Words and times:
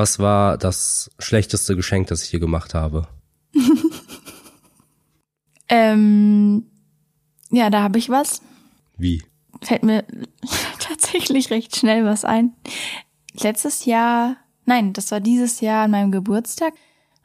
Was 0.00 0.18
war 0.18 0.56
das 0.56 1.10
schlechteste 1.18 1.76
Geschenk, 1.76 2.06
das 2.06 2.22
ich 2.24 2.30
dir 2.30 2.40
gemacht 2.40 2.72
habe? 2.72 3.06
Ähm, 5.72 6.64
ja, 7.52 7.70
da 7.70 7.82
habe 7.82 7.98
ich 7.98 8.08
was. 8.08 8.42
Wie? 8.96 9.22
Fällt 9.62 9.84
mir 9.84 10.04
tatsächlich 10.80 11.50
recht 11.50 11.76
schnell 11.76 12.04
was 12.04 12.24
ein. 12.24 12.54
Letztes 13.40 13.84
Jahr, 13.84 14.36
nein, 14.64 14.92
das 14.94 15.12
war 15.12 15.20
dieses 15.20 15.60
Jahr 15.60 15.84
an 15.84 15.92
meinem 15.92 16.10
Geburtstag. 16.10 16.74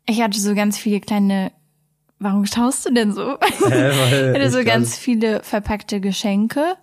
Ich 0.05 0.21
hatte 0.21 0.39
so 0.39 0.54
ganz 0.54 0.78
viele 0.78 1.00
kleine. 1.00 1.54
Warum 2.20 2.46
schaust 2.46 2.86
du 2.86 2.94
denn 2.94 3.14
so? 3.14 3.39
Ich 3.42 3.66
hatte 3.66 4.52
so 4.52 4.64
ganz 4.64 4.96
viele 4.96 5.42
verpackte 5.42 6.00
Geschenke 6.00 6.76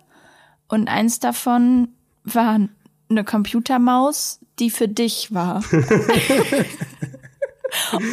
und 0.67 0.89
eins 0.89 1.21
davon 1.21 1.87
war 2.25 2.67
eine 3.09 3.23
Computermaus, 3.23 4.39
die 4.59 4.69
für 4.69 4.87
dich 4.87 5.33
war. 5.33 5.63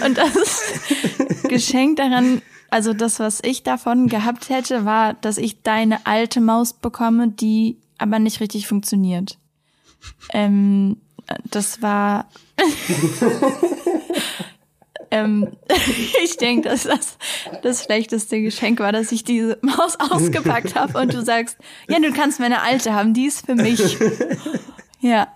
und 0.05 0.17
das 0.17 0.81
Geschenk 1.49 1.97
daran, 1.97 2.43
also 2.71 2.95
das, 2.95 3.19
was 3.19 3.41
ich 3.43 3.63
davon 3.63 4.09
gehabt 4.09 4.49
hätte, 4.49 4.85
war, 4.85 5.15
dass 5.15 5.39
ich 5.39 5.63
deine 5.63 6.07
alte 6.07 6.41
Maus 6.41 6.73
bekomme, 6.73 7.29
die 7.29 7.79
aber 7.99 8.19
nicht 8.19 8.41
richtig 8.41 8.67
funktioniert. 8.67 9.39
Ähm, 10.33 10.97
das 11.45 11.83
war. 11.83 12.29
ähm, 15.11 15.49
ich 16.25 16.37
denke, 16.37 16.69
dass 16.69 16.85
das 16.85 17.19
das 17.63 17.85
schlechteste 17.85 18.41
Geschenk 18.43 18.81
war, 18.81 18.93
dass 18.93 19.13
ich 19.13 19.25
diese 19.25 19.59
Maus 19.63 19.97
ausgepackt 19.99 20.75
habe 20.75 20.99
und 20.99 21.15
du 21.15 21.23
sagst, 21.23 21.57
ja, 21.89 21.99
du 21.99 22.13
kannst 22.13 22.41
meine 22.41 22.63
alte 22.63 22.95
haben, 22.95 23.15
die 23.15 23.27
ist 23.27 23.47
für 23.47 23.55
mich. 23.55 23.99
Ja. 25.01 25.29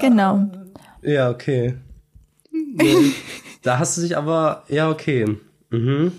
Genau. 0.00 0.48
Ja, 1.02 1.30
okay. 1.30 1.74
Da 3.62 3.78
hast 3.78 3.96
du 3.96 4.02
dich 4.02 4.16
aber, 4.16 4.64
ja, 4.68 4.88
okay. 4.90 5.36
Mhm. 5.70 6.12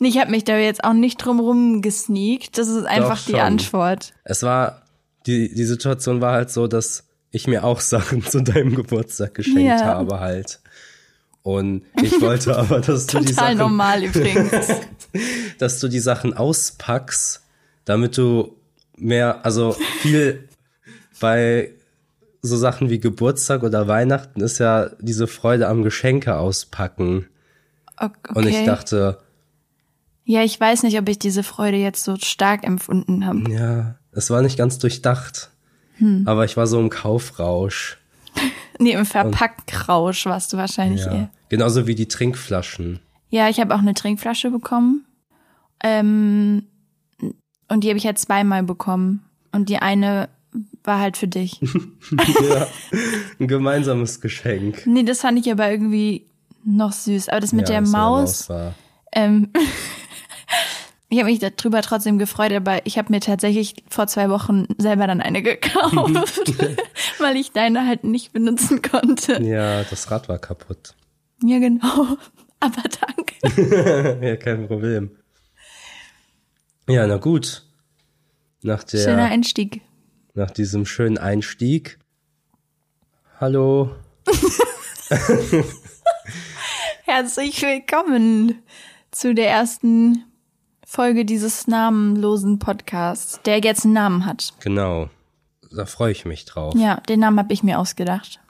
Ich 0.00 0.18
habe 0.18 0.30
mich 0.30 0.44
da 0.44 0.56
jetzt 0.56 0.84
auch 0.84 0.92
nicht 0.94 1.18
drum 1.18 1.40
rum 1.40 1.82
gesneakt. 1.82 2.58
Das 2.58 2.68
ist 2.68 2.84
einfach 2.84 3.24
die. 3.24 3.38
Antwort. 3.38 4.14
Es 4.24 4.42
war, 4.42 4.82
die, 5.26 5.52
die 5.54 5.64
Situation 5.64 6.20
war 6.20 6.32
halt 6.32 6.50
so, 6.50 6.66
dass 6.66 7.08
ich 7.30 7.46
mir 7.46 7.64
auch 7.64 7.80
Sachen 7.80 8.22
zu 8.24 8.42
deinem 8.42 8.74
Geburtstag 8.74 9.34
geschenkt 9.34 9.60
Ja. 9.60 9.84
habe 9.84 10.20
halt. 10.20 10.60
Und 11.42 11.82
ich 12.00 12.20
wollte 12.20 12.56
aber, 12.58 12.80
dass 12.80 13.06
du 13.06 13.20
die 13.20 13.32
Sachen, 13.32 13.58
normal 13.58 14.04
übrigens. 14.04 14.52
dass 15.58 15.80
du 15.80 15.88
die 15.88 16.00
Sachen 16.00 16.34
auspackst, 16.34 17.42
damit 17.84 18.16
du 18.16 18.56
mehr, 18.96 19.44
also 19.44 19.76
viel 20.00 20.48
bei 21.20 21.70
so 22.42 22.56
Sachen 22.56 22.90
wie 22.90 22.98
Geburtstag 22.98 23.62
oder 23.62 23.86
Weihnachten 23.86 24.40
ist 24.40 24.58
ja 24.58 24.90
diese 25.00 25.26
Freude 25.26 25.68
am 25.68 25.82
Geschenke 25.82 26.36
auspacken. 26.36 27.26
Okay. 27.96 28.32
Und 28.34 28.46
ich 28.46 28.64
dachte, 28.64 29.18
ja, 30.24 30.42
ich 30.42 30.58
weiß 30.58 30.82
nicht, 30.82 30.98
ob 30.98 31.08
ich 31.08 31.18
diese 31.18 31.42
Freude 31.42 31.76
jetzt 31.76 32.02
so 32.04 32.16
stark 32.16 32.64
empfunden 32.64 33.26
habe. 33.26 33.50
ja, 33.50 33.94
es 34.12 34.30
war 34.30 34.42
nicht 34.42 34.58
ganz 34.58 34.78
durchdacht. 34.78 35.50
Hm. 35.96 36.24
Aber 36.26 36.44
ich 36.44 36.56
war 36.56 36.66
so 36.66 36.80
im 36.80 36.90
Kaufrausch. 36.90 37.98
Nee, 38.78 38.92
im 38.92 39.06
Verpackrausch 39.06 40.26
warst 40.26 40.52
du 40.52 40.56
wahrscheinlich 40.56 41.04
Ja. 41.04 41.12
eher. 41.14 41.30
Genauso 41.48 41.86
wie 41.86 41.94
die 41.94 42.08
Trinkflaschen. 42.08 43.00
Ja, 43.30 43.48
ich 43.48 43.60
habe 43.60 43.74
auch 43.74 43.78
eine 43.80 43.94
Trinkflasche 43.94 44.50
bekommen. 44.50 45.04
Ähm, 45.82 46.64
und 47.68 47.84
die 47.84 47.88
habe 47.88 47.98
ich 47.98 48.06
halt 48.06 48.18
zweimal 48.18 48.62
bekommen. 48.62 49.24
Und 49.52 49.68
die 49.68 49.78
eine 49.78 50.28
war 50.84 50.98
halt 51.00 51.16
für 51.16 51.28
dich. 51.28 51.60
ja, 52.50 52.66
ein 53.38 53.48
gemeinsames 53.48 54.20
Geschenk. 54.20 54.86
nee, 54.86 55.02
das 55.02 55.20
fand 55.20 55.38
ich 55.38 55.50
aber 55.50 55.70
irgendwie 55.70 56.26
noch 56.64 56.92
süß. 56.92 57.28
Aber 57.28 57.40
das 57.40 57.52
mit 57.52 57.68
ja, 57.68 57.80
der 57.80 57.88
Maus, 57.88 58.48
war. 58.48 58.74
ähm, 59.12 59.48
ich 61.12 61.18
habe 61.18 61.30
mich 61.30 61.40
darüber 61.40 61.82
trotzdem 61.82 62.18
gefreut, 62.18 62.52
aber 62.52 62.86
ich 62.86 62.96
habe 62.96 63.12
mir 63.12 63.20
tatsächlich 63.20 63.74
vor 63.86 64.06
zwei 64.06 64.30
Wochen 64.30 64.66
selber 64.78 65.06
dann 65.06 65.20
eine 65.20 65.42
gekauft, 65.42 66.54
weil 67.18 67.36
ich 67.36 67.52
deine 67.52 67.86
halt 67.86 68.04
nicht 68.04 68.32
benutzen 68.32 68.80
konnte. 68.80 69.42
Ja, 69.42 69.84
das 69.84 70.10
Rad 70.10 70.30
war 70.30 70.38
kaputt. 70.38 70.94
Ja, 71.42 71.58
genau. 71.58 72.16
Aber 72.60 72.82
danke. 72.82 74.24
ja, 74.26 74.36
kein 74.36 74.66
Problem. 74.66 75.10
Ja, 76.88 77.06
na 77.06 77.18
gut. 77.18 77.62
Nach 78.62 78.82
der, 78.82 79.02
Schöner 79.02 79.24
Einstieg. 79.24 79.82
nach 80.32 80.50
diesem 80.50 80.86
schönen 80.86 81.18
Einstieg. 81.18 81.98
Hallo. 83.38 83.90
Herzlich 87.04 87.60
willkommen 87.60 88.62
zu 89.10 89.34
der 89.34 89.50
ersten 89.50 90.24
Folge 90.92 91.24
dieses 91.24 91.66
namenlosen 91.68 92.58
Podcasts, 92.58 93.40
der 93.46 93.60
jetzt 93.60 93.86
einen 93.86 93.94
Namen 93.94 94.26
hat. 94.26 94.52
Genau. 94.60 95.08
Da 95.74 95.86
freue 95.86 96.12
ich 96.12 96.26
mich 96.26 96.44
drauf. 96.44 96.74
Ja, 96.76 96.96
den 97.08 97.20
Namen 97.20 97.38
habe 97.38 97.50
ich 97.54 97.62
mir 97.62 97.78
ausgedacht. 97.78 98.40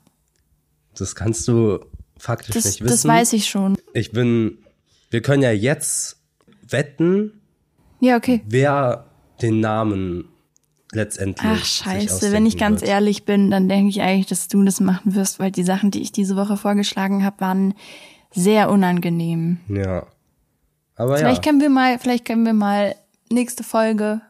Das 0.99 1.15
kannst 1.15 1.47
du 1.47 1.79
faktisch 2.19 2.57
Das, 2.57 2.65
nicht 2.65 2.81
wissen. 2.81 2.91
das 2.91 3.05
weiß 3.05 3.33
ich 3.35 3.47
schon. 3.49 3.77
Ich 3.95 4.11
bin, 4.11 4.59
wir 5.11 5.23
können 5.23 5.45
ja 5.45 5.53
jetzt 5.53 6.17
wetten, 6.69 7.41
Ja, 8.01 8.17
okay. 8.17 8.43
wer 8.45 9.07
den 9.41 9.61
Namen 9.61 10.25
letztendlich. 10.91 11.47
Ach 11.49 11.65
scheiße, 11.65 12.33
wenn 12.33 12.45
ich 12.45 12.59
ganz 12.59 12.81
wird. 12.81 12.91
ehrlich 12.91 13.25
bin, 13.25 13.53
dann 13.53 13.69
denke 13.69 13.89
ich 13.91 14.03
eigentlich, 14.03 14.27
dass 14.27 14.49
du 14.49 14.65
das 14.65 14.81
machen 14.81 15.15
wirst, 15.15 15.39
weil 15.39 15.53
die 15.53 15.63
Sachen, 15.63 15.93
die 15.93 16.03
ich 16.03 16.11
diese 16.11 16.35
Woche 16.35 16.57
vorgeschlagen 16.57 17.25
habe, 17.25 17.41
waren 17.41 17.75
sehr 18.33 18.69
unangenehm. 18.69 19.61
Ja. 19.69 20.09
Aber 20.97 21.17
Vielleicht 21.17 21.45
ja. 21.45 21.51
können 21.51 21.61
wir 21.61 21.71
mal, 21.71 21.99
vielleicht 21.99 22.25
können 22.25 22.45
wir 22.45 22.53
mal 22.53 22.95
nächste 23.31 23.65
Folge, 23.65 24.21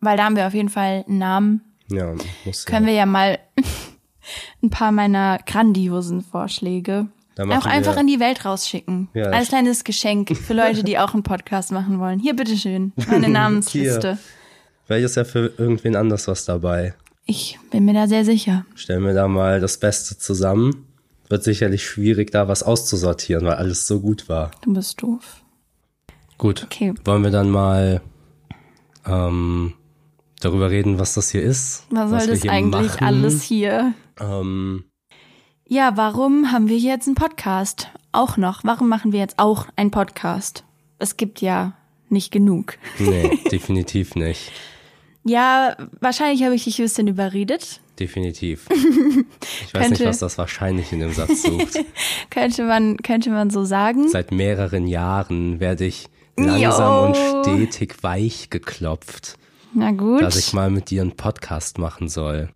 weil 0.00 0.16
da 0.16 0.24
haben 0.24 0.36
wir 0.36 0.46
auf 0.46 0.54
jeden 0.54 0.68
Fall 0.68 1.04
einen 1.08 1.18
Namen, 1.18 1.60
Ja, 1.88 2.14
muss 2.44 2.66
können 2.66 2.86
ja. 2.86 2.92
wir 2.92 2.98
ja 2.98 3.06
mal 3.06 3.38
ein 4.62 4.70
paar 4.70 4.92
meiner 4.92 5.38
grandiosen 5.46 6.22
Vorschläge 6.22 7.08
auch 7.38 7.66
einfach 7.66 7.96
in 7.96 8.06
die 8.06 8.20
Welt 8.20 8.44
rausschicken. 8.44 9.08
Ja, 9.14 9.26
Als 9.26 9.48
kleines 9.48 9.84
Geschenk 9.84 10.36
für 10.36 10.54
Leute, 10.54 10.82
die 10.82 10.98
auch 10.98 11.14
einen 11.14 11.22
Podcast 11.22 11.70
machen 11.72 12.00
wollen. 12.00 12.18
Hier, 12.18 12.34
bitteschön, 12.34 12.92
meine 13.08 13.28
Namensliste. 13.28 14.18
Vielleicht 14.86 15.04
ist 15.04 15.16
ja 15.16 15.24
für 15.24 15.52
irgendwen 15.56 15.96
anders 15.96 16.26
was 16.28 16.44
dabei. 16.44 16.94
Ich 17.26 17.58
bin 17.70 17.84
mir 17.84 17.94
da 17.94 18.06
sehr 18.06 18.24
sicher. 18.24 18.64
Stellen 18.74 19.04
wir 19.04 19.12
da 19.14 19.28
mal 19.28 19.60
das 19.60 19.78
Beste 19.78 20.18
zusammen. 20.18 20.86
Wird 21.28 21.44
sicherlich 21.44 21.84
schwierig, 21.86 22.30
da 22.30 22.48
was 22.48 22.62
auszusortieren, 22.62 23.44
weil 23.44 23.54
alles 23.56 23.86
so 23.86 24.00
gut 24.00 24.30
war. 24.30 24.50
Du 24.62 24.72
bist 24.72 25.02
doof. 25.02 25.37
Gut. 26.38 26.64
Okay. 26.64 26.94
Wollen 27.04 27.22
wir 27.24 27.30
dann 27.30 27.50
mal 27.50 28.00
ähm, 29.06 29.74
darüber 30.40 30.70
reden, 30.70 30.98
was 30.98 31.14
das 31.14 31.30
hier 31.30 31.42
ist? 31.42 31.84
Was 31.90 32.10
was 32.10 32.24
soll 32.24 32.34
wir 32.34 32.40
das 32.40 32.48
eigentlich 32.52 32.90
machen? 32.92 33.04
alles 33.06 33.42
hier? 33.42 33.94
Ähm, 34.20 34.84
Ja, 35.66 35.96
warum 35.96 36.52
haben 36.52 36.68
wir 36.68 36.78
jetzt 36.78 37.06
einen 37.06 37.14
Podcast? 37.16 37.88
Auch 38.12 38.36
noch. 38.36 38.64
Warum 38.64 38.88
machen 38.88 39.12
wir 39.12 39.18
jetzt 39.20 39.38
auch 39.38 39.66
einen 39.76 39.90
Podcast? 39.90 40.64
Es 40.98 41.16
gibt 41.16 41.40
ja 41.40 41.74
nicht 42.08 42.30
genug. 42.30 42.78
nee, 42.98 43.38
definitiv 43.50 44.14
nicht. 44.14 44.50
Ja, 45.24 45.76
wahrscheinlich 46.00 46.42
habe 46.44 46.54
ich 46.54 46.64
dich 46.64 46.78
ein 46.78 46.84
bisschen 46.84 47.08
überredet. 47.08 47.80
Definitiv. 47.98 48.66
Ich 49.66 49.74
weiß 49.74 49.90
nicht, 49.90 49.98
Könnte- 49.98 50.06
was 50.06 50.18
das 50.20 50.38
wahrscheinlich 50.38 50.92
in 50.92 51.00
dem 51.00 51.12
Satz 51.12 51.42
sucht. 51.42 51.78
Könnte 52.30 52.62
man, 52.64 52.96
könnte 52.98 53.28
man 53.30 53.50
so 53.50 53.64
sagen. 53.64 54.08
Seit 54.08 54.30
mehreren 54.32 54.86
Jahren 54.86 55.60
werde 55.60 55.84
ich 55.84 56.08
langsam 56.44 57.08
und 57.08 57.16
stetig 57.44 58.02
weich 58.02 58.50
geklopft, 58.50 59.36
Na 59.74 59.90
gut. 59.92 60.22
dass 60.22 60.36
ich 60.36 60.52
mal 60.52 60.70
mit 60.70 60.90
dir 60.90 61.02
einen 61.02 61.16
Podcast 61.16 61.78
machen 61.78 62.08
soll. 62.08 62.50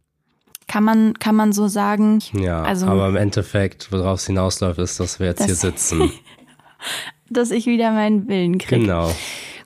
Kann 0.68 0.84
man, 0.84 1.14
kann 1.18 1.34
man 1.36 1.52
so 1.52 1.68
sagen. 1.68 2.20
Ja, 2.32 2.62
Also- 2.62 2.86
aber 2.86 3.08
im 3.08 3.16
Endeffekt, 3.16 3.92
worauf 3.92 4.20
es 4.20 4.26
hinausläuft, 4.26 4.78
ist, 4.78 4.98
dass 5.00 5.18
wir 5.18 5.26
jetzt 5.26 5.40
Das- 5.40 5.46
hier 5.46 5.56
sitzen. 5.56 6.10
dass 7.30 7.50
ich 7.50 7.66
wieder 7.66 7.92
meinen 7.92 8.28
Willen 8.28 8.58
kriege. 8.58 8.80
genau. 8.82 9.14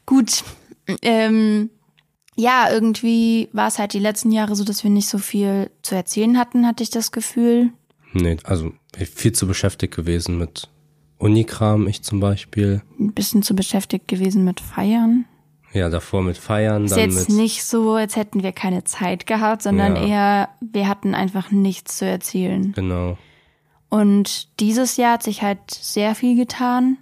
Gut. 0.04 0.42
Ähm, 1.02 1.70
ja, 2.36 2.68
irgendwie 2.70 3.48
war 3.52 3.68
es 3.68 3.78
halt 3.78 3.92
die 3.92 3.98
letzten 3.98 4.30
Jahre 4.30 4.54
so, 4.54 4.62
dass 4.64 4.84
wir 4.84 4.90
nicht 4.90 5.08
so 5.08 5.18
viel 5.18 5.70
zu 5.82 5.94
erzählen 5.94 6.38
hatten, 6.38 6.66
hatte 6.66 6.82
ich 6.82 6.90
das 6.90 7.10
Gefühl. 7.12 7.70
Nee, 8.12 8.36
also 8.44 8.72
viel 8.94 9.32
zu 9.32 9.46
beschäftigt 9.46 9.94
gewesen 9.94 10.38
mit 10.38 10.68
Unikram, 11.18 11.86
ich 11.88 12.02
zum 12.02 12.20
Beispiel. 12.20 12.82
Ein 12.98 13.12
bisschen 13.12 13.42
zu 13.42 13.54
beschäftigt 13.54 14.08
gewesen 14.08 14.44
mit 14.44 14.60
Feiern. 14.60 15.24
Ja, 15.72 15.88
davor 15.90 16.22
mit 16.22 16.38
Feiern, 16.38 16.84
Ist 16.84 16.92
dann 16.96 17.10
jetzt 17.10 17.28
mit. 17.28 17.38
nicht 17.38 17.64
so, 17.64 17.92
als 17.94 18.16
hätten 18.16 18.42
wir 18.42 18.52
keine 18.52 18.84
Zeit 18.84 19.26
gehabt, 19.26 19.62
sondern 19.62 19.96
Ja. 19.96 20.06
eher, 20.06 20.48
wir 20.60 20.88
hatten 20.88 21.14
einfach 21.14 21.50
nichts 21.50 21.98
zu 21.98 22.06
erzählen. 22.06 22.72
Genau. 22.72 23.18
Und 23.88 24.58
dieses 24.60 24.96
Jahr 24.96 25.14
hat 25.14 25.22
sich 25.22 25.42
halt 25.42 25.58
sehr 25.70 26.14
viel 26.14 26.36
getan, 26.36 26.96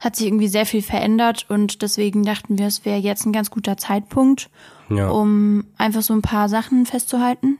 hat 0.00 0.16
sich 0.16 0.26
irgendwie 0.26 0.48
sehr 0.48 0.66
viel 0.66 0.82
verändert 0.82 1.46
und 1.48 1.82
deswegen 1.82 2.24
dachten 2.24 2.58
wir, 2.58 2.66
es 2.66 2.84
wäre 2.84 2.98
jetzt 2.98 3.26
ein 3.26 3.32
ganz 3.32 3.50
guter 3.50 3.76
Zeitpunkt, 3.76 4.50
Ja, 4.90 5.08
um 5.08 5.64
einfach 5.78 6.02
so 6.02 6.12
ein 6.14 6.22
paar 6.22 6.48
Sachen 6.48 6.86
festzuhalten. 6.86 7.58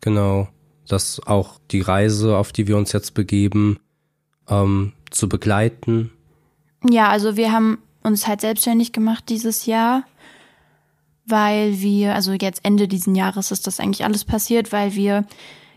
genau. 0.00 0.48
das 0.88 1.20
auch 1.24 1.60
die 1.70 1.82
Reise, 1.82 2.36
auf 2.36 2.50
die 2.52 2.66
wir 2.66 2.76
uns 2.76 2.90
jetzt 2.92 3.14
begeben, 3.14 3.78
ähm, 4.48 4.92
zu 5.10 5.28
begleiten. 5.28 6.10
Ja, 6.88 7.08
also 7.08 7.36
wir 7.36 7.52
haben 7.52 7.78
uns 8.02 8.26
halt 8.26 8.40
selbstständig 8.40 8.92
gemacht 8.92 9.24
dieses 9.28 9.66
Jahr, 9.66 10.04
weil 11.26 11.80
wir, 11.80 12.14
also 12.14 12.32
jetzt 12.32 12.64
Ende 12.64 12.88
diesen 12.88 13.14
Jahres 13.14 13.50
ist 13.50 13.66
das 13.66 13.80
eigentlich 13.80 14.04
alles 14.04 14.24
passiert, 14.24 14.72
weil 14.72 14.94
wir 14.94 15.24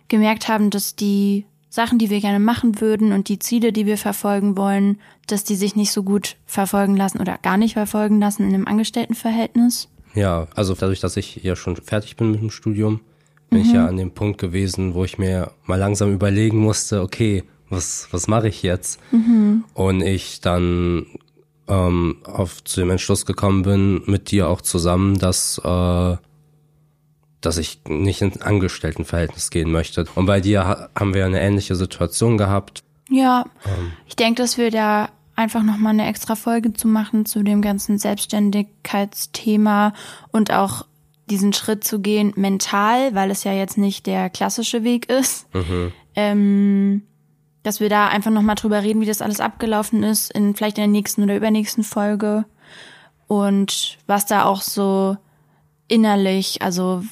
gemerkt 0.08 0.48
haben, 0.48 0.70
dass 0.70 0.96
die 0.96 1.46
Sachen, 1.70 1.98
die 1.98 2.10
wir 2.10 2.22
gerne 2.22 2.40
machen 2.40 2.80
würden 2.82 3.12
und 3.14 3.30
die 3.30 3.40
Ziele, 3.40 3.74
die 3.74 3.86
wir 3.86 3.98
verfolgen 3.98 4.56
wollen, 4.56 5.00
dass 5.28 5.44
die 5.44 5.56
sich 5.56 5.76
nicht 5.76 5.92
so 5.92 6.04
gut 6.04 6.36
verfolgen 6.46 6.96
lassen 6.96 7.20
oder 7.20 7.40
gar 7.42 7.58
nicht 7.58 7.74
verfolgen 7.74 8.20
lassen 8.20 8.44
in 8.44 8.54
einem 8.54 8.68
Angestelltenverhältnis. 8.68 9.90
Ja, 10.14 10.48
also 10.54 10.76
dadurch, 10.76 11.00
dass 11.00 11.18
ich 11.18 11.38
ja 11.38 11.56
schon 11.56 11.76
fertig 11.78 12.16
bin 12.16 12.32
mit 12.32 12.42
dem 12.42 12.52
Studium, 12.52 13.00
bin 13.50 13.62
ich 13.62 13.72
ja 13.72 13.88
an 13.88 13.98
dem 13.98 14.12
Punkt 14.12 14.40
gewesen, 14.40 14.94
wo 14.94 15.04
ich 15.04 15.18
mir 15.18 15.52
mal 15.66 15.78
langsam 15.80 16.12
überlegen 16.14 16.58
musste, 16.58 17.02
okay, 17.02 17.44
was, 17.74 18.08
was 18.12 18.28
mache 18.28 18.48
ich 18.48 18.64
jetzt? 18.64 19.00
Und 19.74 20.02
ich 20.02 20.42
dann 20.42 21.06
ähm, 21.68 22.18
auf 22.24 22.64
zu 22.64 22.80
dem 22.80 22.90
Entschluss 22.92 23.26
gekommen 23.26 23.64
bin, 23.64 24.04
mit 24.06 24.32
dir 24.32 24.50
auch 24.50 24.62
zusammen, 24.62 25.18
dass, 25.18 25.60
äh, 25.64 26.18
dass 27.42 27.58
ich 27.58 27.82
nicht 27.88 28.22
ins 28.22 28.42
Angestelltenverhältnis 28.42 29.50
gehen 29.50 29.72
möchte. 29.72 30.06
Und 30.16 30.26
bei 30.26 30.40
dir 30.40 30.66
ha 30.66 30.90
haben 30.98 31.14
wir 31.14 31.26
eine 31.26 31.42
ähnliche 31.42 31.76
Situation 31.76 32.38
gehabt. 32.38 32.84
Ja, 33.10 33.46
ich 34.08 34.16
denke, 34.16 34.42
dass 34.42 34.58
wir 34.58 34.72
da 34.72 35.10
einfach 35.36 35.64
nochmal 35.64 35.94
eine 35.94 36.08
extra 36.08 36.36
Folge 36.36 36.74
zu 36.74 36.88
machen 36.88 37.26
zu 37.26 37.44
dem 37.44 37.62
ganzen 37.62 37.98
Selbstständigkeitsthema 37.98 39.94
und 40.32 40.52
auch 40.52 40.86
diesen 41.30 41.54
Schritt 41.54 41.84
zu 41.84 42.00
gehen 42.00 42.34
mental, 42.36 43.16
weil 43.16 43.32
es 43.32 43.44
ja 43.44 43.54
jetzt 43.54 43.78
nicht 43.78 44.06
der 44.06 44.30
klassische 44.30 44.84
Weg 44.84 45.10
ist. 45.10 45.48
Ähm, 46.16 47.04
dass 47.64 47.80
wir 47.80 47.90
da 47.90 48.08
einfach 48.08 48.32
nochmal 48.32 48.56
drüber 48.56 48.84
reden, 48.84 49.02
wie 49.02 49.06
das 49.06 49.22
alles 49.22 49.40
abgelaufen 49.40 50.04
ist, 50.04 50.32
in 50.32 50.56
vielleicht 50.56 50.78
in 50.78 50.82
der 50.84 50.88
nächsten 50.90 51.24
oder 51.24 51.36
übernächsten 51.36 51.84
Folge. 51.84 52.46
Und 53.28 53.98
was 54.06 54.26
da 54.26 54.46
auch 54.46 54.62
so 54.62 55.18
innerlich, 55.88 56.62
also 56.62 57.04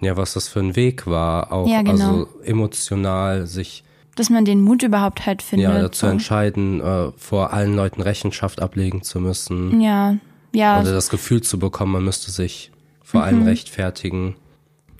Ja, 0.00 0.16
was 0.16 0.32
das 0.34 0.48
für 0.48 0.60
ein 0.60 0.76
Weg 0.76 1.06
war, 1.06 1.52
auch 1.52 1.66
Ja, 1.68 1.82
genau. 1.82 1.92
also 1.92 2.28
emotional 2.44 3.46
sich 3.46 3.84
dass 4.16 4.28
man 4.28 4.44
den 4.44 4.60
Mut 4.60 4.82
überhaupt 4.82 5.24
halt 5.24 5.40
findet. 5.40 5.70
ja, 5.70 5.78
dazu 5.80 6.04
so. 6.06 6.12
entscheiden, 6.12 6.80
äh, 6.82 7.10
vor 7.16 7.52
allen 7.54 7.74
Leuten 7.74 8.02
Rechenschaft 8.02 8.60
ablegen 8.60 9.02
zu 9.02 9.18
müssen. 9.18 9.80
Ja, 9.80 10.16
ja, 10.52 10.80
Oder 10.80 10.92
das 10.92 11.08
Gefühl 11.08 11.42
zu 11.42 11.58
bekommen, 11.58 11.92
man 11.92 12.04
müsste 12.04 12.30
sich 12.30 12.70
Mhm. 12.72 12.76
vor 13.02 13.22
allen 13.22 13.42
rechtfertigen. 13.44 14.36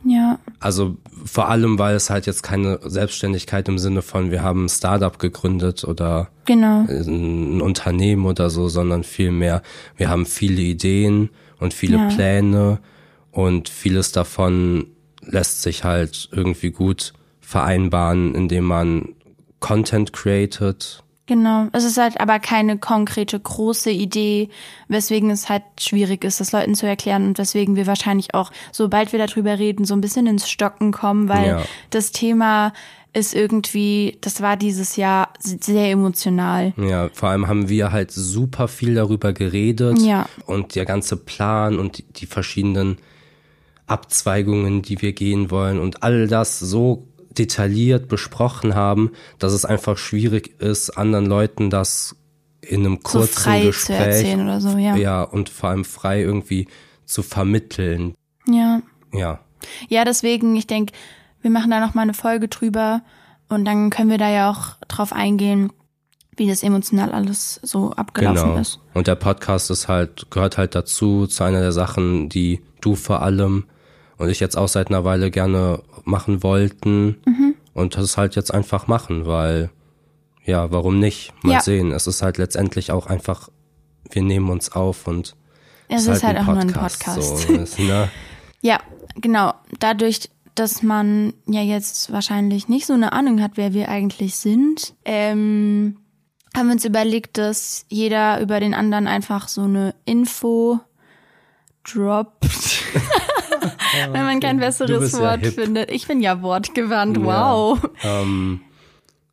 Ja, 0.05 0.39
Also 0.61 0.97
vor 1.25 1.49
allem, 1.49 1.79
weil 1.79 1.95
es 1.95 2.09
halt 2.11 2.27
jetzt 2.27 2.43
keine 2.43 2.81
Selbstständigkeit 2.83 3.69
im 3.69 3.79
Sinne 3.79 4.03
von, 4.03 4.31
wir 4.31 4.43
haben 4.43 4.65
ein 4.65 4.69
Startup 4.69 5.19
gegründet 5.19 5.85
oder 5.85 6.29
genau. 6.47 6.87
ein 6.89 7.61
Unternehmen 7.61 8.25
oder 8.27 8.49
so, 8.51 8.69
sondern 8.69 9.05
vielmehr, 9.05 9.63
wir 9.97 10.09
haben 10.09 10.25
viele 10.27 10.63
Ideen 10.63 11.31
und 11.59 11.75
viele 11.75 11.99
Ja. 11.99 12.09
Pläne 12.09 12.79
und 13.31 13.69
vieles 13.69 14.13
davon 14.13 14.87
lässt 15.23 15.63
sich 15.63 15.85
halt 15.85 16.29
irgendwie 16.33 16.71
gut 16.71 17.13
vereinbaren, 17.41 18.35
indem 18.35 18.65
man 18.65 19.11
Content 19.61 20.13
created. 20.13 21.03
Genau. 21.31 21.69
Es 21.71 21.85
ist 21.85 21.97
halt 21.97 22.21
aber 22.21 22.41
keine 22.41 22.77
konkrete 22.77 23.39
große 23.39 23.89
Idee, 23.93 24.49
weswegen 24.89 25.31
es 25.31 25.49
halt 25.49 25.63
schwierig 25.79 26.25
ist, 26.25 26.41
das 26.41 26.51
Leuten 26.51 26.75
zu 26.75 26.89
erklären 26.89 27.25
und 27.25 27.39
weswegen 27.39 27.77
wir 27.77 27.87
wahrscheinlich 27.87 28.35
auch, 28.35 28.51
sobald 28.73 29.13
wir 29.13 29.25
darüber 29.25 29.57
reden, 29.57 29.85
so 29.85 29.95
ein 29.95 30.01
bisschen 30.01 30.27
ins 30.27 30.51
Stocken 30.51 30.91
kommen, 30.91 31.29
weil 31.29 31.47
Ja. 31.47 31.63
das 31.91 32.11
Thema 32.11 32.73
ist 33.13 33.33
irgendwie, 33.33 34.19
das 34.23 34.43
war 34.43 34.57
dieses 34.57 34.97
Jahr 34.97 35.29
sehr 35.39 35.93
emotional. 35.93 36.73
Ja, 36.77 37.11
vor 37.13 37.29
allem 37.29 37.47
haben 37.47 37.69
wir 37.69 37.93
halt 37.93 38.11
super 38.11 38.67
viel 38.67 38.97
darüber 38.97 39.33
geredet 39.33 40.03
Ja. 40.03 40.27
und 40.47 40.75
der 40.75 40.85
ganze 40.85 41.17
Plan 41.17 41.79
und 41.79 41.99
die, 41.99 42.03
die 42.13 42.27
verschiedenen 42.27 42.99
Abzweigungen, 43.87 44.83
die 44.83 45.01
wir 45.01 45.13
gehen 45.13 45.53
wollen 45.53 45.79
und 45.79 46.03
all 46.03 46.27
das 46.27 46.59
so 46.59 47.07
detailliert 47.31 48.09
besprochen 48.09 48.75
haben, 48.75 49.13
dass 49.39 49.53
es 49.53 49.65
einfach 49.65 49.97
schwierig 49.97 50.61
ist, 50.61 50.91
anderen 50.91 51.27
Leuten 51.27 51.71
das 51.71 52.17
in 52.61 52.81
einem 52.81 52.97
So 52.97 53.19
kurzen 53.19 53.43
frei 53.43 53.61
zu 53.61 53.67
Gespräch 53.69 53.99
erzählen 53.99 54.43
oder 54.43 54.61
so, 54.61 54.77
ja. 54.77 54.97
ja 54.97 55.23
und 55.23 55.49
vor 55.49 55.71
allem 55.71 55.85
frei 55.85 56.21
irgendwie 56.23 56.69
zu 57.07 57.23
vermitteln. 57.23 58.15
Ja. 58.47 58.83
Ja, 59.13 59.41
Ja, 59.89 60.05
deswegen, 60.05 60.55
ich 60.57 60.67
denke, 60.67 60.93
wir 61.43 61.51
machen 61.51 61.71
da 61.71 61.81
noch 61.81 61.95
mal 61.95 62.03
eine 62.03 62.15
Folge 62.15 62.49
drüber 62.49 63.03
und 63.49 63.65
dann 63.65 63.91
können 63.91 64.11
wir 64.11 64.19
da 64.19 64.31
ja 64.31 64.51
auch 64.51 64.77
drauf 64.87 65.13
eingehen, 65.13 65.73
wie 66.37 66.49
das 66.49 66.63
emotional 66.63 67.13
alles 67.13 67.61
so 67.63 67.93
abgelaufen 67.93 68.51
genau. 68.51 68.61
ist. 68.61 68.79
Und 68.95 69.07
der 69.07 69.17
Podcast 69.17 69.71
ist 69.71 69.89
halt 69.89 70.31
gehört 70.31 70.59
halt 70.59 70.75
dazu 70.75 71.27
zu 71.27 71.45
einer 71.45 71.61
der 71.61 71.73
Sachen, 71.73 72.29
die 72.29 72.61
du 72.81 72.95
vor 72.95 73.23
allem 73.23 73.65
und 74.21 74.29
ich 74.29 74.39
jetzt 74.39 74.57
auch 74.57 74.69
seit 74.69 74.89
einer 74.89 75.03
Weile 75.05 75.31
gerne 75.31 75.83
machen 76.05 76.43
wollten 76.43 77.17
Mhm. 77.27 77.55
und 77.75 77.97
das 77.97 78.17
halt 78.17 78.37
jetzt 78.37 78.53
einfach 78.55 78.87
machen, 78.87 79.27
weil 79.27 79.71
ja, 80.45 80.71
warum 80.71 80.99
nicht? 80.99 81.33
Mal 81.43 81.55
Ja. 81.55 81.61
sehen. 81.61 81.91
Es 81.93 82.07
ist 82.07 82.23
halt 82.23 82.39
letztendlich 82.39 82.93
auch 82.93 83.07
einfach, 83.07 83.49
wir 84.11 84.23
nehmen 84.23 84.49
uns 84.51 84.73
auf 84.73 85.07
und 85.07 85.37
Es 85.89 86.07
ist 86.07 86.23
halt 86.23 86.39
auch 86.39 86.47
nur 86.47 86.59
ein 86.61 86.73
Podcast. 86.73 87.39
So, 87.49 87.53
ist, 87.55 87.79
ne? 87.79 88.09
Ja, 88.63 88.79
genau. 89.17 89.55
Dadurch, 89.79 90.31
dass 90.55 90.83
man 90.83 91.33
ja 91.47 91.63
jetzt 91.63 92.13
wahrscheinlich 92.13 92.69
nicht 92.69 92.87
so 92.87 92.93
eine 92.93 93.13
Ahnung 93.13 93.41
hat, 93.41 93.53
wer 93.57 93.73
wir 93.73 93.89
eigentlich 93.89 94.37
sind, 94.37 94.95
ähm, 95.05 95.97
haben 96.57 96.67
wir 96.67 96.73
uns 96.75 96.85
überlegt, 96.85 97.39
dass 97.39 97.87
jeder 97.89 98.41
über 98.41 98.61
den 98.61 98.75
anderen 98.75 99.07
einfach 99.07 99.49
so 99.49 99.63
eine 99.63 99.95
Info 100.05 100.81
droppt. 101.85 102.47
Wenn 104.13 104.25
man 104.25 104.41
kein 104.41 104.59
besseres 104.59 105.13
ja 105.13 105.19
Wort 105.21 105.41
hip. 105.41 105.55
findet. 105.55 105.91
Ich 105.91 106.07
bin 106.07 106.21
ja 106.21 106.43
wortgewandt, 106.43 107.17
Ja. 107.19 107.25
wow. 107.25 107.81
Ähm, 108.03 108.61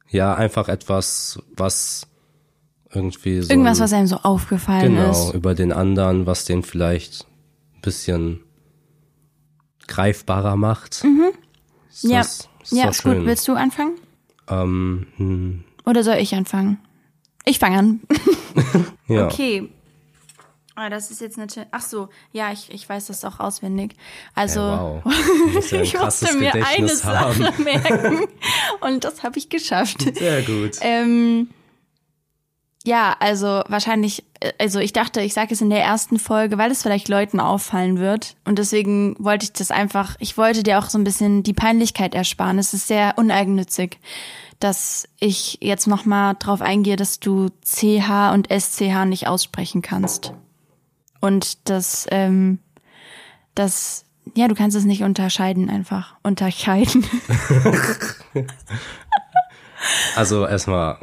ja, 0.09 0.33
einfach 0.35 0.67
etwas, 0.69 1.39
was 1.55 2.07
irgendwie 2.93 3.41
so 3.41 3.49
Irgendwas, 3.49 3.79
ein- 3.79 3.83
was 3.83 3.93
einem 3.93 4.07
so 4.07 4.17
aufgefallen 4.17 4.95
Genau, 4.95 5.11
ist. 5.11 5.33
über 5.33 5.53
den 5.55 5.71
anderen, 5.73 6.25
was 6.25 6.45
den 6.45 6.63
vielleicht 6.63 7.25
ein 7.75 7.81
bisschen 7.81 8.39
greifbarer 9.87 10.55
macht. 10.55 11.03
Ist 11.89 12.03
Ja, 12.03 12.19
das- 12.19 12.49
ist 12.63 12.71
ja, 12.73 12.85
gut. 12.87 12.95
schön. 12.95 13.25
Willst 13.25 13.47
du 13.47 13.53
anfangen? 13.53 13.95
Ähm, 14.49 15.07
hm, 15.17 15.63
Oder 15.85 16.03
soll 16.03 16.15
ich 16.15 16.33
anfangen? 16.35 16.79
Ich 17.45 17.59
fange 17.59 17.77
an. 17.79 17.99
ja. 19.07 19.25
Okay. 19.27 19.69
Ah, 20.79 20.91
das 20.91 21.09
ist 21.09 21.21
jetzt 21.21 21.39
natürlich. 21.39 21.67
Ach 21.71 21.81
so, 21.81 22.09
ja, 22.31 22.51
ich, 22.51 22.71
ich 22.71 22.87
weiß 22.87 23.07
das 23.07 23.25
auch 23.25 23.39
auswendig. 23.39 23.95
Also, 24.35 24.59
Ja, 24.59 25.01
wow. 25.03 25.13
Ja 25.71 25.81
ich 25.81 25.99
musste 25.99 26.37
mir 26.37 26.53
eine 26.53 26.63
Gedächtnis 26.63 27.03
haben. 27.03 27.41
Sache 27.41 27.61
merken 27.63 28.27
und 28.81 29.03
das 29.03 29.23
habe 29.23 29.39
ich 29.39 29.49
geschafft. 29.49 30.05
Sehr 30.15 30.43
gut. 30.43 30.77
Ähm, 30.81 31.49
ja, 32.85 33.15
also 33.19 33.63
wahrscheinlich, 33.67 34.23
äh, 34.39 34.53
also 34.59 34.77
ich 34.77 34.93
dachte, 34.93 35.21
ich 35.21 35.33
sage 35.33 35.51
es 35.51 35.61
in 35.61 35.71
der 35.71 35.83
ersten 35.83 36.19
Folge, 36.19 36.59
weil 36.59 36.69
es 36.69 36.83
vielleicht 36.83 37.09
Leuten 37.09 37.39
auffallen 37.39 37.97
wird. 37.97 38.35
Und 38.45 38.59
deswegen 38.59 39.15
wollte 39.17 39.45
ich 39.45 39.53
das 39.53 39.71
einfach, 39.71 40.15
ich 40.19 40.37
wollte 40.37 40.61
dir 40.61 40.77
auch 40.77 40.89
so 40.89 40.99
ein 40.99 41.03
bisschen 41.03 41.41
die 41.41 41.53
Peinlichkeit 41.53 42.13
ersparen. 42.13 42.59
Es 42.59 42.75
ist 42.75 42.87
sehr 42.87 43.15
uneigennützig, 43.17 43.97
dass 44.59 45.07
ich 45.19 45.57
jetzt 45.59 45.87
nochmal 45.87 46.35
drauf 46.37 46.61
eingehe, 46.61 46.97
dass 46.97 47.19
du 47.19 47.49
CH 47.65 48.31
und 48.31 48.47
SCH 48.51 49.05
nicht 49.05 49.25
aussprechen 49.25 49.81
kannst. 49.81 50.33
Und 51.19 51.69
das, 51.69 52.07
ähm, 52.11 52.59
das, 53.55 54.05
ja, 54.35 54.47
du 54.47 54.55
kannst 54.55 54.77
es 54.77 54.85
nicht 54.85 55.03
unterscheiden 55.03 55.69
einfach. 55.69 56.15
Unterscheiden. 56.23 57.05
Also 60.15 60.45
erstmal 60.45 60.97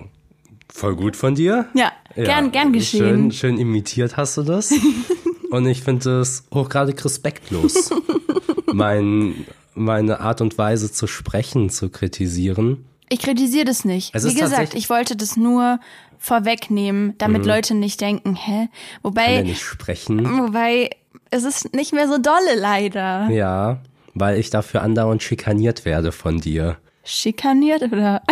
voll 0.69 0.97
gut 0.97 1.17
von 1.17 1.35
dir. 1.35 1.69
Ja, 1.75 1.93
gern, 2.15 2.51
gern 2.51 2.73
geschehen. 2.73 3.31
Schön, 3.31 3.33
schön 3.33 3.59
imitiert 3.59 4.17
hast 4.17 4.37
du 4.37 4.43
das. 4.43 4.73
Und 5.51 5.67
ich 5.67 5.83
finde 5.83 6.21
es 6.21 6.45
hochgradig 6.53 7.05
respektlos, 7.05 7.91
mein, 8.73 9.47
meine 9.75 10.19
Art 10.19 10.41
und 10.41 10.59
Weise 10.59 10.91
zu 10.91 11.07
sprechen, 11.07 11.71
zu 11.71 11.91
kritisieren. 11.91 12.87
Ich 13.09 13.21
kritisiere 13.21 13.65
das 13.65 13.85
nicht. 13.85 14.15
Es 14.15 14.25
Wie 14.25 14.35
gesagt, 14.35 14.75
ich 14.75 14.89
wollte 14.91 15.17
das 15.17 15.37
nur 15.37 15.79
vorwegnehmen, 16.19 17.15
damit 17.19 17.45
Leute 17.45 17.75
nicht 17.75 18.01
denken, 18.01 18.35
hä? 18.35 18.69
Kann 18.69 18.69
Wobei, 19.03 19.43
nicht 19.43 19.61
sprechen. 19.63 20.25
wobei, 20.39 20.91
es 21.31 21.45
ist 21.45 21.75
nicht 21.75 21.93
mehr 21.93 22.09
so 22.09 22.19
dolle 22.19 22.55
leider. 22.57 23.29
Ja, 23.31 23.79
weil 24.15 24.39
ich 24.39 24.51
dafür 24.51 24.83
andauernd 24.83 25.23
schikaniert 25.23 25.85
werde 25.85 26.13
von 26.13 26.39
dir. 26.39 26.79
Schikaniert 27.05 27.83
oder? 27.83 28.23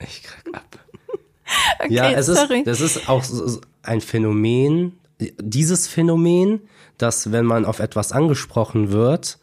Ich 0.00 0.22
krieg 0.22 0.54
ab. 0.54 0.62
Okay, 1.78 1.94
ja, 1.94 2.10
es 2.10 2.26
sorry. 2.26 2.58
ist, 2.58 2.66
das 2.66 2.80
ist 2.80 3.08
auch 3.08 3.22
ein 3.82 4.00
Phänomen, 4.00 4.98
dieses 5.40 5.86
Phänomen, 5.86 6.60
dass 6.98 7.30
wenn 7.30 7.44
man 7.46 7.64
auf 7.64 7.78
etwas 7.78 8.10
angesprochen 8.10 8.90
wird, 8.90 9.38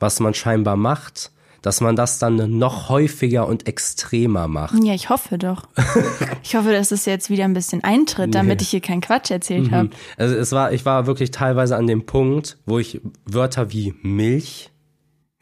was 0.00 0.20
man 0.20 0.32
scheinbar 0.32 0.76
macht, 0.76 1.32
dass 1.64 1.80
man 1.80 1.96
das 1.96 2.18
dann 2.18 2.58
noch 2.58 2.90
häufiger 2.90 3.46
und 3.46 3.66
extremer 3.66 4.48
macht. 4.48 4.74
Ja, 4.84 4.92
ich 4.92 5.08
hoffe 5.08 5.38
doch. 5.38 5.62
ich 6.42 6.54
hoffe, 6.56 6.72
dass 6.72 6.90
es 6.90 7.06
jetzt 7.06 7.30
wieder 7.30 7.44
ein 7.44 7.54
bisschen 7.54 7.82
eintritt, 7.82 8.34
damit 8.34 8.60
ich 8.60 8.68
hier 8.68 8.80
keinen 8.80 9.00
Quatsch 9.00 9.30
erzählt 9.30 9.70
habe. 9.70 9.88
Also 10.18 10.34
es 10.36 10.52
war, 10.52 10.72
ich 10.72 10.84
war 10.84 11.06
wirklich 11.06 11.30
teilweise 11.30 11.76
an 11.76 11.86
dem 11.86 12.04
Punkt, 12.04 12.58
wo 12.66 12.78
ich 12.78 13.00
Wörter 13.24 13.72
wie 13.72 13.94
Milch 14.02 14.70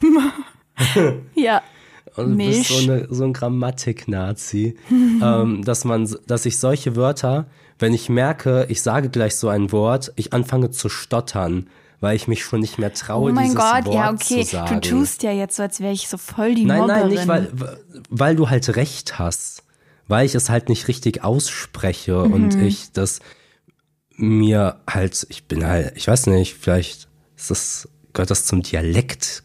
Ja. 1.35 1.63
und 2.17 2.31
du 2.31 2.37
Milch. 2.37 2.69
bist 2.69 2.69
so, 2.69 2.91
eine, 2.91 3.07
so 3.11 3.25
ein 3.25 3.33
Grammatik-Nazi, 3.33 4.77
ähm, 4.91 5.65
dass 5.65 5.85
man, 5.85 6.09
dass 6.29 6.47
ich 6.47 6.59
solche 6.59 6.95
Wörter, 6.95 7.47
wenn 7.81 7.95
ich 7.95 8.09
merke, 8.09 8.67
ich 8.69 8.83
sage 8.83 9.09
gleich 9.09 9.37
so 9.37 9.49
ein 9.49 9.73
Wort, 9.73 10.13
ich 10.15 10.33
anfange 10.33 10.71
zu 10.71 10.89
stottern, 10.89 11.69
weil 12.03 12.17
ich 12.17 12.29
mich 12.29 12.45
schon 12.45 12.61
nicht 12.61 12.79
mehr 12.79 12.93
traue, 12.93 13.31
Oh 13.31 13.35
mein 13.35 13.55
Gott, 13.55 13.87
Wort 13.87 13.95
ja, 13.95 14.11
okay. 14.13 14.45
Du 14.69 14.81
tust 14.81 15.23
ja 15.23 15.33
jetzt 15.33 15.57
so, 15.57 15.63
als 15.63 15.81
wäre 15.81 15.93
ich 15.93 16.09
so 16.09 16.19
voll 16.19 16.55
die 16.55 16.67
Nein, 16.67 16.81
Mobberin. 16.81 17.01
nein, 17.01 17.09
nicht, 17.11 17.29
weil, 17.29 17.53
weil 18.11 18.37
du 18.37 18.51
halt 18.51 18.77
recht 18.77 19.19
hast. 19.19 19.63
Weil 20.09 20.27
ich 20.27 20.35
es 20.35 20.51
halt 20.51 20.69
nicht 20.69 20.89
richtig 20.89 21.23
ausspreche 21.25 22.15
Mhm. 22.27 22.33
und 22.33 22.55
ich 22.61 22.93
das 22.93 23.21
mir 24.17 24.81
halt, 24.89 25.27
ich 25.31 25.45
bin 25.47 25.65
halt, 25.67 25.97
ich 25.97 26.07
weiß 26.07 26.27
nicht, 26.27 26.55
vielleicht 26.55 27.09
ist 27.37 27.51
das, 27.51 27.89
gehört 28.13 28.31
das 28.31 28.45
zum 28.45 28.63
Dialekt. 28.63 29.43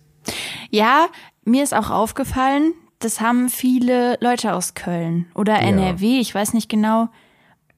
Ja, 0.69 1.07
mir 1.45 1.63
ist 1.63 1.73
auch 1.73 1.89
aufgefallen, 1.89 2.73
das 2.99 3.21
haben 3.21 3.49
viele 3.49 4.17
Leute 4.19 4.53
aus 4.53 4.73
Köln 4.73 5.27
oder 5.35 5.59
NRW, 5.59 6.19
ich 6.19 6.33
weiß 6.33 6.53
nicht 6.53 6.67
genau, 6.69 7.07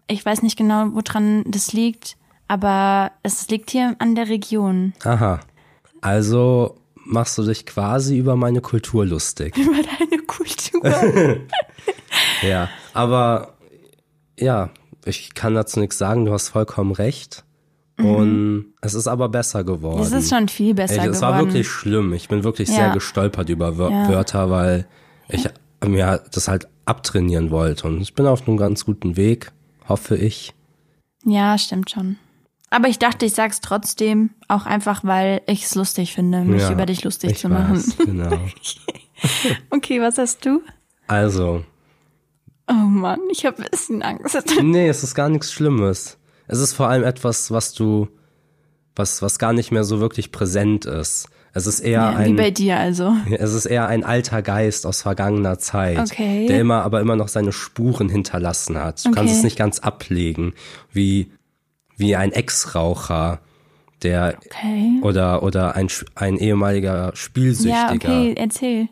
ich 0.07 0.25
weiß 0.25 0.41
nicht 0.41 0.57
genau, 0.57 0.87
woran 0.93 1.43
das 1.45 1.73
liegt, 1.73 2.15
aber 2.49 3.11
es 3.23 3.47
liegt 3.47 3.71
hier 3.71 3.95
an 3.99 4.15
der 4.15 4.27
Region. 4.27 4.93
Aha. 5.05 5.39
Also 6.01 6.75
machst 7.05 7.37
du 7.37 7.43
dich 7.43 7.65
quasi 7.65 8.17
über 8.17 8.35
meine 8.35 8.59
Kultur 8.61 9.05
lustig. 9.05 9.55
Über 9.57 9.71
deine 9.81 10.21
Kultur. 10.23 11.37
Ja, 12.41 12.69
aber 12.93 13.53
ja, 14.39 14.69
ich 15.05 15.33
kann 15.33 15.55
dazu 15.55 15.79
nichts 15.79 15.97
sagen, 15.97 16.25
du 16.25 16.31
hast 16.33 16.49
vollkommen 16.49 16.91
recht. 16.91 17.43
Und 17.97 18.73
es 18.81 18.93
ist 18.93 19.07
aber 19.07 19.27
besser 19.27 19.63
geworden. 19.65 19.97
Mhm. 19.99 20.03
Es 20.05 20.11
ist 20.13 20.29
schon 20.29 20.47
viel 20.47 20.73
besser 20.73 20.93
Ey, 20.93 20.99
geworden. 20.99 21.13
es 21.15 21.21
war 21.21 21.37
wirklich 21.39 21.67
schlimm. 21.67 22.13
Ich 22.13 22.29
bin 22.29 22.43
wirklich 22.45 22.69
Ja. 22.69 22.75
sehr 22.75 22.89
gestolpert 22.91 23.49
über 23.49 23.77
Wör 23.77 23.91
Ja. 23.91 24.07
Wörter, 24.07 24.49
weil 24.49 24.87
ich 25.27 25.47
mir 25.85 26.23
das 26.31 26.47
halt 26.47 26.67
abtrainieren 26.85 27.51
wollte. 27.51 27.87
Und 27.87 27.99
ich 28.01 28.13
bin 28.15 28.25
auf 28.25 28.47
einem 28.47 28.55
ganz 28.57 28.85
guten 28.85 29.17
Weg, 29.17 29.51
hoffe 29.89 30.15
ich. 30.15 30.53
Ja, 31.25 31.57
stimmt 31.57 31.89
schon. 31.91 32.15
Aber 32.71 32.87
ich 32.87 32.99
dachte, 32.99 33.25
ich 33.25 33.33
sag's 33.33 33.61
trotzdem, 33.61 34.29
auch 34.47 34.65
einfach, 34.65 35.03
weil 35.03 35.41
ich 35.47 35.65
es 35.65 35.75
lustig 35.75 36.13
finde, 36.13 36.41
mich 36.41 36.61
Ja, 36.61 36.71
über 36.71 36.85
dich 36.85 37.03
lustig 37.03 37.37
zu 37.37 37.49
machen. 37.49 37.75
weiß, 37.77 37.97
Genau. 37.97 38.39
Okay, 39.69 40.01
was 40.01 40.17
hast 40.17 40.45
du? 40.45 40.61
Also, 41.07 41.63
Oh 42.67 42.73
Mann, 42.73 43.19
ich 43.31 43.45
habe 43.45 43.63
ein 43.63 43.67
bisschen 43.71 44.01
Angst. 44.03 44.37
nee, 44.61 44.87
es 44.87 45.03
ist 45.03 45.15
gar 45.15 45.27
nichts 45.29 45.51
Schlimmes. 45.51 46.17
Es 46.47 46.59
ist 46.59 46.73
vor 46.73 46.87
allem 46.87 47.03
etwas, 47.03 47.49
was 47.51 47.73
du, 47.73 48.07
was, 48.95 49.21
was 49.23 49.39
gar 49.39 49.53
nicht 49.53 49.71
mehr 49.71 49.83
so 49.83 49.99
wirklich 49.99 50.31
präsent 50.31 50.85
ist. 50.85 51.27
Es 51.51 51.65
ist 51.65 51.79
eher 51.79 52.01
Ja, 52.01 52.19
wie 52.19 52.23
ein, 52.29 52.35
bei 52.35 52.51
dir 52.51 52.77
also. 52.77 53.15
Es 53.31 53.53
ist 53.55 53.65
eher 53.65 53.87
ein 53.87 54.03
alter 54.03 54.43
Geist 54.43 54.85
aus 54.85 55.01
vergangener 55.01 55.57
Zeit, 55.57 55.97
Okay. 55.97 56.45
der 56.45 56.61
immer, 56.61 56.83
aber 56.83 57.01
immer 57.01 57.15
noch 57.15 57.27
seine 57.27 57.51
Spuren 57.51 58.07
hinterlassen 58.07 58.77
hat. 58.77 59.03
Du 59.03 59.09
kannst 59.11 59.31
Okay. 59.31 59.37
es 59.39 59.43
nicht 59.43 59.57
ganz 59.57 59.79
ablegen, 59.79 60.53
wie, 60.93 61.31
wie 61.99 62.15
ein 62.15 62.31
Ex-Raucher, 62.31 63.39
der 64.01 64.37
Okay. 64.45 64.99
oder 65.01 65.43
oder 65.43 65.75
ein, 65.75 65.87
ein 66.15 66.37
ehemaliger 66.37 67.11
Spielsüchtiger. 67.13 67.73
Ja, 67.73 67.93
okay, 67.93 68.33
erzähl. 68.37 68.89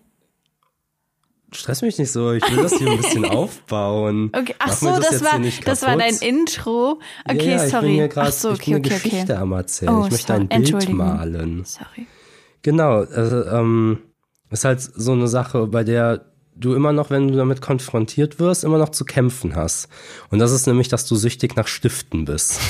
Stress 1.53 1.81
mich 1.81 1.97
nicht 1.97 2.11
so, 2.11 2.33
ich 2.33 2.43
will 2.51 2.61
das 2.61 2.73
hier 2.73 2.91
ein 2.91 2.97
bisschen 2.97 3.23
aufbauen. 3.25 4.31
Okay, 4.33 4.53
ach 4.59 4.73
so, 4.73 4.87
das, 4.87 5.11
jetzt 5.11 5.23
war 5.23 5.39
das 5.63 5.81
war 5.81 5.95
dein. 5.95 6.15
Intro. 6.17 6.99
Okay, 7.23 7.37
ja, 7.51 7.57
ja, 7.57 7.65
Ich 7.65 7.71
sorry. 7.71 7.85
bin 7.85 7.95
hier 7.95 8.07
grad, 8.09 8.27
ach 8.27 8.31
so, 8.33 8.49
ich 8.51 8.55
okay, 8.55 8.73
bin 8.73 8.75
eine 8.75 8.85
okay, 8.85 8.95
Geschichte 8.95 9.33
okay. 9.33 9.41
am 9.41 9.51
Erzählen. 9.53 9.93
Oh, 9.95 10.05
ich 10.05 10.11
möchte 10.11 10.33
ein 10.33 10.49
Bild 10.49 10.89
malen. 10.89 11.63
Sorry. 11.63 12.05
Genau, 12.63 13.03
also, 13.03 13.45
ähm, 13.45 13.99
ist 14.49 14.65
halt 14.65 14.81
so 14.81 15.13
eine 15.13 15.29
Sache, 15.29 15.67
bei 15.67 15.85
der 15.85 16.25
du 16.55 16.73
immer 16.73 16.91
noch, 16.91 17.09
wenn 17.09 17.29
du 17.29 17.37
damit 17.37 17.61
konfrontiert 17.61 18.39
wirst, 18.39 18.63
immer 18.63 18.77
noch 18.77 18.89
zu 18.89 19.05
kämpfen 19.05 19.55
hast. 19.55 19.87
Und 20.29 20.39
das 20.39 20.51
ist 20.51 20.67
nämlich, 20.67 20.87
dass 20.89 21.05
du 21.05 21.15
süchtig 21.15 21.55
nach 21.55 21.67
Stiften 21.67 22.25
bist. 22.25 22.59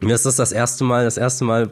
Mir 0.00 0.14
ist 0.14 0.26
das 0.26 0.36
das 0.36 0.52
erste 0.52 0.84
Mal, 0.84 1.04
das 1.04 1.16
erste 1.16 1.44
Mal 1.44 1.70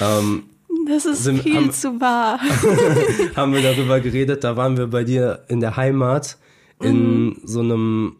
ähm, 0.00 0.44
Das 0.88 1.04
ist 1.06 1.22
Sind- 1.24 1.42
viel 1.42 1.56
haben- 1.56 1.72
zu 1.72 2.00
wahr. 2.00 2.40
haben 3.36 3.52
wir 3.54 3.62
darüber 3.62 4.00
geredet, 4.00 4.44
da 4.44 4.56
waren 4.56 4.76
wir 4.76 4.88
bei 4.88 5.04
dir 5.04 5.44
in 5.48 5.60
der 5.60 5.76
Heimat 5.76 6.36
in 6.82 7.40
so 7.44 7.60
einem 7.60 8.16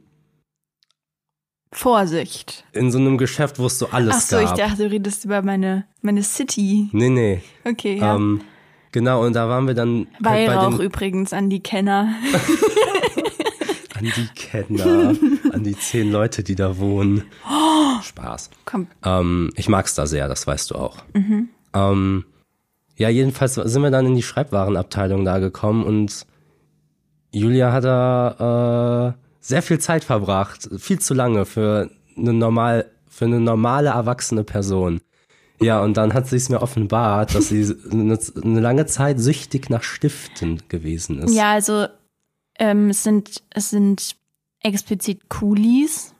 Vorsicht. 1.72 2.64
in 2.72 2.92
so 2.92 2.98
einem 2.98 3.18
Geschäft, 3.18 3.58
wo 3.58 3.66
es 3.66 3.78
so 3.80 3.88
alles 3.90 4.14
Ach 4.16 4.20
so, 4.20 4.38
ich 4.38 4.44
gab. 4.46 4.56
dachte, 4.56 4.84
du 4.84 4.90
redest 4.90 5.24
über 5.24 5.42
meine, 5.42 5.86
meine 6.02 6.22
City. 6.22 6.88
nee, 6.92 7.08
nee. 7.08 7.42
Okay, 7.64 7.98
ja. 7.98 8.14
Ähm, 8.14 8.42
genau, 8.92 9.24
und 9.26 9.32
da 9.34 9.48
waren 9.48 9.66
wir 9.66 9.74
dann 9.74 10.06
halt 10.14 10.22
bei 10.22 10.46
Weihrauch 10.48 10.76
den, 10.78 10.86
übrigens 10.86 11.32
an 11.32 11.50
die 11.50 11.60
Kenner. 11.62 12.14
an 14.04 14.12
die 14.16 14.28
Kenner, 14.34 15.14
an 15.52 15.64
die 15.64 15.76
zehn 15.76 16.10
Leute, 16.10 16.42
die 16.42 16.54
da 16.54 16.78
wohnen. 16.78 17.24
Spaß. 18.02 18.50
Komm. 18.64 18.86
Ähm, 19.04 19.50
ich 19.56 19.68
mag's 19.68 19.94
da 19.94 20.06
sehr, 20.06 20.28
das 20.28 20.46
weißt 20.46 20.70
du 20.70 20.74
auch. 20.76 20.98
Ähm, 21.72 22.24
ja, 22.96 23.08
jedenfalls 23.08 23.54
sind 23.54 23.82
wir 23.82 23.90
dann 23.90 24.06
in 24.06 24.14
die 24.14 24.22
Schreibwarenabteilung 24.22 25.24
da 25.24 25.38
gekommen 25.38 25.84
und 25.84 26.26
Julia 27.32 27.72
hat 27.72 27.84
da 27.84 29.14
äh, 29.16 29.20
sehr 29.40 29.62
viel 29.62 29.80
Zeit 29.80 30.04
verbracht, 30.04 30.68
viel 30.78 31.00
zu 31.00 31.14
lange 31.14 31.44
für 31.44 31.90
eine 32.16 32.32
normal, 32.32 32.86
für 33.08 33.24
eine 33.24 33.40
normale 33.40 33.90
erwachsene 33.90 34.44
Person. 34.44 35.00
Ja, 35.60 35.82
und 35.82 35.96
dann 35.96 36.14
hat 36.14 36.28
sie 36.28 36.36
es 36.36 36.48
mir 36.48 36.62
offenbart, 36.62 37.34
dass 37.34 37.48
sie 37.48 37.74
eine, 37.90 38.18
eine 38.42 38.60
lange 38.60 38.86
Zeit 38.86 39.18
süchtig 39.18 39.70
nach 39.70 39.82
Stiften 39.82 40.62
gewesen 40.68 41.20
ist. 41.20 41.34
Ja, 41.34 41.52
also 41.52 41.86
ähm, 42.58 42.90
es 42.90 43.02
sind 43.02 43.42
es 43.50 43.70
sind 43.70 44.16
explizit 44.60 45.28
Coolies, 45.28 46.14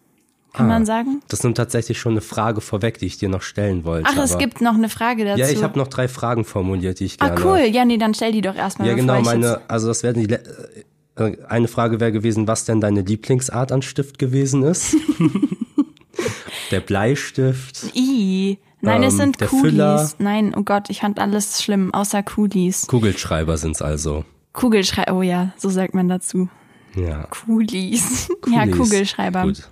kann 0.53 0.67
Ah. 0.67 0.69
man 0.71 0.87
sagen. 0.87 1.23
Das 1.29 1.43
nimmt 1.43 1.57
tatsächlich 1.57 1.99
schon 1.99 2.13
eine 2.13 2.21
Frage 2.21 2.61
vorweg, 2.61 2.99
die 2.99 3.07
ich 3.07 3.19
dir 3.19 3.29
noch 3.29 3.43
stellen 3.43 3.85
wollte. 3.85 4.09
Ach, 4.13 4.17
es 4.23 4.37
gibt 4.39 4.61
noch 4.61 4.75
eine 4.75 4.89
Frage 4.89 5.25
dazu. 5.25 5.41
Ja, 5.41 5.49
ich 5.49 5.63
habe 5.63 5.79
noch 5.79 5.89
drei 5.89 6.09
Fragen 6.09 6.45
formuliert, 6.45 7.01
die 7.01 7.07
ich 7.07 7.17
Ah, 7.21 7.29
gerne. 7.31 7.45
cool. 7.45 7.59
Ja, 7.71 7.85
nee, 7.85 7.97
dann 7.99 8.15
stell 8.15 8.33
die 8.33 8.41
doch 8.43 8.55
erstmal. 8.55 8.89
Ja, 8.89 8.95
genau, 8.95 9.21
meine, 9.23 9.61
also 9.69 9.89
das 9.89 10.03
wäre 10.03 10.15
die 10.15 10.33
äh, 10.33 11.37
eine 11.49 11.69
Frage 11.69 12.01
wäre 12.01 12.11
gewesen, 12.13 12.47
was 12.49 12.65
denn 12.65 12.81
deine 12.81 13.03
Lieblingsart 13.03 13.71
an 13.73 13.83
Stift 13.83 14.19
gewesen 14.19 14.63
ist. 14.65 14.97
der 16.71 16.81
Bleistift. 16.81 17.95
I. 17.95 18.59
Nein, 18.81 19.03
es 19.03 19.15
Ähm, 19.15 19.19
sind 19.19 19.41
der 19.41 19.49
Coolies. 19.49 19.71
Füller. 19.71 20.11
Nein, 20.19 20.55
oh 20.57 20.63
Gott, 20.63 20.91
ich 20.91 21.01
fand 21.01 21.19
alles 21.19 21.63
schlimm, 21.63 21.95
außer 21.95 22.23
Coolies. 22.23 22.87
Kugelschreiber 22.87 23.57
sind's 23.57 23.81
also. 23.81 24.25
Kugelschreiber, 24.55 25.13
oh 25.15 25.23
ja, 25.23 25.53
so 25.59 25.69
sagt 25.69 25.93
man 25.95 26.09
dazu. 26.09 26.49
Ja. 26.97 27.27
Coolies. 27.27 28.29
Ja, 28.47 28.63
Coolies. 28.67 28.77
Kugelschreiber. 28.79 29.43
Gut. 29.43 29.69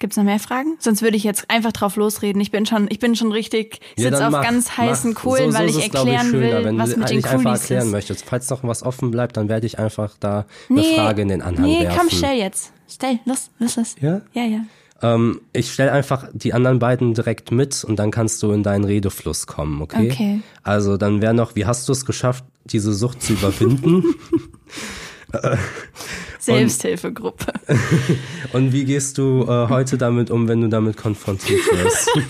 Gibt's 0.00 0.16
noch 0.16 0.22
mehr 0.24 0.38
Fragen? 0.38 0.76
Sonst 0.78 1.02
würde 1.02 1.16
ich 1.16 1.24
jetzt 1.24 1.50
einfach 1.50 1.72
drauf 1.72 1.96
losreden. 1.96 2.40
Ich 2.40 2.52
bin 2.52 2.66
schon, 2.66 2.86
ich 2.88 3.00
bin 3.00 3.16
schon 3.16 3.32
richtig, 3.32 3.80
ich 3.96 4.04
Ja, 4.04 4.10
sitze 4.10 4.26
auf 4.26 4.30
mach, 4.32 4.42
ganz 4.44 4.76
heißen 4.76 5.12
mach. 5.12 5.20
Kohlen, 5.22 5.46
so, 5.50 5.50
so 5.50 5.58
weil 5.58 5.68
ich 5.70 5.82
erklären 5.82 6.26
schöner. 6.30 6.58
will, 6.58 6.64
Wenn 6.66 6.78
was 6.78 6.90
du 6.90 6.98
mit 7.00 7.08
den 7.08 7.14
eigentlich 7.14 7.26
einfach 7.26 7.42
Coolies 7.42 7.60
erklären 7.62 7.86
ist. 7.86 7.90
möchtest. 7.92 8.24
Falls 8.24 8.48
noch 8.50 8.62
was 8.62 8.84
offen 8.84 9.10
bleibt, 9.10 9.36
dann 9.36 9.48
werde 9.48 9.66
ich 9.66 9.80
einfach 9.80 10.16
da 10.20 10.46
eine 10.70 10.84
Frage 10.84 11.22
in 11.22 11.28
den 11.28 11.42
Anhang 11.42 11.64
nee, 11.64 11.80
werfen. 11.80 11.98
komm, 11.98 12.10
stell 12.10 12.36
jetzt. 12.38 12.72
Stell, 12.88 13.18
los, 13.24 13.50
los, 13.58 13.74
los. 13.76 13.96
Ja? 14.00 14.20
Ja, 14.34 14.44
ja. 14.44 14.60
Ähm, 15.00 15.40
ich 15.52 15.72
stelle 15.72 15.92
einfach 15.92 16.28
die 16.32 16.52
anderen 16.52 16.78
beiden 16.78 17.14
direkt 17.14 17.50
mit 17.52 17.84
und 17.84 17.96
dann 17.96 18.10
kannst 18.10 18.42
du 18.42 18.52
in 18.52 18.62
deinen 18.62 18.84
Redefluss 18.84 19.46
kommen, 19.46 19.80
okay? 19.80 20.10
Okay. 20.10 20.40
Also 20.62 20.96
dann 20.96 21.22
wäre 21.22 21.34
noch, 21.34 21.54
wie 21.54 21.66
hast 21.66 21.88
du 21.88 21.92
es 21.92 22.04
geschafft, 22.04 22.44
diese 22.64 22.92
Sucht 22.92 23.22
zu 23.22 23.34
überwinden? 23.34 24.04
Selbsthilfegruppe. 26.38 27.52
und 28.52 28.72
wie 28.72 28.84
gehst 28.84 29.18
du 29.18 29.42
äh, 29.42 29.68
heute 29.68 29.98
damit 29.98 30.30
um, 30.30 30.48
wenn 30.48 30.62
du 30.62 30.68
damit 30.68 30.96
konfrontiert 30.96 31.60
wirst? 31.72 32.10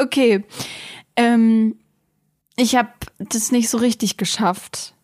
Okay. 0.00 0.44
Ähm, 1.14 1.76
ich 2.56 2.74
habe 2.74 2.88
das 3.18 3.52
nicht 3.52 3.68
so 3.68 3.78
richtig 3.78 4.16
geschafft. 4.16 4.94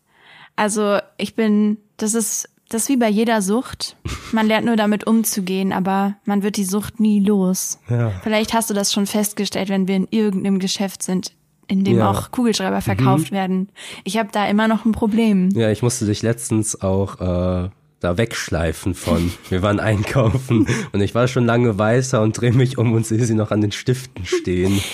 Also 0.55 0.99
ich 1.17 1.35
bin, 1.35 1.77
das 1.97 2.15
ist, 2.15 2.49
das 2.69 2.83
ist 2.83 2.89
wie 2.89 2.97
bei 2.97 3.09
jeder 3.09 3.41
Sucht. 3.41 3.95
Man 4.31 4.47
lernt 4.47 4.65
nur 4.65 4.75
damit 4.75 5.07
umzugehen, 5.07 5.71
aber 5.71 6.15
man 6.25 6.43
wird 6.43 6.57
die 6.57 6.65
Sucht 6.65 6.99
nie 6.99 7.19
los. 7.19 7.79
Ja. 7.89 8.11
Vielleicht 8.23 8.53
hast 8.53 8.69
du 8.69 8.73
das 8.73 8.91
schon 8.93 9.05
festgestellt, 9.07 9.69
wenn 9.69 9.87
wir 9.87 9.95
in 9.95 10.07
irgendeinem 10.11 10.59
Geschäft 10.59 11.01
sind, 11.03 11.31
in 11.67 11.83
dem 11.83 11.97
Ja. 11.97 12.11
auch 12.11 12.31
Kugelschreiber 12.31 12.81
verkauft 12.81 13.31
werden. 13.31 13.69
Ich 14.03 14.17
habe 14.17 14.29
da 14.31 14.47
immer 14.47 14.67
noch 14.67 14.85
ein 14.85 14.91
Problem. 14.91 15.49
ja, 15.55 15.69
ich 15.71 15.81
musste 15.81 16.05
dich 16.05 16.21
letztens 16.21 16.81
auch 16.81 17.19
äh, 17.21 17.69
da 17.99 18.17
wegschleifen 18.17 18.93
von. 18.95 19.31
Wir 19.49 19.61
waren 19.61 19.79
einkaufen 19.79 20.67
und 20.91 21.01
ich 21.01 21.15
war 21.15 21.27
schon 21.27 21.45
lange 21.45 21.77
weißer 21.79 22.21
und 22.21 22.39
drehe 22.39 22.53
mich 22.53 22.77
um 22.77 22.93
und 22.93 23.05
sehe 23.05 23.23
sie 23.25 23.33
noch 23.33 23.51
an 23.51 23.61
den 23.61 23.71
Stiften 23.71 24.25
stehen. 24.25 24.81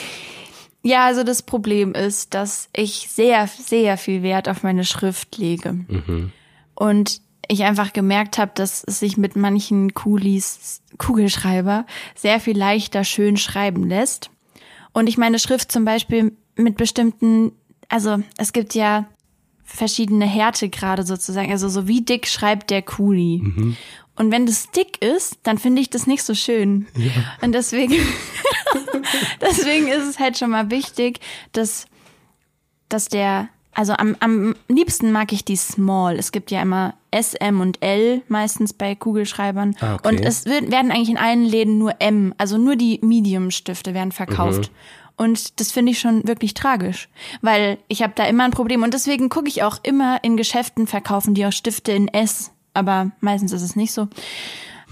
Ja, 0.86 1.06
also 1.06 1.24
das 1.24 1.44
Problem 1.44 1.94
ist, 1.94 2.34
dass 2.34 2.68
ich 2.76 3.08
sehr, 3.10 3.48
sehr 3.48 3.96
viel 3.98 4.22
Wert 4.22 4.50
auf 4.50 4.64
meine 4.64 4.84
Schrift 4.84 5.38
lege. 5.38 5.78
Und 6.76 7.22
ich 7.48 7.64
einfach 7.64 7.94
gemerkt 7.94 8.38
habe, 8.38 8.52
dass 8.56 8.84
es 8.86 9.00
sich 9.00 9.18
mit 9.18 9.36
manchen 9.36 9.94
Kulis, 9.94 10.82
Kugelschreiber 10.98 11.86
sehr 12.16 12.40
viel 12.40 12.58
leichter 12.58 13.04
schön 13.04 13.38
schreiben 13.38 13.88
lässt. 13.88 14.30
Und 14.94 15.08
ich 15.08 15.18
meine 15.18 15.40
Schrift 15.40 15.72
zum 15.72 15.86
Beispiel 15.86 16.38
mit 16.56 16.78
bestimmten, 16.78 17.52
also 17.90 18.20
es 18.38 18.54
gibt 18.54 18.76
ja 18.76 19.08
verschiedene 19.64 20.26
Härtegrade 20.26 21.04
sozusagen, 21.04 21.52
also 21.52 21.68
so 21.68 21.88
wie 21.88 22.02
dick 22.02 22.28
schreibt 22.28 22.70
der 22.70 22.82
Kuli. 22.82 23.42
Und 24.16 24.32
wenn 24.32 24.46
das 24.46 24.70
dick 24.72 25.02
ist, 25.02 25.40
dann 25.44 25.58
finde 25.58 25.82
ich 25.82 25.90
das 25.90 26.06
nicht 26.06 26.24
so 26.24 26.36
schön. 26.36 26.86
Und 27.42 27.54
deswegen, 27.54 27.96
deswegen 29.42 29.88
ist 29.88 30.08
es 30.08 30.20
halt 30.20 30.38
schon 30.38 30.52
mal 30.52 30.70
wichtig, 30.70 31.20
dass, 31.52 31.88
dass 32.90 33.08
der, 33.08 33.50
also 33.74 33.94
am, 33.94 34.16
am 34.20 34.56
liebsten 34.68 35.12
mag 35.12 35.32
ich 35.32 35.46
die 35.46 35.56
Small. 35.56 36.18
Es 36.18 36.32
gibt 36.32 36.52
ja 36.52 36.62
immer 36.62 36.94
S, 37.12 37.34
M 37.34 37.62
und 37.62 37.82
L 37.82 38.22
meistens 38.28 38.74
bei 38.74 38.96
Kugelschreibern. 38.96 39.76
Ah, 39.80 39.96
okay. 39.96 40.10
Und 40.10 40.20
es 40.20 40.46
wird, 40.46 40.72
werden 40.72 40.92
eigentlich 40.92 41.10
in 41.10 41.18
allen 41.18 41.44
Läden 41.44 41.78
nur 41.78 41.96
M, 42.00 42.34
also 42.38 42.58
nur 42.58 42.76
die 42.76 43.00
Medium-Stifte 43.02 43.94
werden 43.94 44.12
verkauft. 44.12 44.72
Und 45.16 45.60
das 45.60 45.72
finde 45.72 45.92
ich 45.92 46.00
schon 46.00 46.28
wirklich 46.28 46.54
tragisch, 46.54 47.08
weil 47.42 47.78
ich 47.88 48.02
habe 48.02 48.14
da 48.16 48.26
immer 48.26 48.46
ein 48.46 48.52
Problem 48.52 48.82
und 48.82 48.94
deswegen 48.94 49.30
gucke 49.30 49.48
ich 49.48 49.62
auch 49.62 49.78
immer 49.84 50.24
in 50.24 50.38
Geschäften 50.38 50.88
verkaufen 50.88 51.36
die 51.36 51.46
auch 51.46 51.52
Stifte 51.52 51.92
in 51.92 52.08
S, 52.08 52.52
aber 52.74 53.12
meistens 53.20 53.52
ist 53.52 53.62
es 53.62 53.76
nicht 53.76 53.94
so. 53.94 54.08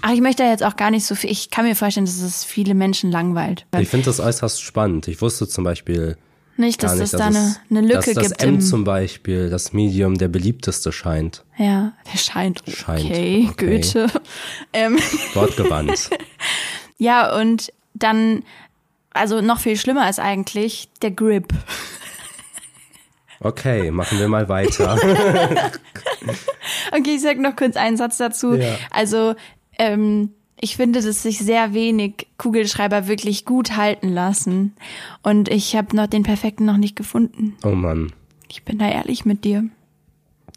Ach, 0.03 0.11
ich 0.11 0.21
möchte 0.21 0.43
da 0.43 0.49
jetzt 0.49 0.63
auch 0.63 0.75
gar 0.75 0.91
nicht 0.91 1.05
so 1.05 1.15
viel. 1.15 1.31
Ich 1.31 1.49
kann 1.49 1.65
mir 1.65 1.75
vorstellen, 1.75 2.05
dass 2.05 2.21
es 2.21 2.43
viele 2.43 2.73
Menschen 2.73 3.11
langweilt. 3.11 3.65
Ich 3.79 3.89
finde 3.89 4.05
das 4.05 4.19
äußerst 4.19 4.61
spannend. 4.61 5.07
Ich 5.07 5.21
wusste 5.21 5.47
zum 5.47 5.63
Beispiel 5.63 6.17
Nicht, 6.61 6.83
dass 6.83 6.93
gar 6.93 7.01
es 7.01 7.11
nicht, 7.11 7.19
da 7.19 7.27
eine, 7.27 7.55
eine 7.69 7.81
Lücke 7.81 8.13
dass 8.13 8.15
das 8.15 8.29
gibt. 8.29 8.43
M 8.43 8.55
im, 8.55 8.61
zum 8.61 8.83
Beispiel, 8.83 9.49
das 9.49 9.73
Medium, 9.73 10.17
der 10.17 10.27
beliebteste 10.27 10.91
scheint. 10.91 11.43
ja, 11.57 11.93
der 12.11 12.17
scheint. 12.17 12.63
Scheint, 12.67 13.05
Okay, 13.05 13.47
okay. 13.51 13.79
Goethe. 13.81 14.07
Ähm, 14.73 14.97
Wortgewandt. 15.33 16.09
ja, 16.97 17.35
und 17.35 17.73
dann, 17.93 18.43
also 19.11 19.41
noch 19.41 19.59
viel 19.59 19.75
schlimmer 19.75 20.09
ist 20.09 20.19
eigentlich 20.19 20.89
der 21.01 21.11
Grip. 21.11 21.53
Okay, 23.39 23.89
machen 23.91 24.19
wir 24.19 24.27
mal 24.27 24.47
weiter. 24.47 24.97
Okay, 26.91 27.15
ich 27.15 27.21
sag 27.21 27.39
noch 27.39 27.55
kurz 27.55 27.75
einen 27.75 27.97
Satz 27.97 28.17
dazu. 28.17 28.53
Ja. 28.53 28.75
Also, 28.91 29.33
ähm, 29.79 30.33
ich 30.61 30.77
finde, 30.77 31.01
dass 31.01 31.23
sich 31.23 31.39
sehr 31.39 31.73
wenig 31.73 32.27
Kugelschreiber 32.37 33.07
wirklich 33.07 33.45
gut 33.45 33.75
halten 33.75 34.09
lassen. 34.09 34.73
Und 35.23 35.49
ich 35.49 35.75
habe 35.75 35.95
noch 35.95 36.07
den 36.07 36.23
perfekten 36.23 36.65
noch 36.65 36.77
nicht 36.77 36.95
gefunden. 36.95 37.55
Oh 37.63 37.69
Mann. 37.75 38.13
Ich 38.47 38.63
bin 38.63 38.77
da 38.79 38.87
ehrlich 38.89 39.25
mit 39.25 39.43
dir. 39.43 39.65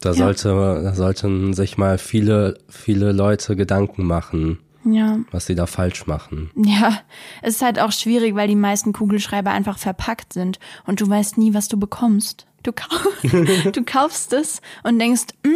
Da 0.01 0.13
sollte, 0.13 0.49
da 0.83 0.93
sollten 0.93 1.53
sich 1.53 1.77
mal 1.77 1.97
viele, 1.97 2.59
viele 2.69 3.11
Leute 3.13 3.55
Gedanken 3.55 4.05
machen, 4.05 4.59
Ja. 4.83 5.19
was 5.31 5.45
sie 5.47 5.55
da 5.55 5.65
falsch 5.65 6.05
machen. 6.05 6.51
Ja, 6.55 6.99
es 7.41 7.55
ist 7.55 7.61
halt 7.61 7.79
auch 7.79 7.91
schwierig, 7.91 8.35
weil 8.35 8.47
die 8.47 8.55
meisten 8.55 8.93
Kugelschreiber 8.93 9.51
einfach 9.51 9.77
verpackt 9.79 10.33
sind 10.33 10.59
und 10.85 11.01
du 11.01 11.09
weißt 11.09 11.37
nie, 11.37 11.53
was 11.53 11.67
du 11.69 11.77
bekommst. 11.79 12.45
Du, 12.63 12.71
kau 12.73 12.85
du 13.71 13.83
kaufst 13.83 14.33
es 14.33 14.61
und 14.83 14.99
denkst, 14.99 15.27
mm, 15.43 15.49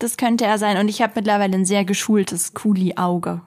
das 0.00 0.16
könnte 0.16 0.44
er 0.44 0.58
sein. 0.58 0.76
Und 0.78 0.88
ich 0.88 1.00
habe 1.00 1.12
mittlerweile 1.16 1.54
ein 1.56 1.64
sehr 1.64 1.84
geschultes 1.84 2.54
Kuli-Auge. 2.54 3.40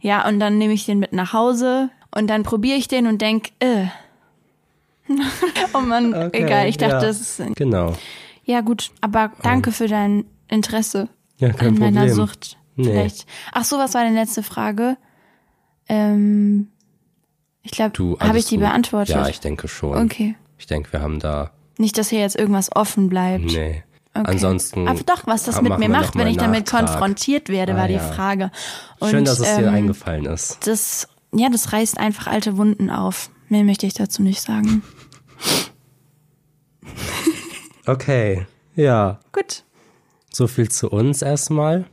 Ja, 0.00 0.26
und 0.26 0.40
dann 0.40 0.58
nehme 0.58 0.72
ich 0.72 0.86
den 0.86 0.98
mit 0.98 1.12
nach 1.12 1.32
Hause 1.32 1.90
und 2.14 2.28
dann 2.28 2.42
probiere 2.42 2.76
ich 2.76 2.88
den 2.88 3.06
und 3.06 3.20
denk, 3.20 3.50
äh. 3.60 3.86
oh 5.74 5.80
Mann, 5.80 6.14
Okay, 6.14 6.44
egal. 6.44 6.68
Ich 6.68 6.78
dachte, 6.78 6.94
ja. 6.94 7.00
das 7.00 7.20
ist. 7.20 7.42
Genau. 7.56 7.94
Ja, 8.44 8.62
gut, 8.62 8.90
aber 9.00 9.32
danke 9.42 9.72
für 9.72 9.86
dein 9.86 10.24
Interesse 10.48 11.08
Ja, 11.38 11.50
kein 11.52 11.68
an 11.68 11.74
meiner 11.78 12.00
Problem. 12.00 12.14
Sucht. 12.14 12.56
Nee. 12.76 12.84
Vielleicht. 12.84 13.26
Ach 13.52 13.64
so, 13.64 13.78
was 13.78 13.94
war 13.94 14.02
deine 14.02 14.18
letzte 14.18 14.42
Frage? 14.42 14.96
Ähm, 15.88 16.68
ich 17.62 17.72
glaube, 17.72 18.16
habe 18.20 18.38
ich 18.38 18.46
die 18.46 18.56
gut. 18.56 18.64
beantwortet? 18.64 19.14
Ja, 19.14 19.28
ich 19.28 19.40
denke 19.40 19.68
schon. 19.68 19.96
Okay. 19.96 20.36
Ich 20.58 20.66
denke, 20.66 20.92
wir 20.92 21.00
haben 21.02 21.20
da, 21.20 21.50
Nicht, 21.78 21.98
dass 21.98 22.08
hier 22.10 22.20
jetzt 22.20 22.36
irgendwas 22.36 22.74
offen 22.74 23.08
bleibt. 23.08 23.44
nee. 23.44 23.82
Okay. 24.12 24.24
Ansonsten. 24.32 24.88
Aber 24.88 25.02
doch, 25.04 25.26
was 25.26 25.44
das 25.44 25.62
mit 25.62 25.78
mir 25.78 25.88
macht, 25.88 26.16
wenn 26.16 26.26
ich 26.26 26.36
damit 26.36 26.66
Nachtrag. 26.66 26.86
konfrontiert 26.88 27.48
werde, 27.48 27.74
Ah, 27.74 27.76
war 27.76 27.88
die 27.88 27.94
ja. 27.94 28.00
Frage. 28.00 28.50
Und, 28.98 29.10
Schön, 29.10 29.24
dass 29.24 29.38
es 29.38 29.54
dir 29.56 29.66
ähm, 29.66 29.74
eingefallen 29.74 30.24
ist. 30.26 30.66
Das, 30.66 31.06
ja, 31.32 31.48
das 31.48 31.72
reißt 31.72 31.98
einfach 31.98 32.26
alte 32.26 32.56
Wunden 32.56 32.90
auf. 32.90 33.30
Mehr 33.48 33.62
möchte 33.62 33.86
ich 33.86 33.94
dazu 33.94 34.22
nicht 34.22 34.40
sagen. 34.42 34.82
Okay. 37.86 38.46
Ja. 38.76 39.18
Gut. 39.32 39.64
So 40.32 40.46
viel 40.46 40.70
zu 40.70 40.90
uns 40.90 41.22
erstmal. 41.22 41.86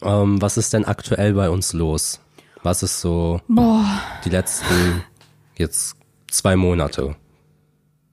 Ähm, 0.00 0.40
was 0.40 0.56
ist 0.56 0.72
denn 0.72 0.84
aktuell 0.84 1.34
bei 1.34 1.50
uns 1.50 1.72
los? 1.72 2.20
Was 2.62 2.82
ist 2.82 3.00
so 3.00 3.40
Boah. 3.48 3.84
die 4.24 4.30
letzten 4.30 5.02
jetzt 5.56 5.96
zwei 6.30 6.56
Monate 6.56 7.16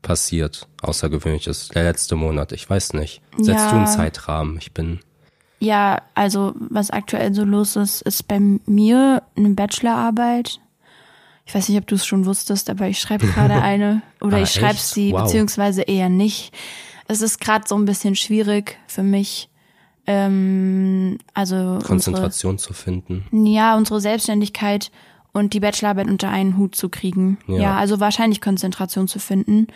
passiert? 0.01 0.67
Außergewöhnliches. 0.81 1.69
Der 1.69 1.83
letzte 1.83 2.15
Monat. 2.15 2.51
Ich 2.51 2.69
weiß 2.69 2.93
nicht. 2.93 3.21
Setzt 3.37 3.47
Ja. 3.65 3.69
du 3.71 3.75
einen 3.77 3.87
Zeitrahmen? 3.87 4.57
Ich 4.57 4.71
bin. 4.73 4.99
Ja, 5.59 6.01
also 6.15 6.53
was 6.57 6.89
aktuell 6.89 7.33
so 7.33 7.43
los 7.43 7.75
ist, 7.75 8.01
ist 8.03 8.27
bei 8.27 8.39
mir 8.39 9.23
eine 9.35 9.49
Bachelorarbeit. 9.49 10.59
Ich 11.45 11.53
weiß 11.55 11.67
nicht, 11.67 11.77
ob 11.79 11.87
du 11.87 11.95
es 11.95 12.05
schon 12.05 12.25
wusstest, 12.25 12.69
aber 12.69 12.87
ich 12.87 12.99
schreibe 12.99 13.27
gerade 13.33 13.61
eine 13.61 14.01
oder 14.21 14.37
Ah, 14.37 14.41
ich 14.43 14.51
schreibe 14.51 14.77
sie 14.79 15.11
Wow. 15.11 15.23
beziehungsweise 15.23 15.81
eher 15.81 16.09
nicht. 16.09 16.53
Es 17.07 17.21
ist 17.21 17.41
gerade 17.41 17.65
so 17.67 17.75
ein 17.75 17.85
bisschen 17.85 18.15
schwierig 18.15 18.77
für 18.87 19.03
mich. 19.03 19.49
Ähm, 20.07 21.17
also 21.33 21.55
unsere, 21.55 21.79
Konzentration 21.83 22.57
zu 22.57 22.73
finden. 22.73 23.25
ja, 23.45 23.75
unsere 23.77 23.99
Selbstständigkeit 24.01 24.91
und 25.33 25.53
die 25.53 25.59
Bachelorarbeit 25.59 26.07
unter 26.07 26.29
einen 26.29 26.57
Hut 26.57 26.75
zu 26.75 26.89
kriegen. 26.89 27.37
Ja. 27.47 27.57
Ja, 27.57 27.77
also 27.77 27.99
wahrscheinlich 27.99 28.41
Konzentration 28.41 29.07
zu 29.07 29.19
finden. 29.19 29.67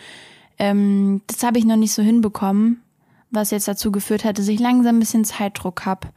Ähm, 0.58 1.22
das 1.26 1.42
habe 1.42 1.58
ich 1.58 1.64
noch 1.64 1.76
nicht 1.76 1.92
so 1.92 2.02
hinbekommen, 2.02 2.80
was 3.30 3.50
jetzt 3.50 3.68
dazu 3.68 3.90
geführt 3.92 4.24
hat, 4.24 4.38
dass 4.38 4.48
ich 4.48 4.60
langsam 4.60 4.96
ein 4.96 5.00
bisschen 5.00 5.24
Zeitdruck 5.24 5.84
habe. 5.86 6.08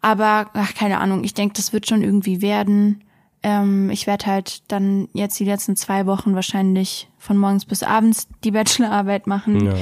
Aber, 0.00 0.50
ach, 0.54 0.74
keine 0.74 0.98
Ahnung, 1.00 1.24
ich 1.24 1.34
denke, 1.34 1.54
das 1.54 1.72
wird 1.72 1.88
schon 1.88 2.02
irgendwie 2.02 2.40
werden. 2.40 3.02
Ähm, 3.42 3.90
ich 3.90 4.06
werde 4.06 4.26
halt 4.26 4.62
dann 4.70 5.08
jetzt 5.12 5.38
die 5.40 5.44
letzten 5.44 5.76
zwei 5.76 6.06
Wochen 6.06 6.34
wahrscheinlich 6.34 7.08
von 7.18 7.36
morgens 7.36 7.64
bis 7.64 7.82
abends 7.82 8.28
die 8.44 8.50
Bachelorarbeit 8.52 9.26
machen. 9.26 9.64
Ja. 9.66 9.74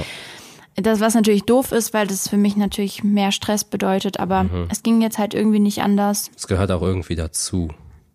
Das, 0.75 0.99
was 0.99 1.15
natürlich 1.15 1.43
doof 1.43 1.71
ist, 1.71 1.93
weil 1.93 2.05
das 2.05 2.27
für 2.29 2.37
mich 2.37 2.55
natürlich 2.55 3.03
mehr 3.03 3.31
Stress 3.31 3.63
bedeutet, 3.63 4.19
aber 4.19 4.43
Mhm. 4.43 4.67
es 4.69 4.83
ging 4.83 5.01
jetzt 5.01 5.17
halt 5.17 5.33
irgendwie 5.33 5.59
nicht 5.59 5.81
anders. 5.81 6.29
Es 6.35 6.47
gehört 6.47 6.71
auch 6.71 6.83
irgendwie 6.83 7.15
dazu. 7.15 7.69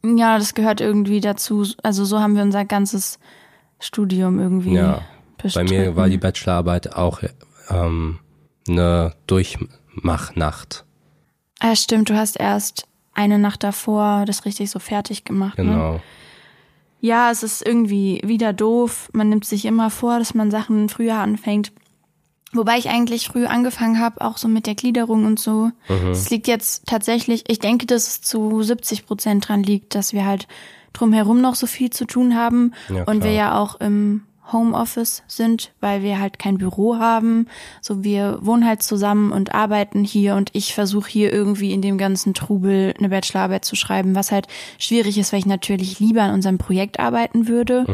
Ja, 0.04 0.38
das 0.38 0.54
gehört 0.54 0.80
irgendwie 0.80 1.20
dazu. 1.20 1.66
Also 1.82 2.04
so 2.04 2.20
haben 2.20 2.34
wir 2.34 2.42
unser 2.42 2.64
ganzes 2.64 3.18
Studium 3.78 4.38
irgendwie 4.40 4.74
Ja. 4.74 5.02
Bei 5.38 5.44
bestritten. 5.44 5.76
mir 5.76 5.96
war 5.96 6.08
die 6.08 6.18
Bachelorarbeit 6.18 6.94
auch 6.94 7.20
ähm, 7.68 8.18
eine 8.68 9.14
Durchmachnacht. 9.26 10.84
Ah, 11.58 11.74
stimmt, 11.76 12.10
du 12.10 12.16
hast 12.16 12.38
erst 12.38 12.86
eine 13.14 13.38
Nacht 13.38 13.62
davor 13.62 14.24
das 14.26 14.44
richtig 14.44 14.70
so 14.70 14.78
fertig 14.78 15.24
gemacht. 15.24 15.58
Ne? 15.58 15.64
Genau. 15.64 16.00
Ja, 17.00 17.30
es 17.32 17.42
ist 17.42 17.66
irgendwie 17.66 18.20
wieder 18.24 18.52
doof. 18.52 19.10
Man 19.12 19.28
nimmt 19.28 19.44
sich 19.44 19.64
immer 19.64 19.90
vor, 19.90 20.18
dass 20.20 20.34
man 20.34 20.50
Sachen 20.52 20.88
früher 20.88 21.16
anfängt. 21.16 21.72
Wobei 22.54 22.76
ich 22.76 22.90
eigentlich 22.90 23.28
früh 23.28 23.46
angefangen 23.46 23.98
habe, 23.98 24.20
auch 24.20 24.36
so 24.36 24.46
mit 24.46 24.66
der 24.66 24.74
Gliederung 24.74 25.24
und 25.24 25.38
so. 25.38 25.70
Mhm. 25.88 26.10
Es 26.10 26.28
liegt 26.30 26.46
jetzt 26.46 26.86
tatsächlich, 26.86 27.44
ich 27.48 27.58
denke, 27.58 27.86
dass 27.86 28.08
es 28.08 28.20
zu 28.20 28.62
70 28.62 29.06
Prozent 29.06 29.48
dran 29.48 29.62
liegt, 29.62 29.94
dass 29.94 30.12
wir 30.12 30.26
halt 30.26 30.46
drumherum 30.92 31.40
noch 31.40 31.54
so 31.54 31.66
viel 31.66 31.90
zu 31.90 32.04
tun 32.04 32.36
haben 32.36 32.72
Ja, 32.90 33.04
und 33.04 33.24
wir 33.24 33.32
ja 33.32 33.58
auch 33.58 33.80
im 33.80 34.24
Homeoffice 34.52 35.22
sind, 35.28 35.72
weil 35.80 36.02
wir 36.02 36.18
halt 36.18 36.38
kein 36.38 36.58
Büro 36.58 36.98
haben. 36.98 37.46
So, 37.80 38.04
wir 38.04 38.38
wohnen 38.42 38.66
halt 38.66 38.82
zusammen 38.82 39.32
und 39.32 39.54
arbeiten 39.54 40.04
hier 40.04 40.34
und 40.34 40.50
ich 40.52 40.74
versuche 40.74 41.08
hier 41.10 41.32
irgendwie 41.32 41.72
in 41.72 41.80
dem 41.80 41.96
ganzen 41.96 42.34
Trubel 42.34 42.92
eine 42.98 43.08
Bachelorarbeit 43.08 43.64
zu 43.64 43.76
schreiben, 43.76 44.14
was 44.14 44.30
halt 44.30 44.48
schwierig 44.78 45.16
ist, 45.16 45.32
weil 45.32 45.38
ich 45.38 45.46
natürlich 45.46 46.00
lieber 46.00 46.22
an 46.22 46.34
unserem 46.34 46.58
Projekt 46.58 47.00
arbeiten 47.00 47.48
würde. 47.48 47.86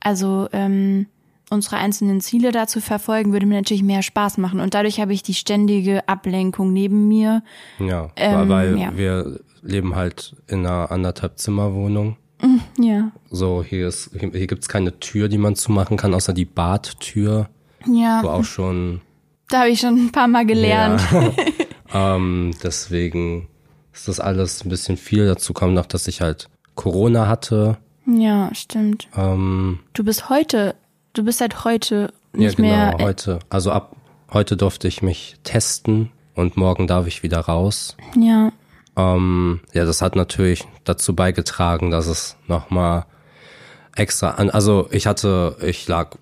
Also 0.00 0.48
ähm, 0.52 1.06
unsere 1.52 1.76
einzelnen 1.76 2.20
Ziele 2.20 2.50
da 2.52 2.66
zu 2.66 2.80
verfolgen, 2.80 3.32
würde 3.32 3.46
mir 3.46 3.56
natürlich 3.56 3.82
mehr 3.82 4.02
Spaß 4.02 4.38
machen. 4.38 4.58
Und 4.60 4.74
dadurch 4.74 5.00
habe 5.00 5.12
ich 5.12 5.22
die 5.22 5.34
ständige 5.34 6.08
Ablenkung 6.08 6.72
neben 6.72 7.06
mir. 7.08 7.42
Ja, 7.78 8.10
Ähm, 8.16 8.48
weil 8.48 8.78
ja. 8.78 8.96
wir 8.96 9.40
leben 9.62 9.94
halt 9.94 10.34
in 10.48 10.66
einer 10.66 10.90
anderthalb 10.90 11.38
Zimmerwohnung. 11.38 12.16
Ja. 12.78 13.12
So, 13.30 13.62
hier 13.62 13.86
ist, 13.86 14.10
hier, 14.18 14.30
hier 14.32 14.46
gibt's 14.48 14.68
keine 14.68 14.98
Tür, 14.98 15.28
die 15.28 15.38
man 15.38 15.54
zumachen 15.54 15.96
kann, 15.96 16.12
außer 16.12 16.32
die 16.32 16.44
Badtür, 16.44 17.48
wo 17.86 17.92
Ja, 18.00 18.22
auch 18.24 18.42
schon, 18.44 19.00
da 19.48 19.60
habe 19.60 19.70
ich 19.70 19.78
schon 19.80 20.06
ein 20.06 20.12
paar 20.12 20.26
Mal 20.28 20.44
gelernt. 20.46 21.00
ja. 21.12 21.30
Ähm, 21.94 22.52
deswegen 22.62 23.48
ist 23.92 24.08
das 24.08 24.18
alles 24.18 24.64
ein 24.64 24.70
bisschen 24.70 24.96
viel. 24.96 25.26
Dazu 25.26 25.52
kommt 25.52 25.74
noch, 25.74 25.84
dass 25.84 26.08
ich 26.08 26.22
halt 26.22 26.48
Corona 26.74 27.28
hatte. 27.28 27.76
Ja, 28.06 28.48
stimmt. 28.54 29.08
Ähm, 29.14 29.80
Du 29.92 30.02
bist 30.02 30.30
heute, 30.30 30.74
du 31.12 31.24
bist 31.24 31.38
seit 31.38 31.64
heute 31.64 32.12
ja, 32.34 32.38
nicht 32.40 32.56
genau, 32.56 32.68
mehr. 32.68 32.96
äh, 32.98 33.02
heute. 33.02 33.38
Also 33.50 33.70
ab 33.72 33.94
heute 34.32 34.56
durfte 34.56 34.88
ich 34.88 35.02
mich 35.02 35.36
testen 35.44 36.10
und 36.34 36.56
morgen 36.56 36.86
darf 36.86 37.06
ich 37.06 37.22
wieder 37.22 37.40
raus. 37.40 37.96
Ja, 38.16 38.50
Ähm, 38.96 39.60
ja, 39.72 39.84
das 39.86 40.02
hat 40.02 40.16
natürlich 40.16 40.64
dazu 40.84 41.14
beigetragen, 41.14 41.90
dass 41.90 42.06
es 42.06 42.36
nochmal 42.46 43.06
extra 43.96 44.32
an, 44.32 44.50
also 44.50 44.88
ich 44.90 45.06
hatte, 45.06 45.56
ich 45.62 45.86
lag 45.88 46.16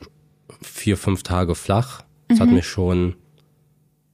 vier, 0.63 0.97
fünf 0.97 1.23
Tage 1.25 1.55
flach. 1.55 2.03
Das 2.29 2.39
Mhm. 2.39 2.43
hat 2.43 2.49
mich 2.51 2.67
schon 2.69 3.15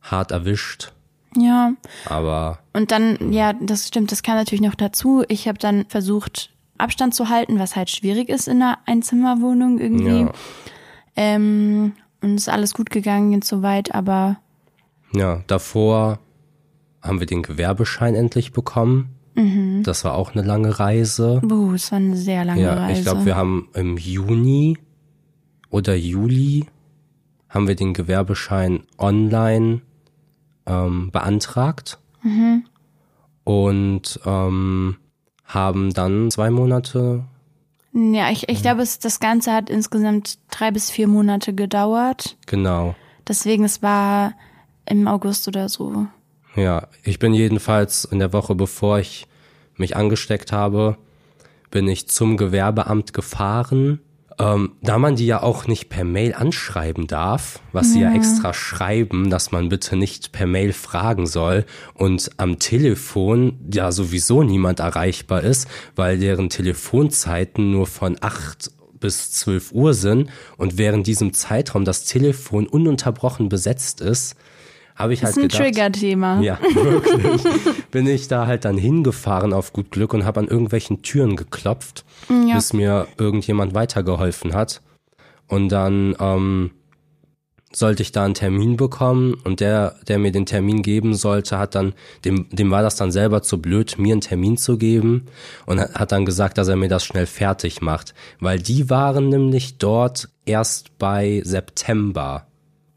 hart 0.00 0.30
erwischt, 0.30 0.92
ja. 1.36 1.72
aber 2.06 2.60
Und 2.72 2.92
dann, 2.92 3.32
ja, 3.32 3.52
das 3.54 3.88
stimmt, 3.88 4.10
das 4.12 4.22
kam 4.22 4.36
natürlich 4.36 4.62
noch 4.62 4.74
dazu. 4.74 5.24
Ich 5.28 5.48
habe 5.48 5.58
dann 5.58 5.84
versucht, 5.88 6.50
Abstand 6.78 7.14
zu 7.14 7.28
halten, 7.28 7.58
was 7.58 7.76
halt 7.76 7.90
schwierig 7.90 8.28
ist 8.28 8.48
in 8.48 8.62
einer 8.62 8.78
Einzimmerwohnung 8.86 9.78
irgendwie. 9.78 10.20
ja, 10.22 10.32
Ähm, 11.16 11.92
und 12.22 12.34
ist 12.36 12.48
alles 12.48 12.74
gut 12.74 12.90
gegangen 12.90 13.34
und 13.34 13.44
so 13.44 13.62
weit, 13.62 13.94
aber 13.94 14.38
ja, 15.12 15.42
davor 15.46 16.18
haben 17.02 17.20
wir 17.20 17.26
den 17.26 17.42
Gewerbeschein 17.42 18.14
endlich 18.14 18.52
bekommen. 18.52 19.10
Mhm. 19.34 19.82
Das 19.84 20.04
war 20.04 20.14
auch 20.14 20.32
eine 20.34 20.42
lange 20.42 20.78
Reise. 20.78 21.40
buh, 21.44 21.72
es 21.74 21.92
war 21.92 21.98
eine 21.98 22.16
sehr 22.16 22.44
lange 22.44 22.62
Ja, 22.62 22.74
Reise. 22.74 22.98
ich 23.00 23.04
glaube, 23.06 23.24
wir 23.26 23.36
haben 23.36 23.68
im 23.74 23.96
Juni 23.96 24.78
oder 25.70 25.94
Juli 25.94 26.66
haben 27.48 27.68
wir 27.68 27.76
den 27.76 27.94
Gewerbeschein 27.94 28.82
online 28.98 29.82
ähm, 30.66 31.10
beantragt 31.12 31.98
und 33.44 34.20
ähm, 34.26 34.96
haben 35.46 35.92
dann 35.92 36.30
zwei 36.30 36.50
Monate, 36.50 37.24
ja, 37.96 38.30
ich, 38.30 38.46
ich 38.50 38.60
glaube, 38.60 38.82
es, 38.82 38.98
das 38.98 39.20
Ganze 39.20 39.54
hat 39.54 39.70
insgesamt 39.70 40.38
drei 40.50 40.70
bis 40.70 40.90
vier 40.90 41.08
Monate 41.08 41.54
gedauert. 41.54 42.36
genau. 42.44 42.94
Deswegen, 43.26 43.64
es 43.64 43.82
war 43.82 44.34
im 44.84 45.08
August 45.08 45.48
oder 45.48 45.68
so. 45.68 46.06
Ja, 46.54 46.86
ich 47.02 47.18
bin 47.18 47.34
jedenfalls 47.34 48.04
in 48.04 48.18
der 48.18 48.32
Woche, 48.32 48.54
bevor 48.54 48.98
ich 48.98 49.26
mich 49.76 49.96
angesteckt 49.96 50.52
habe, 50.52 50.96
bin 51.70 51.88
ich 51.88 52.08
zum 52.08 52.36
Gewerbeamt 52.36 53.12
gefahren. 53.12 54.00
Ähm, 54.38 54.72
da 54.82 54.98
man 54.98 55.16
die 55.16 55.26
ja 55.26 55.42
auch 55.42 55.66
nicht 55.66 55.88
per 55.88 56.04
Mail 56.04 56.34
anschreiben 56.34 57.06
darf, 57.06 57.60
was 57.72 57.94
sie 57.94 58.00
ja 58.00 58.14
extra 58.14 58.52
schreiben, 58.52 59.30
dass 59.30 59.50
man 59.50 59.70
bitte 59.70 59.96
nicht 59.96 60.32
per 60.32 60.46
Mail 60.46 60.74
fragen 60.74 61.26
soll 61.26 61.64
und 61.94 62.30
am 62.36 62.58
Telefon 62.58 63.58
ja 63.72 63.92
sowieso 63.92 64.42
niemand 64.42 64.80
erreichbar 64.80 65.42
ist, 65.42 65.68
weil 65.94 66.18
deren 66.18 66.50
Telefonzeiten 66.50 67.70
nur 67.70 67.86
von 67.86 68.18
8 68.20 68.72
bis 69.00 69.32
12 69.32 69.72
Uhr 69.72 69.94
sind 69.94 70.28
und 70.58 70.76
während 70.76 71.06
diesem 71.06 71.32
Zeitraum 71.32 71.86
das 71.86 72.04
Telefon 72.04 72.66
ununterbrochen 72.66 73.48
besetzt 73.48 74.02
ist, 74.02 74.36
habe 74.96 75.12
ich 75.14 75.20
Das 75.20 75.36
halt 75.36 75.36
ist 75.36 75.42
ein 75.42 75.48
gedacht, 75.48 75.62
Trigger-Thema. 75.62 76.40
ja, 76.40 76.58
wirklich. 76.74 77.42
Bin 77.90 78.06
ich 78.06 78.26
da 78.28 78.46
halt 78.46 78.64
dann 78.64 78.76
hingefahren 78.78 79.52
auf 79.52 79.72
gut 79.72 79.90
Glück 79.92 80.12
und 80.14 80.24
habe 80.24 80.40
an 80.40 80.48
irgendwelchen 80.48 81.02
Türen 81.02 81.36
geklopft, 81.36 82.04
Ja. 82.28 82.56
bis 82.56 82.72
mir 82.72 83.06
irgendjemand 83.18 83.74
weitergeholfen 83.74 84.54
hat. 84.54 84.82
Und 85.48 85.68
dann 85.68 86.16
ähm, 86.18 86.70
sollte 87.72 88.02
ich 88.02 88.10
da 88.10 88.24
einen 88.24 88.34
Termin 88.34 88.76
bekommen 88.78 89.34
und 89.44 89.60
der, 89.60 89.96
der 90.08 90.18
mir 90.18 90.32
den 90.32 90.46
Termin 90.46 90.80
geben 90.82 91.14
sollte, 91.14 91.58
hat 91.58 91.74
dann, 91.74 91.92
dem, 92.24 92.48
dem 92.50 92.70
war 92.70 92.80
das 92.82 92.96
dann 92.96 93.12
selber 93.12 93.42
zu 93.42 93.60
blöd, 93.60 93.96
mir 93.98 94.12
einen 94.14 94.22
Termin 94.22 94.56
zu 94.56 94.78
geben 94.78 95.26
und 95.66 95.78
hat 95.78 95.94
hat 95.94 96.10
dann 96.12 96.24
gesagt, 96.24 96.56
dass 96.58 96.68
er 96.68 96.76
mir 96.76 96.88
das 96.88 97.04
schnell 97.04 97.26
fertig 97.26 97.82
macht. 97.82 98.14
Weil 98.40 98.58
die 98.58 98.88
waren 98.88 99.28
nämlich 99.28 99.76
dort 99.78 100.30
erst 100.46 100.96
bei 100.98 101.42
September. 101.44 102.46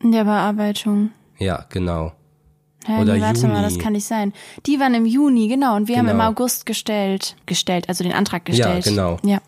In 0.01 0.13
der 0.13 0.23
Bearbeitung. 0.23 1.11
Ja, 1.39 1.65
genau. 1.69 2.11
Hä, 2.85 3.01
Oder 3.01 3.15
nee, 3.15 3.21
warte 3.21 3.47
mal, 3.47 3.61
das 3.61 3.73
Juni. 3.73 3.83
kann 3.83 3.93
nicht 3.93 4.05
sein. 4.05 4.33
Die 4.65 4.79
waren 4.79 4.93
im 4.93 5.05
Juni, 5.05 5.47
genau, 5.47 5.75
und 5.75 5.87
wir 5.87 5.97
haben 5.97 6.07
im 6.07 6.17
Genau. 6.17 6.29
August 6.29 6.65
gestellt. 6.65 7.35
Gestellt, 7.45 7.89
also 7.89 8.03
den 8.03 8.13
Antrag 8.13 8.45
gestellt. 8.45 8.85
genau. 8.85 9.17
Ja. 9.23 9.39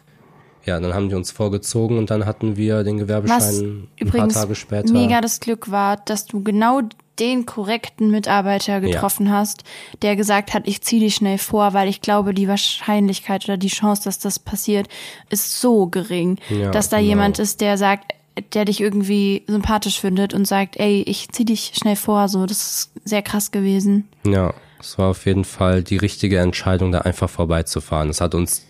Ja, 0.64 0.80
dann 0.80 0.94
haben 0.94 1.10
die 1.10 1.16
uns 1.16 1.32
vorgezogen 1.32 1.98
und 1.98 2.12
dann 2.12 2.26
hatten 2.28 2.56
wir 2.56 2.84
den 2.84 2.98
Was 2.98 3.02
Gewerbeschein 3.02 3.56
ein 3.56 3.88
übrigens 3.98 4.34
paar 4.36 4.44
Tage 4.44 4.54
später. 4.56 4.94
mega 4.94 5.20
das 5.20 5.40
Glück 5.40 5.72
war, 5.72 5.98
dass 5.98 6.26
du 6.28 6.44
genau 6.44 6.82
den 7.20 7.48
korrekten 7.48 8.12
Mitarbeiter 8.12 8.80
getroffen 8.80 9.32
hast, 9.32 9.64
der 10.04 10.16
gesagt 10.16 10.54
hat, 10.54 10.68
ich 10.68 10.82
ziehe 10.82 11.02
dich 11.02 11.16
schnell 11.16 11.40
vor, 11.40 11.74
weil 11.74 11.88
ich 11.90 12.02
glaube, 12.02 12.34
die 12.36 12.48
Wahrscheinlichkeit 12.48 13.44
oder 13.46 13.58
die 13.58 13.70
Chance, 13.70 14.04
dass 14.04 14.20
das 14.20 14.38
passiert, 14.38 14.88
ist 15.32 15.60
so 15.60 15.88
gering, 15.88 16.38
Ja, 16.50 16.70
dass 16.70 16.90
da 16.90 16.98
genau. 16.98 17.10
jemand 17.10 17.40
ist, 17.40 17.60
der 17.62 17.78
sagt, 17.80 18.12
der 18.54 18.66
dich 18.66 18.80
irgendwie 18.80 19.44
sympathisch 19.48 20.00
findet 20.00 20.34
und 20.34 20.48
sagt, 20.48 20.78
ey, 20.78 21.04
ich 21.04 21.30
zieh 21.30 21.46
dich 21.46 21.74
schnell 21.76 21.96
vor, 21.96 22.28
so, 22.30 22.46
das 22.46 22.58
ist 22.58 22.92
sehr 23.04 23.22
krass 23.22 23.52
gewesen. 23.52 24.08
Ja, 24.24 24.54
es 24.80 24.98
war 24.98 25.10
auf 25.10 25.26
jeden 25.26 25.44
Fall 25.44 25.84
die 25.84 25.98
richtige 25.98 26.40
Entscheidung, 26.40 26.92
da 26.92 27.00
einfach 27.00 27.30
vorbeizufahren. 27.30 28.10
Es 28.10 28.22
hat 28.22 28.34
uns 28.34 28.66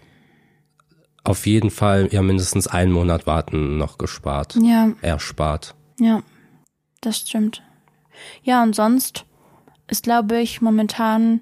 auf 1.23 1.45
jeden 1.45 1.69
Fall 1.69 2.09
ja 2.11 2.21
mindestens 2.21 2.67
einen 2.67 2.91
Monat 2.91 3.27
warten 3.27 3.77
noch 3.77 3.97
gespart. 3.97 4.55
Ja, 4.61 4.91
Erspart. 5.01 5.75
Ja, 5.99 6.23
das 7.01 7.19
stimmt. 7.19 7.61
Ja, 8.43 8.63
und 8.63 8.75
sonst 8.75 9.25
ist, 9.87 10.03
glaube 10.03 10.39
ich, 10.39 10.61
momentan 10.61 11.41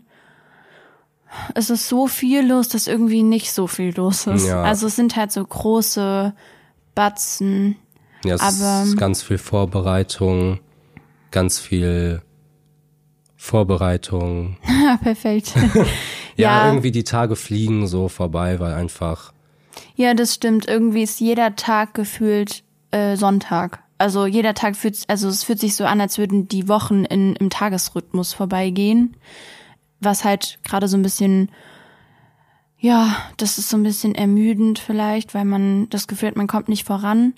es 1.53 1.69
ist 1.69 1.87
so 1.87 2.07
viel 2.07 2.45
los, 2.45 2.69
dass 2.69 2.87
irgendwie 2.87 3.23
nicht 3.23 3.53
so 3.53 3.67
viel 3.67 3.93
los 3.95 4.27
ist. 4.27 4.47
Ja. 4.47 4.63
Also 4.63 4.87
es 4.87 4.95
sind 4.95 5.15
halt 5.15 5.31
so 5.31 5.45
große 5.45 6.33
Batzen. 6.95 7.75
Ja, 8.25 8.35
es 8.35 8.41
Aber- 8.41 8.83
ist 8.83 8.97
ganz 8.97 9.23
viel 9.23 9.37
Vorbereitung, 9.37 10.59
ganz 11.31 11.59
viel 11.59 12.21
Vorbereitung. 13.35 14.57
Ja, 14.67 14.97
perfekt. 15.01 15.53
Ja, 16.35 16.61
Ja. 16.63 16.67
irgendwie 16.69 16.91
die 16.91 17.03
Tage 17.03 17.35
fliegen 17.35 17.85
so 17.87 18.07
vorbei, 18.07 18.61
weil 18.61 18.73
einfach 18.73 19.33
Ja, 19.95 20.13
das 20.13 20.33
stimmt. 20.35 20.69
Irgendwie 20.69 21.03
ist 21.03 21.19
jeder 21.19 21.57
Tag 21.57 21.93
gefühlt 21.93 22.63
äh, 22.91 23.17
Sonntag. 23.17 23.83
Also 23.97 24.25
jeder 24.25 24.53
Tag 24.53 24.77
fühlt, 24.77 25.03
also 25.09 25.27
es 25.27 25.43
fühlt 25.43 25.59
sich 25.59 25.75
so 25.75 25.83
an, 25.83 25.99
als 25.99 26.17
würden 26.17 26.47
die 26.47 26.69
Wochen 26.69 27.03
in, 27.03 27.35
im 27.35 27.49
Tagesrhythmus 27.49 28.31
vorbeigehen. 28.33 29.17
Was 29.99 30.23
halt 30.23 30.59
gerade 30.63 30.87
so 30.87 30.95
ein 30.95 31.01
bisschen, 31.01 31.49
ja, 32.77 33.17
das 33.35 33.57
ist 33.57 33.67
so 33.69 33.75
ein 33.75 33.83
bisschen 33.83 34.15
ermüdend 34.15 34.79
vielleicht, 34.79 35.33
weil 35.33 35.43
man 35.43 35.89
das 35.89 36.07
Gefühl 36.07 36.29
hat, 36.29 36.37
man 36.37 36.47
kommt 36.47 36.69
nicht 36.69 36.85
voran. 36.87 37.33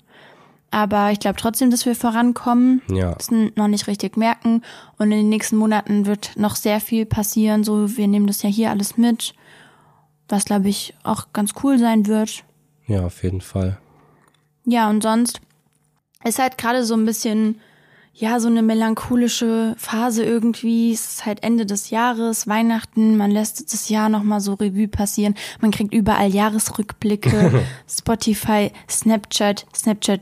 Aber 0.72 1.12
ich 1.12 1.20
glaube 1.20 1.36
trotzdem, 1.38 1.70
dass 1.70 1.84
wir 1.84 1.94
vorankommen. 1.94 2.80
Ja. 2.88 3.12
Das 3.14 3.30
noch 3.30 3.68
nicht 3.68 3.86
richtig 3.86 4.16
merken. 4.16 4.62
Und 4.96 5.12
in 5.12 5.18
den 5.18 5.28
nächsten 5.28 5.56
Monaten 5.56 6.06
wird 6.06 6.32
noch 6.36 6.56
sehr 6.56 6.80
viel 6.80 7.04
passieren. 7.04 7.62
So, 7.62 7.96
wir 7.96 8.08
nehmen 8.08 8.26
das 8.26 8.42
ja 8.42 8.48
hier 8.48 8.70
alles 8.70 8.96
mit. 8.96 9.34
Was, 10.28 10.46
glaube 10.46 10.70
ich, 10.70 10.94
auch 11.02 11.26
ganz 11.34 11.52
cool 11.62 11.78
sein 11.78 12.06
wird. 12.06 12.42
ja, 12.86 13.04
auf 13.04 13.22
jeden 13.22 13.42
Fall. 13.42 13.78
Ja, 14.64 14.88
und 14.88 15.02
sonst 15.02 15.40
ist 16.24 16.38
halt 16.38 16.56
gerade 16.56 16.84
so 16.84 16.94
ein 16.94 17.04
bisschen, 17.04 17.60
ja, 18.14 18.38
so 18.40 18.48
eine 18.48 18.62
melancholische 18.62 19.74
Phase 19.78 20.22
irgendwie. 20.22 20.92
Es 20.92 21.14
ist 21.14 21.26
halt 21.26 21.42
Ende 21.42 21.64
des 21.66 21.90
Jahres, 21.90 22.46
Weihnachten, 22.46 23.16
man 23.16 23.30
lässt 23.30 23.72
das 23.72 23.88
Jahr 23.88 24.08
nochmal 24.10 24.40
so 24.40 24.54
Revue 24.54 24.86
passieren. 24.88 25.34
Man 25.60 25.70
kriegt 25.70 25.94
überall 25.94 26.28
Jahresrückblicke, 26.32 27.64
Spotify, 27.90 28.70
Snapchat, 28.88 29.66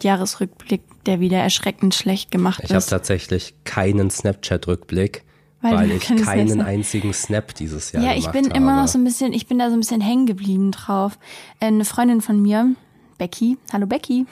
Snapchat-Jahresrückblick, 0.04 0.82
der 1.06 1.20
wieder 1.20 1.38
erschreckend 1.38 1.94
schlecht 1.94 2.30
gemacht 2.30 2.60
Ich 2.64 2.70
habe 2.70 2.78
ist. 2.78 2.86
tatsächlich 2.86 3.54
keinen 3.64 4.10
Snapchat-Rückblick, 4.10 5.24
Weil 5.60 5.74
weil, 5.76 5.90
ich 5.92 6.06
keinen 6.24 6.60
einzigen 6.60 7.12
Snap 7.12 7.54
dieses 7.54 7.92
Jahr 7.92 8.02
Ja, 8.04 8.10
ich 8.12 8.20
gemacht 8.20 8.32
bin 8.34 8.44
habe. 8.46 8.56
immer 8.56 8.80
noch 8.80 8.88
so 8.88 8.98
ein 8.98 9.04
bisschen, 9.04 9.32
ich 9.32 9.46
bin 9.46 9.58
da 9.58 9.68
so 9.68 9.74
ein 9.76 9.80
bisschen 9.80 10.00
hängen 10.00 10.26
geblieben 10.26 10.70
drauf. 10.70 11.18
Äh, 11.58 11.66
Eine 11.66 11.84
Freundin 11.84 12.20
von 12.20 12.40
mir, 12.40 12.68
Becky, 13.20 13.58
hallo 13.70 13.86
Becky, 13.86 14.24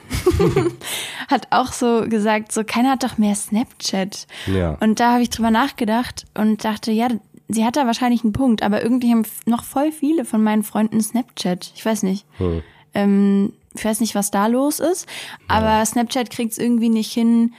hat 1.27 1.47
auch 1.51 1.71
so 1.73 2.05
gesagt, 2.09 2.51
so 2.51 2.63
keiner 2.63 2.89
hat 2.93 3.03
doch 3.03 3.19
mehr 3.19 3.35
Snapchat. 3.35 4.25
Ja. 4.47 4.77
Und 4.79 4.99
da 4.99 5.11
habe 5.13 5.21
ich 5.21 5.29
drüber 5.29 5.51
nachgedacht 5.51 6.25
und 6.35 6.65
dachte, 6.65 6.91
ja, 6.91 7.07
sie 7.49 7.63
hat 7.65 7.75
da 7.75 7.85
wahrscheinlich 7.85 8.23
einen 8.23 8.33
Punkt, 8.33 8.63
aber 8.63 8.81
irgendwie 8.81 9.11
haben 9.11 9.21
noch 9.45 9.63
voll 9.63 9.91
viele 9.91 10.25
von 10.25 10.41
meinen 10.41 10.63
Freunden 10.63 11.01
Snapchat. 11.01 11.71
Ich 11.75 11.85
weiß 11.85 12.01
nicht. 12.01 12.25
Hm. 12.39 12.63
Ähm, 12.95 13.53
ich 13.75 13.85
weiß 13.85 13.99
nicht, 13.99 14.15
was 14.15 14.31
da 14.31 14.47
los 14.47 14.79
ist, 14.79 15.05
aber 15.47 15.85
Snapchat 15.85 16.31
kriegt 16.31 16.53
es 16.53 16.57
irgendwie 16.57 16.89
nicht 16.89 17.11
hin, 17.13 17.53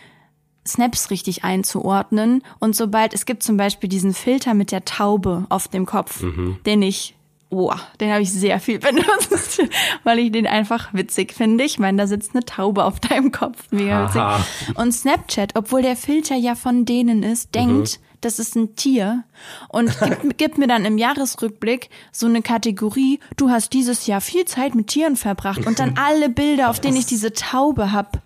Snaps 0.67 1.11
richtig 1.11 1.45
einzuordnen. 1.45 2.43
Und 2.59 2.75
sobald, 2.75 3.15
es 3.15 3.25
gibt 3.25 3.45
zum 3.45 3.57
Beispiel 3.57 3.89
diesen 3.89 4.15
Filter 4.15 4.55
mit 4.55 4.73
der 4.73 4.85
Taube 4.85 5.47
auf 5.49 5.69
dem 5.69 5.87
Kopf, 5.87 6.23
Mhm. 6.23 6.59
den 6.67 6.83
ich 6.83 7.15
oh, 7.51 7.73
den 8.01 8.11
habe 8.11 8.23
ich 8.23 8.33
sehr 8.33 8.61
viel 8.61 8.79
benutzt, 8.79 9.63
weil 10.05 10.19
ich 10.21 10.33
den 10.33 10.47
einfach 10.47 10.95
witzig 10.95 11.35
finde. 11.35 11.65
Ich 11.65 11.79
meine, 11.79 11.99
da 11.99 12.07
sitzt 12.07 12.35
eine 12.35 12.45
Taube 12.45 12.85
auf 12.85 13.01
deinem 13.01 13.33
Kopf. 13.33 13.65
Mega 13.71 14.07
witzig. 14.07 14.77
Und 14.77 14.93
Snapchat, 14.93 15.57
obwohl 15.57 15.83
der 15.83 15.97
Filter 15.97 16.37
ja 16.37 16.55
von 16.55 16.85
denen 16.85 17.23
ist, 17.23 17.55
denkt, 17.55 18.01
das 18.21 18.39
ist 18.39 18.55
ein 18.55 18.77
Tier 18.77 19.25
und 19.69 19.99
gibt, 20.23 20.39
gibt 20.39 20.59
mir 20.59 20.67
dann 20.67 20.85
im 20.85 20.99
Jahresrückblick 20.99 21.91
so 22.13 22.27
eine 22.27 22.43
Kategorie, 22.43 23.19
du 23.37 23.51
hast 23.51 23.73
dieses 23.73 24.07
Jahr 24.07 24.21
viel 24.21 24.45
Zeit 24.45 24.75
mit 24.75 24.89
Tieren 24.89 25.17
verbracht 25.17 25.67
und 25.67 25.79
dann 25.79 25.97
alle 26.03 26.29
Bilder, 26.29 26.71
auf 26.71 26.81
denen 26.81 26.97
ich 26.97 27.07
diese 27.07 27.33
Taube 27.33 27.93
hab, 27.93 28.23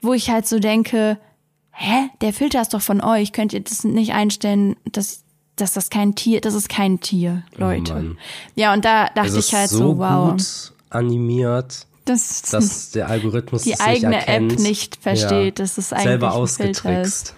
wo 0.00 0.12
ich 0.12 0.30
halt 0.30 0.46
so 0.46 0.58
denke, 0.58 1.18
hä, 1.70 2.10
der 2.20 2.32
Filter 2.32 2.60
ist 2.60 2.74
doch 2.74 2.82
von 2.82 3.00
euch, 3.00 3.32
könnt 3.32 3.52
ihr 3.52 3.60
das 3.60 3.84
nicht 3.84 4.12
einstellen, 4.12 4.76
dass, 4.84 5.24
dass 5.60 5.72
das 5.72 5.90
kein 5.90 6.14
Tier, 6.14 6.40
das 6.40 6.54
ist 6.54 6.68
kein 6.68 7.00
Tier, 7.00 7.42
Leute. 7.56 8.12
Oh 8.12 8.16
ja, 8.54 8.72
und 8.72 8.84
da 8.84 9.08
dachte 9.14 9.38
ich 9.38 9.54
halt 9.54 9.70
so, 9.70 9.78
so 9.78 9.98
wow, 9.98 10.32
gut 10.32 10.72
animiert, 10.90 11.86
das, 12.04 12.42
dass 12.42 12.90
der 12.92 13.08
Algorithmus 13.08 13.62
die 13.62 13.72
es 13.72 13.78
nicht 13.78 13.88
eigene 13.88 14.16
erkennt. 14.16 14.52
App 14.52 14.58
nicht 14.58 14.96
versteht, 14.96 15.58
dass 15.58 15.78
es 15.78 15.92
eigentlich 15.92 16.04
selber 16.04 16.28
ist. 16.28 16.34
ausgetrickst. 16.34 17.34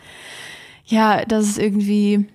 Ja, 0.86 1.24
das 1.24 1.46
ist 1.46 1.58
irgendwie, 1.58 2.26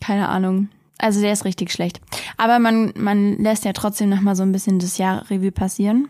keine 0.00 0.28
Ahnung. 0.28 0.68
Also 0.98 1.20
der 1.20 1.32
ist 1.32 1.44
richtig 1.44 1.72
schlecht. 1.72 2.00
Aber 2.36 2.58
man, 2.58 2.92
man 2.96 3.38
lässt 3.38 3.64
ja 3.64 3.72
trotzdem 3.72 4.10
noch 4.10 4.20
mal 4.20 4.36
so 4.36 4.42
ein 4.42 4.52
bisschen 4.52 4.78
das 4.78 4.98
Jahr 4.98 5.30
Revue 5.30 5.52
passieren. 5.52 6.08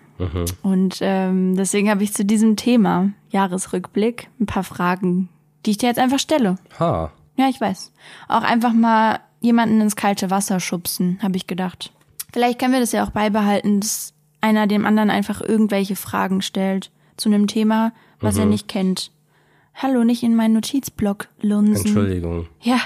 Und 0.62 0.98
ähm, 1.00 1.56
deswegen 1.56 1.88
habe 1.88 2.02
ich 2.02 2.12
zu 2.12 2.24
diesem 2.24 2.56
Thema 2.56 3.10
Jahresrückblick 3.30 4.28
ein 4.38 4.46
paar 4.46 4.64
Fragen, 4.64 5.30
die 5.64 5.70
ich 5.70 5.78
dir 5.78 5.88
jetzt 5.88 5.98
einfach 5.98 6.18
stelle. 6.18 6.56
Ha, 6.78 7.10
Ja, 7.40 7.48
ich 7.48 7.58
weiß. 7.58 7.90
Auch 8.28 8.42
einfach 8.42 8.74
mal 8.74 9.20
jemanden 9.40 9.80
ins 9.80 9.96
kalte 9.96 10.28
Wasser 10.30 10.60
schubsen, 10.60 11.18
habe 11.22 11.38
ich 11.38 11.46
gedacht. 11.46 11.90
Vielleicht 12.34 12.58
können 12.58 12.74
wir 12.74 12.80
das 12.80 12.92
ja 12.92 13.02
auch 13.02 13.10
beibehalten, 13.10 13.80
dass 13.80 14.12
einer 14.42 14.66
dem 14.66 14.84
anderen 14.84 15.08
einfach 15.08 15.40
irgendwelche 15.40 15.96
Fragen 15.96 16.42
stellt 16.42 16.90
zu 17.16 17.30
einem 17.30 17.46
Thema, 17.46 17.92
was 18.20 18.36
er 18.36 18.44
nicht 18.44 18.68
kennt. 18.68 19.10
Hallo, 19.74 20.04
nicht 20.04 20.22
in 20.22 20.36
meinen 20.36 20.52
Notizblock 20.52 21.28
lunsen. 21.40 21.86
Entschuldigung. 21.86 22.46
Ja, 22.60 22.78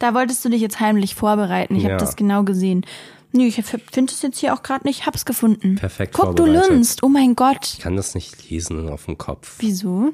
da 0.00 0.12
wolltest 0.12 0.44
du 0.44 0.48
dich 0.48 0.60
jetzt 0.60 0.80
heimlich 0.80 1.14
vorbereiten. 1.14 1.76
Ich 1.76 1.84
habe 1.84 1.92
Ja. 1.92 1.98
das 1.98 2.16
genau 2.16 2.42
gesehen. 2.42 2.84
Nee, 3.30 3.46
ich 3.46 3.54
finde 3.54 4.12
es 4.12 4.22
jetzt 4.22 4.38
hier 4.38 4.52
auch 4.54 4.64
gerade 4.64 4.88
nicht. 4.88 5.06
Hab's 5.06 5.24
gefunden. 5.24 5.76
Perfekt 5.76 6.14
Guck, 6.14 6.34
du 6.34 6.46
lunst. 6.46 7.04
Oh 7.04 7.08
mein 7.08 7.36
Gott. 7.36 7.74
Ich 7.74 7.78
kann 7.78 7.94
das 7.94 8.16
nicht 8.16 8.50
lesen 8.50 8.88
auf 8.88 9.04
dem 9.06 9.18
Kopf. 9.18 9.54
Wieso? 9.60 10.12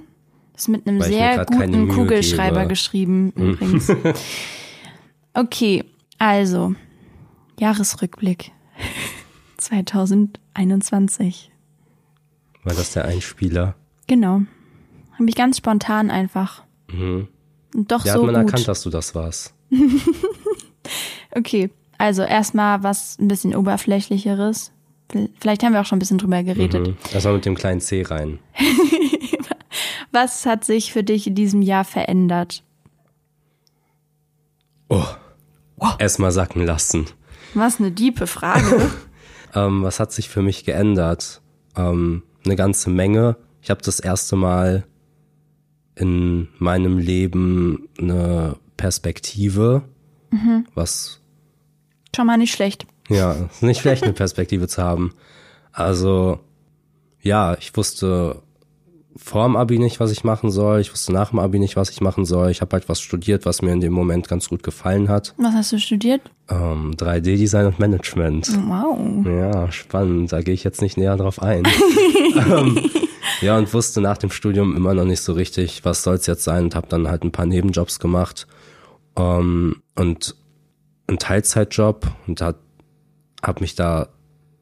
Ist 0.56 0.68
mit 0.68 0.86
einem 0.86 1.00
Weil 1.00 1.08
sehr 1.10 1.44
guten 1.44 1.88
Kugelschreiber 1.88 2.60
gebe. 2.60 2.68
geschrieben, 2.70 3.32
übrigens. 3.36 3.90
Okay, 5.38 5.84
also, 6.18 6.74
Jahresrückblick 7.60 8.52
2021. 9.58 11.52
War 12.64 12.74
das 12.74 12.94
der 12.94 13.04
Einspieler? 13.04 13.74
Genau. 14.06 14.40
Habe 15.12 15.28
ich 15.28 15.34
ganz 15.34 15.58
spontan 15.58 16.10
einfach. 16.10 16.62
Und 16.90 17.28
doch 17.74 18.06
Ja, 18.06 18.14
so 18.14 18.26
hat 18.26 18.32
man 18.32 18.44
gut. 18.46 18.52
erkannt, 18.52 18.68
dass 18.68 18.82
du 18.82 18.88
das 18.90 19.14
warst. 19.14 19.52
Okay, 21.32 21.68
also 21.98 22.22
erstmal 22.22 22.82
was 22.82 23.18
ein 23.18 23.28
bisschen 23.28 23.54
oberflächlicheres. 23.54 24.72
Vielleicht 25.38 25.62
haben 25.62 25.74
wir 25.74 25.82
auch 25.82 25.84
schon 25.86 25.96
ein 25.96 26.00
bisschen 26.00 26.16
drüber 26.18 26.42
geredet. 26.42 26.86
Mhm. 26.86 26.96
Erstmal 27.12 27.34
mit 27.34 27.44
dem 27.44 27.54
kleinen 27.56 27.80
C 27.82 28.02
rein. 28.02 28.38
Was 30.16 30.46
hat 30.46 30.64
sich 30.64 30.94
für 30.94 31.04
dich 31.04 31.26
in 31.26 31.34
diesem 31.34 31.60
Jahr 31.60 31.84
verändert? 31.84 32.64
Oh. 34.88 35.04
Erstmal 35.98 36.32
sacken 36.32 36.64
lassen. 36.64 37.04
Was 37.52 37.80
eine 37.80 37.90
diepe 37.90 38.26
Frage. 38.26 38.90
Ähm, 39.54 39.84
was 39.84 40.00
hat 40.00 40.12
sich 40.12 40.28
für 40.28 40.42
mich 40.42 40.64
geändert? 40.64 41.40
Ähm, 41.76 42.24
eine 42.44 42.56
ganze 42.56 42.90
Menge. 42.90 43.36
Ich 43.62 43.70
habe 43.70 43.80
das 43.82 44.00
erste 44.00 44.36
Mal 44.36 44.84
in 45.94 46.48
meinem 46.58 46.98
Leben 46.98 47.88
eine 47.98 48.56
Perspektive, 48.76 49.82
was 50.74 51.20
Schon 52.14 52.26
mal 52.26 52.36
nicht 52.36 52.52
schlecht. 52.52 52.86
ja 53.08 53.32
ist 53.32 53.62
nicht 53.62 53.80
schlecht, 53.80 54.02
eine 54.02 54.12
Perspektive 54.12 54.68
zu 54.68 54.82
haben. 54.82 55.14
Also 55.72 56.40
ja, 57.22 57.56
ich 57.58 57.74
wusste 57.74 58.42
vor 59.16 59.44
dem 59.44 59.56
Abi 59.56 59.78
nicht, 59.78 60.00
was 60.00 60.10
ich 60.10 60.24
machen 60.24 60.50
soll. 60.50 60.80
Ich 60.80 60.92
wusste 60.92 61.12
nach 61.12 61.30
dem 61.30 61.38
Abi 61.38 61.58
nicht, 61.58 61.76
was 61.76 61.90
ich 61.90 62.00
machen 62.00 62.24
soll. 62.24 62.50
Ich 62.50 62.60
habe 62.60 62.72
halt 62.72 62.88
was 62.88 63.00
studiert, 63.00 63.46
was 63.46 63.62
mir 63.62 63.72
in 63.72 63.80
dem 63.80 63.92
Moment 63.92 64.28
ganz 64.28 64.48
gut 64.48 64.62
gefallen 64.62 65.08
hat. 65.08 65.34
Was 65.38 65.54
hast 65.54 65.72
du 65.72 65.78
studiert? 65.78 66.22
Ähm, 66.48 66.92
3D-Design 66.96 67.66
und 67.66 67.78
Management. 67.78 68.48
Wow. 68.68 69.26
Ja, 69.26 69.72
spannend. 69.72 70.32
Da 70.32 70.42
gehe 70.42 70.54
ich 70.54 70.64
jetzt 70.64 70.82
nicht 70.82 70.96
näher 70.96 71.16
drauf 71.16 71.42
ein. 71.42 71.64
ähm, 72.36 72.90
ja, 73.40 73.56
und 73.58 73.72
wusste 73.72 74.00
nach 74.00 74.18
dem 74.18 74.30
Studium 74.30 74.76
immer 74.76 74.94
noch 74.94 75.04
nicht 75.04 75.22
so 75.22 75.32
richtig, 75.32 75.84
was 75.84 76.02
soll's 76.02 76.26
jetzt 76.26 76.44
sein 76.44 76.64
und 76.64 76.74
habe 76.74 76.88
dann 76.88 77.08
halt 77.08 77.24
ein 77.24 77.32
paar 77.32 77.46
Nebenjobs 77.46 77.98
gemacht 77.98 78.46
ähm, 79.16 79.82
und 79.94 80.36
einen 81.06 81.18
Teilzeitjob 81.18 82.06
und 82.26 82.40
hat, 82.40 82.56
hab 83.42 83.60
mich 83.60 83.74
da 83.74 84.08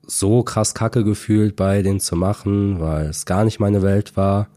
so 0.06 0.42
krass 0.42 0.74
kacke 0.74 1.04
gefühlt, 1.04 1.56
bei 1.56 1.82
denen 1.82 2.00
zu 2.00 2.16
machen, 2.16 2.80
weil 2.80 3.06
es 3.06 3.26
gar 3.26 3.44
nicht 3.44 3.60
meine 3.60 3.82
Welt 3.82 4.16
war 4.16 4.48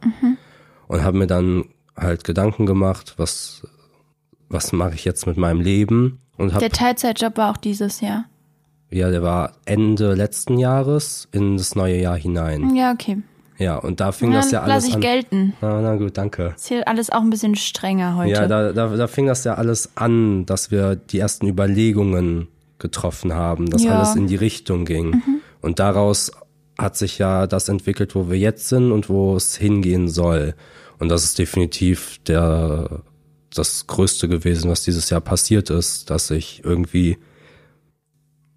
und 0.87 1.03
habe 1.03 1.17
mir 1.17 1.27
dann 1.27 1.65
halt 1.95 2.23
Gedanken 2.23 2.65
gemacht, 2.65 3.13
was 3.17 3.65
was 4.49 4.71
mache 4.71 4.93
ich 4.95 5.03
jetzt 5.03 5.27
mit 5.27 5.35
meinem 5.37 5.59
Leben 5.61 6.19
und 6.37 6.51
habe 6.53 6.59
Der 6.61 6.69
Teilzeitjob 6.71 7.35
war 7.37 7.51
auch 7.51 7.57
dieses 7.57 7.99
Jahr. 8.01 8.25
ja, 8.89 9.09
der 9.09 9.21
war 9.23 9.51
Ende 9.65 10.13
letzten 10.13 10.57
Jahres 10.57 11.27
in 11.33 11.57
das 11.57 11.75
neue 11.75 11.99
Jahr 11.99 12.15
hinein. 12.17 12.73
Ja, 12.75 12.91
okay. 12.93 13.17
Ja, 13.57 13.75
und 13.77 13.99
da 13.99 14.11
fing 14.11 14.31
Ja, 14.31 14.37
das 14.37 14.51
ja 14.51 14.59
lass 14.61 14.69
alles 14.69 14.87
ich 14.89 14.95
an. 14.95 15.01
gelten. 15.01 15.53
Na, 15.61 15.81
na 15.81 15.95
gut, 15.95 16.15
danke. 16.15 16.53
Ist 16.55 16.67
hier 16.67 16.87
alles 16.87 17.09
auch 17.09 17.21
ein 17.21 17.29
bisschen 17.31 17.55
strenger 17.55 18.15
heute. 18.15 18.31
Ja, 18.31 18.47
da, 18.47 18.71
da, 18.71 18.87
da 18.95 19.07
fing 19.07 19.25
das 19.25 19.43
ja 19.45 19.55
alles 19.55 19.89
an, 19.95 20.45
dass 20.45 20.69
wir 20.71 20.95
die 20.95 21.17
ersten 21.19 21.47
Überlegungen 21.47 22.47
getroffen 22.79 23.33
haben, 23.33 23.69
dass 23.69 23.83
Ja. 23.83 23.89
Mhm. 23.93 23.97
alles 23.97 24.15
in 24.15 24.27
die 24.27 24.35
Richtung 24.35 24.85
ging. 24.85 25.21
Und 25.61 25.79
daraus 25.79 26.31
hat 26.77 26.95
sich 26.95 27.17
ja 27.17 27.47
das 27.47 27.69
entwickelt, 27.69 28.13
wo 28.15 28.29
wir 28.29 28.37
jetzt 28.37 28.67
sind 28.69 28.91
und 28.91 29.09
wo 29.09 29.35
es 29.35 29.55
hingehen 29.55 30.07
soll. 30.09 30.53
Und 30.99 31.09
das 31.09 31.23
ist 31.23 31.39
definitiv 31.39 32.19
der, 32.27 33.01
das 33.53 33.87
Größte 33.87 34.27
gewesen, 34.27 34.69
was 34.69 34.83
dieses 34.83 35.09
Jahr 35.09 35.21
passiert 35.21 35.69
ist, 35.69 36.09
dass 36.09 36.29
ich 36.31 36.61
irgendwie 36.63 37.17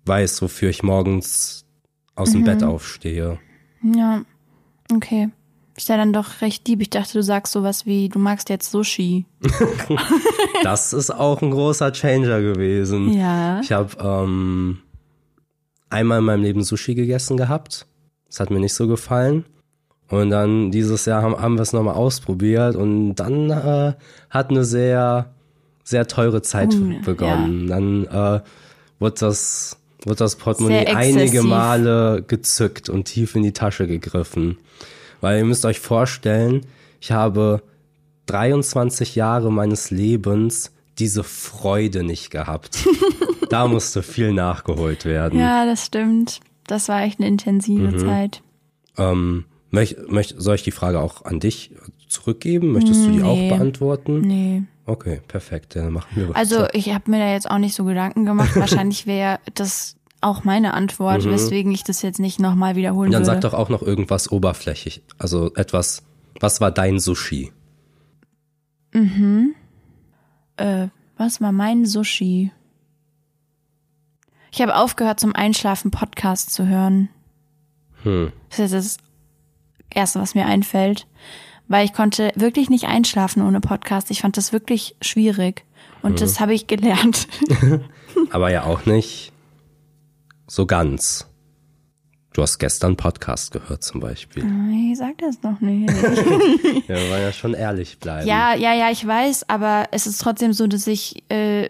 weiß, 0.06 0.42
wofür 0.42 0.70
ich 0.70 0.82
morgens 0.82 1.64
aus 2.14 2.32
dem 2.32 2.40
Mhm. 2.40 2.44
Bett 2.44 2.62
aufstehe. 2.62 3.38
ja. 3.82 4.22
Okay. 4.92 5.28
Ist 5.76 5.88
ja 5.88 5.96
dann 5.96 6.12
doch 6.12 6.40
recht 6.42 6.66
lieb. 6.68 6.82
Ich 6.82 6.90
dachte, 6.90 7.12
du 7.14 7.22
sagst 7.22 7.52
sowas 7.54 7.86
wie, 7.86 8.08
du 8.10 8.18
magst 8.18 8.48
jetzt 8.50 8.70
Sushi. 8.70 9.24
Das 10.62 10.92
ist 10.92 11.10
auch 11.10 11.40
ein 11.40 11.50
großer 11.52 11.92
Changer 11.92 12.42
gewesen. 12.42 13.12
Ja. 13.14 13.60
Ich 13.62 13.72
habe 13.72 13.96
ähm, 13.98 14.78
einmal 15.90 16.20
in 16.20 16.24
meinem 16.24 16.42
Leben 16.42 16.62
Sushi 16.62 16.94
gegessen 16.94 17.36
gehabt. 17.36 17.86
Das 18.28 18.40
hat 18.40 18.50
mir 18.50 18.60
nicht 18.60 18.74
so 18.74 18.86
gefallen. 18.86 19.44
Und 20.08 20.30
dann 20.30 20.70
dieses 20.70 21.04
Jahr 21.04 21.22
haben, 21.22 21.40
haben 21.40 21.54
wir 21.56 21.62
es 21.62 21.72
nochmal 21.72 21.94
ausprobiert 21.94 22.74
und 22.74 23.14
dann 23.14 23.50
äh, 23.50 23.94
hat 24.28 24.50
eine 24.50 24.64
sehr, 24.64 25.32
sehr 25.84 26.06
teure 26.08 26.42
Zeit 26.42 26.74
Uh, 26.74 27.00
begonnen. 27.04 27.68
Dann 27.68 28.04
äh, 28.06 28.40
wurde 28.98 29.16
das, 29.20 29.78
wurde 30.04 30.16
das 30.16 30.36
Portemonnaie 30.36 30.86
einige. 30.86 31.42
Male 31.42 32.24
gezückt 32.26 32.88
und 32.88 33.04
tief 33.04 33.36
in 33.36 33.44
die 33.44 33.52
Tasche 33.52 33.86
gegriffen. 33.86 34.58
Weil 35.20 35.38
ihr 35.38 35.44
müsst 35.44 35.64
euch 35.64 35.78
vorstellen, 35.78 36.66
ich 37.00 37.12
habe 37.12 37.62
23 38.26 39.14
Jahre 39.14 39.52
meines 39.52 39.90
Lebens 39.90 40.72
diese 41.00 41.24
Freude 41.24 42.04
nicht 42.04 42.30
gehabt. 42.30 42.86
da 43.50 43.66
musste 43.66 44.02
viel 44.02 44.32
nachgeholt 44.32 45.04
werden. 45.04 45.38
Ja, 45.40 45.64
das 45.66 45.86
stimmt. 45.86 46.40
Das 46.66 46.88
war 46.88 47.02
echt 47.02 47.18
eine 47.18 47.28
intensive 47.28 47.88
Mhm. 47.92 47.98
Zeit. 47.98 48.42
Ähm, 48.98 49.44
möch, 49.70 49.96
möch, 50.08 50.34
soll 50.38 50.54
ich 50.54 50.62
die 50.62 50.70
Frage 50.70 51.00
auch 51.00 51.24
an 51.24 51.40
dich 51.40 51.72
zurückgeben? 52.06 52.72
Möchtest 52.72 53.06
du 53.06 53.10
die 53.10 53.18
Nee. 53.18 53.22
auch 53.24 53.56
beantworten? 53.56 54.20
Nee. 54.20 54.62
Okay, 54.86 55.20
perfekt. 55.26 55.74
Dann 55.76 55.92
machen 55.92 56.08
wir 56.14 56.28
weiter. 56.28 56.36
Also 56.38 56.66
ich 56.72 56.92
habe 56.92 57.10
mir 57.10 57.18
da 57.18 57.32
jetzt 57.32 57.50
auch 57.50 57.58
nicht 57.58 57.74
so 57.74 57.84
Gedanken 57.84 58.24
gemacht. 58.26 58.54
Wahrscheinlich 58.56 59.06
wäre 59.06 59.38
das 59.54 59.96
auch 60.20 60.44
meine 60.44 60.74
Antwort, 60.74 61.24
weswegen 61.24 61.72
ich 61.72 61.82
das 61.84 62.02
jetzt 62.02 62.20
nicht 62.20 62.38
nochmal 62.40 62.76
wiederholen 62.76 63.08
Mhm. 63.08 63.12
Dann 63.14 63.22
würde. 63.22 63.32
sag 63.34 63.40
doch 63.40 63.54
auch 63.54 63.68
noch 63.68 63.82
irgendwas 63.82 64.30
oberflächlich. 64.30 65.02
Also 65.18 65.54
etwas, 65.54 66.02
was 66.40 66.60
war 66.60 66.70
dein 66.70 66.98
Sushi? 67.00 67.52
Äh, 70.60 70.88
was 71.16 71.40
war 71.40 71.52
mein 71.52 71.84
Sushi? 71.86 72.52
Ich 74.52 74.60
habe 74.60 74.76
aufgehört 74.76 75.20
zum 75.20 75.34
Einschlafen 75.34 75.90
Podcast 75.90 76.52
zu 76.52 76.66
hören. 76.66 77.08
Hm. 78.02 78.32
Das 78.50 78.58
ist 78.58 78.72
das 78.72 78.96
Erste, 79.90 80.20
was 80.20 80.34
mir 80.34 80.46
einfällt. 80.46 81.06
Weil 81.68 81.84
ich 81.84 81.92
konnte 81.92 82.32
wirklich 82.34 82.68
nicht 82.68 82.86
einschlafen 82.86 83.42
ohne 83.42 83.60
Podcast. 83.60 84.10
Ich 84.10 84.22
fand 84.22 84.36
das 84.36 84.52
wirklich 84.52 84.96
schwierig. 85.00 85.64
Und 86.02 86.20
das 86.20 86.40
habe 86.40 86.54
ich 86.54 86.66
gelernt. 86.66 87.28
Aber 88.30 88.50
ja 88.50 88.64
auch 88.64 88.86
nicht 88.86 89.32
So 90.48 90.66
ganz. 90.66 91.29
Du 92.32 92.42
hast 92.42 92.58
gestern 92.58 92.96
Podcast 92.96 93.50
gehört 93.50 93.82
zum 93.82 94.00
Beispiel. 94.00 94.44
Ich 94.92 94.98
sag 94.98 95.18
das 95.18 95.42
noch 95.42 95.60
nicht. 95.60 95.90
Ja, 96.88 96.96
wir 96.96 97.10
wollen 97.10 97.22
ja 97.22 97.32
schon 97.32 97.54
ehrlich 97.54 97.98
bleiben. 97.98 98.26
ja, 98.26 98.54
ja, 98.54 98.72
ja, 98.74 98.90
ich 98.90 99.04
weiß, 99.06 99.48
aber 99.48 99.84
es 99.92 100.06
ist 100.06 100.20
trotzdem 100.20 100.52
so, 100.52 100.66
dass 100.66 100.86
ich 100.86 101.22
äh, 101.30 101.68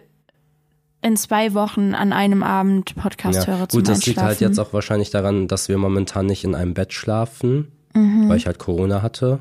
in 1.02 1.16
zwei 1.16 1.54
Wochen 1.54 1.94
an 1.94 2.12
einem 2.12 2.42
Abend 2.42 2.94
Podcast 2.94 3.46
Ja, 3.46 3.56
höre 3.56 3.68
zum 3.70 3.80
gut, 3.80 3.88
das 3.88 4.04
liegt 4.06 4.20
halt 4.20 4.40
jetzt 4.40 4.58
auch 4.58 4.72
wahrscheinlich 4.74 5.10
daran, 5.10 5.48
dass 5.48 5.68
wir 5.68 5.78
momentan 5.78 6.26
nicht 6.26 6.44
in 6.44 6.54
einem 6.54 6.74
Bett 6.74 6.92
schlafen, 6.92 7.68
Mhm. 7.94 8.28
weil 8.28 8.36
ich 8.36 8.46
halt 8.46 8.58
Corona 8.58 9.02
hatte 9.02 9.40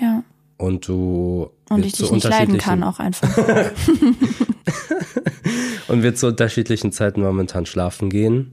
Ja. 0.00 0.22
und 0.58 0.86
du 0.88 1.50
Und 1.70 1.86
ich 1.86 1.92
dich 1.94 2.10
nicht 2.10 2.28
leiden 2.28 2.58
kann 2.58 2.82
auch 2.82 2.98
einfach. 2.98 3.28
und 5.88 6.02
wir 6.02 6.14
zu 6.14 6.26
unterschiedlichen 6.26 6.92
Zeiten 6.92 7.22
momentan 7.22 7.64
schlafen 7.64 8.10
gehen. 8.10 8.52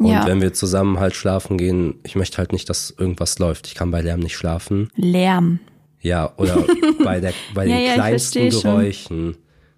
Und 0.00 0.06
ja. 0.06 0.26
wenn 0.26 0.40
wir 0.40 0.54
zusammen 0.54 0.98
halt 0.98 1.14
schlafen 1.14 1.58
gehen, 1.58 2.00
ich 2.04 2.16
möchte 2.16 2.38
halt 2.38 2.52
nicht, 2.52 2.70
dass 2.70 2.90
irgendwas 2.96 3.38
läuft. 3.38 3.66
Ich 3.66 3.74
kann 3.74 3.90
bei 3.90 4.00
Lärm 4.00 4.20
nicht 4.20 4.34
schlafen. 4.34 4.90
Lärm. 4.96 5.60
Ja, 6.00 6.32
oder 6.38 6.64
bei, 7.04 7.20
der, 7.20 7.34
bei 7.52 7.66
den 7.66 7.74
Ja, 7.76 7.80
ja, 7.80 7.94
kleinsten 7.94 8.40
versteh 8.40 8.50
schon. 8.50 8.78
Geräuschen. 8.78 9.36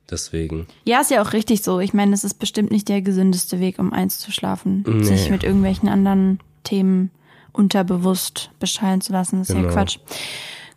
Deswegen. 0.09 0.69
Ja, 0.85 1.01
ist 1.01 1.11
ja 1.11 1.23
auch 1.23 1.33
richtig 1.33 1.63
so. 1.63 1.81
Ich 1.81 1.93
meine, 1.93 2.15
es 2.15 2.23
ist 2.23 2.35
bestimmt 2.35 2.71
nicht 2.71 2.89
der 2.89 3.03
gesündeste 3.03 3.59
Weg, 3.59 3.81
um 3.81 3.93
eins 3.93 4.21
zu 4.21 4.31
schlafen. 4.31 4.85
Nee. 4.87 5.03
Sich 5.03 5.29
mit 5.29 5.43
irgendwelchen 5.43 5.89
anderen 5.89 6.39
Themen 6.63 7.11
unterbewusst 7.53 8.51
beschallen 8.61 9.01
zu 9.01 9.13
lassen. 9.13 9.41
Das 9.41 9.49
ist 9.49 9.57
ja 9.57 9.61
Genau. 9.63 9.75
Quatsch. 9.75 9.99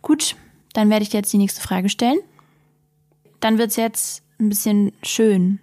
Gut, 0.02 0.34
dann 0.72 0.90
werde 0.90 1.04
ich 1.04 1.10
dir 1.10 1.18
jetzt 1.18 1.32
die 1.32 1.38
nächste 1.38 1.60
Frage 1.60 1.88
stellen. 1.88 2.18
Dann 3.38 3.58
wird's 3.58 3.76
jetzt 3.76 4.22
ein 4.40 4.48
bisschen 4.48 4.90
schön. 5.04 5.60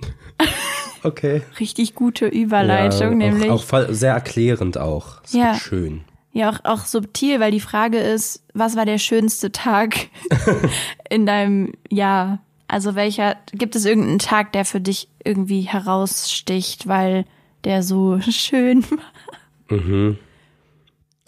Okay. 1.06 1.42
Richtig 1.60 1.94
gute 1.94 2.26
Überleitung, 2.26 3.16
nämlich. 3.18 3.50
Auch, 3.50 3.72
auch 3.72 3.86
sehr 3.90 4.12
erklärend 4.12 4.78
auch. 4.78 5.22
Ist 5.24 5.34
Ja. 5.34 5.54
Schön. 5.54 6.02
Ja, 6.32 6.50
auch, 6.50 6.64
auch 6.64 6.84
subtil, 6.84 7.40
weil 7.40 7.50
die 7.50 7.60
Frage 7.60 7.98
ist, 7.98 8.42
was 8.52 8.76
war 8.76 8.84
der 8.84 8.98
schönste 8.98 9.52
Tag 9.52 10.08
in 11.08 11.24
deinem 11.24 11.72
Jahr? 11.88 12.40
Also 12.68 12.94
welcher, 12.94 13.36
gibt 13.52 13.76
es 13.76 13.84
irgendeinen 13.84 14.18
Tag, 14.18 14.52
der 14.52 14.64
für 14.64 14.80
dich 14.80 15.08
irgendwie 15.24 15.62
heraussticht, 15.62 16.88
weil 16.88 17.24
der 17.64 17.82
so 17.82 18.20
schön 18.28 18.84
war? 18.90 20.16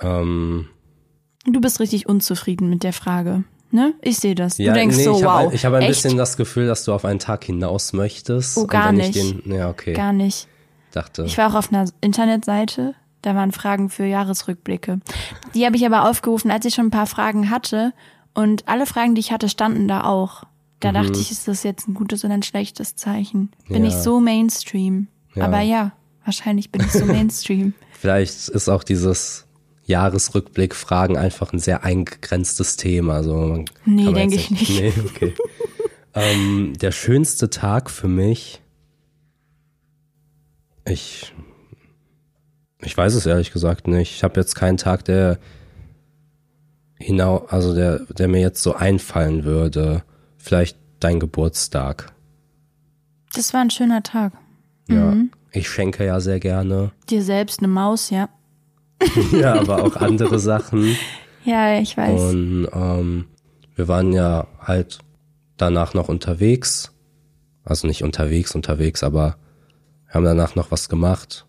Ähm, 0.00 0.68
Du 1.44 1.60
bist 1.60 1.80
richtig 1.80 2.06
unzufrieden 2.08 2.68
mit 2.68 2.82
der 2.82 2.92
Frage, 2.92 3.44
ne? 3.70 3.94
Ich 4.02 4.18
sehe 4.18 4.34
das. 4.34 4.58
ja, 4.58 4.72
du 4.72 4.78
denkst 4.78 4.96
nee, 4.96 5.04
so, 5.04 5.16
ich 5.18 5.24
wow. 5.24 5.30
habe 5.30 5.54
ich 5.54 5.64
hab 5.64 5.72
ein 5.74 5.82
echt? 5.82 5.90
bisschen 6.02 6.16
das 6.16 6.36
Gefühl, 6.36 6.66
dass 6.66 6.84
du 6.84 6.92
auf 6.92 7.04
einen 7.04 7.18
Tag 7.18 7.44
hinaus 7.44 7.92
möchtest. 7.92 8.56
Oh, 8.56 8.66
gar 8.66 8.92
nicht. 8.92 9.16
Ich 9.16 9.42
den, 9.42 9.52
ja, 9.52 9.68
okay. 9.68 9.92
Gar 9.94 10.12
nicht. 10.12 10.48
dachte. 10.92 11.24
Ich 11.24 11.36
war 11.38 11.50
auch 11.50 11.54
auf 11.58 11.72
einer 11.72 11.88
Internetseite, 12.00 12.94
da 13.22 13.34
waren 13.34 13.52
Fragen 13.52 13.88
für 13.90 14.04
Jahresrückblicke. 14.04 15.00
Die 15.54 15.66
habe 15.66 15.76
ich 15.76 15.84
aber 15.84 16.08
aufgerufen, 16.08 16.50
als 16.50 16.64
ich 16.64 16.74
schon 16.74 16.86
ein 16.86 16.90
paar 16.90 17.06
Fragen 17.06 17.50
hatte. 17.50 17.92
Und 18.34 18.68
alle 18.68 18.86
Fragen, 18.86 19.14
die 19.16 19.20
ich 19.20 19.32
hatte, 19.32 19.48
standen 19.48 19.88
da 19.88 20.04
auch. 20.04 20.44
Da 20.80 20.92
dachte 20.92 21.18
ich, 21.18 21.32
ist 21.32 21.48
das 21.48 21.64
jetzt 21.64 21.88
ein 21.88 21.94
gutes 21.94 22.24
oder 22.24 22.34
ein 22.34 22.44
schlechtes 22.44 22.94
Zeichen? 22.94 23.50
Bin 23.68 23.78
Mhm. 23.82 23.88
Ja. 23.88 23.90
ich 23.90 23.96
so 23.96 24.20
Mainstream? 24.20 25.08
Ja. 25.34 25.46
Aber 25.46 25.60
ja, 25.60 25.90
wahrscheinlich 26.24 26.70
bin 26.70 26.82
ich 26.82 26.92
so 26.92 27.04
Mainstream. 27.04 27.74
Vielleicht 27.98 28.48
ist 28.48 28.68
auch 28.68 28.84
dieses 28.84 29.47
Jahresrückblick-Fragen 29.88 31.16
einfach 31.16 31.52
ein 31.52 31.58
sehr 31.58 31.82
eingegrenztes 31.84 32.76
Thema. 32.76 33.14
Also 33.14 33.64
Nee, 33.84 34.04
kann 34.04 34.12
man 34.12 34.14
denk 34.14 34.32
jetzt 34.32 34.50
ich 34.50 34.50
nicht. 34.50 34.80
Nee, 34.80 34.92
okay. 35.06 35.34
ähm, 36.14 36.74
der 36.80 36.92
schönste 36.92 37.50
Tag 37.50 37.90
für 37.90 38.08
mich, 38.08 38.62
ich, 40.86 41.34
ich 42.80 42.96
weiß 42.96 43.14
es 43.14 43.26
ehrlich 43.26 43.52
gesagt 43.52 43.88
nicht. 43.88 44.14
Ich 44.14 44.24
habe 44.24 44.38
jetzt 44.40 44.54
keinen 44.54 44.76
Tag, 44.78 45.04
der 45.04 45.38
hinau, 46.98 47.46
also 47.48 47.74
der, 47.74 48.00
der 48.06 48.28
mir 48.28 48.40
jetzt 48.40 48.62
so 48.62 48.74
einfallen 48.74 49.44
würde. 49.44 50.02
Vielleicht 50.38 50.78
dein 51.00 51.20
Geburtstag. 51.20 52.12
Das 53.34 53.52
war 53.54 53.60
ein 53.60 53.70
schöner 53.70 54.02
Tag. 54.02 54.32
Ja, 54.88 55.10
Mhm. 55.12 55.30
ich 55.52 55.68
schenke 55.68 56.04
ja 56.06 56.18
sehr 56.20 56.40
gerne. 56.40 56.92
Dir 57.10 57.22
selbst 57.22 57.58
eine 57.60 57.68
Maus, 57.68 58.10
ja. 58.10 58.28
ja, 59.32 59.54
aber 59.54 59.82
auch 59.84 59.96
andere 59.96 60.38
Sachen. 60.38 60.96
Ja, 61.44 61.78
ich 61.78 61.96
weiß. 61.96 62.20
Und 62.32 62.68
ähm, 62.72 63.24
wir 63.76 63.88
waren 63.88 64.12
ja 64.12 64.46
halt 64.60 64.98
danach 65.56 65.94
noch 65.94 66.08
unterwegs. 66.08 66.92
Also 67.64 67.86
nicht 67.86 68.02
unterwegs, 68.02 68.54
unterwegs, 68.54 69.02
aber 69.02 69.36
wir 70.06 70.14
haben 70.14 70.24
danach 70.24 70.54
noch 70.54 70.70
was 70.70 70.88
gemacht. 70.88 71.46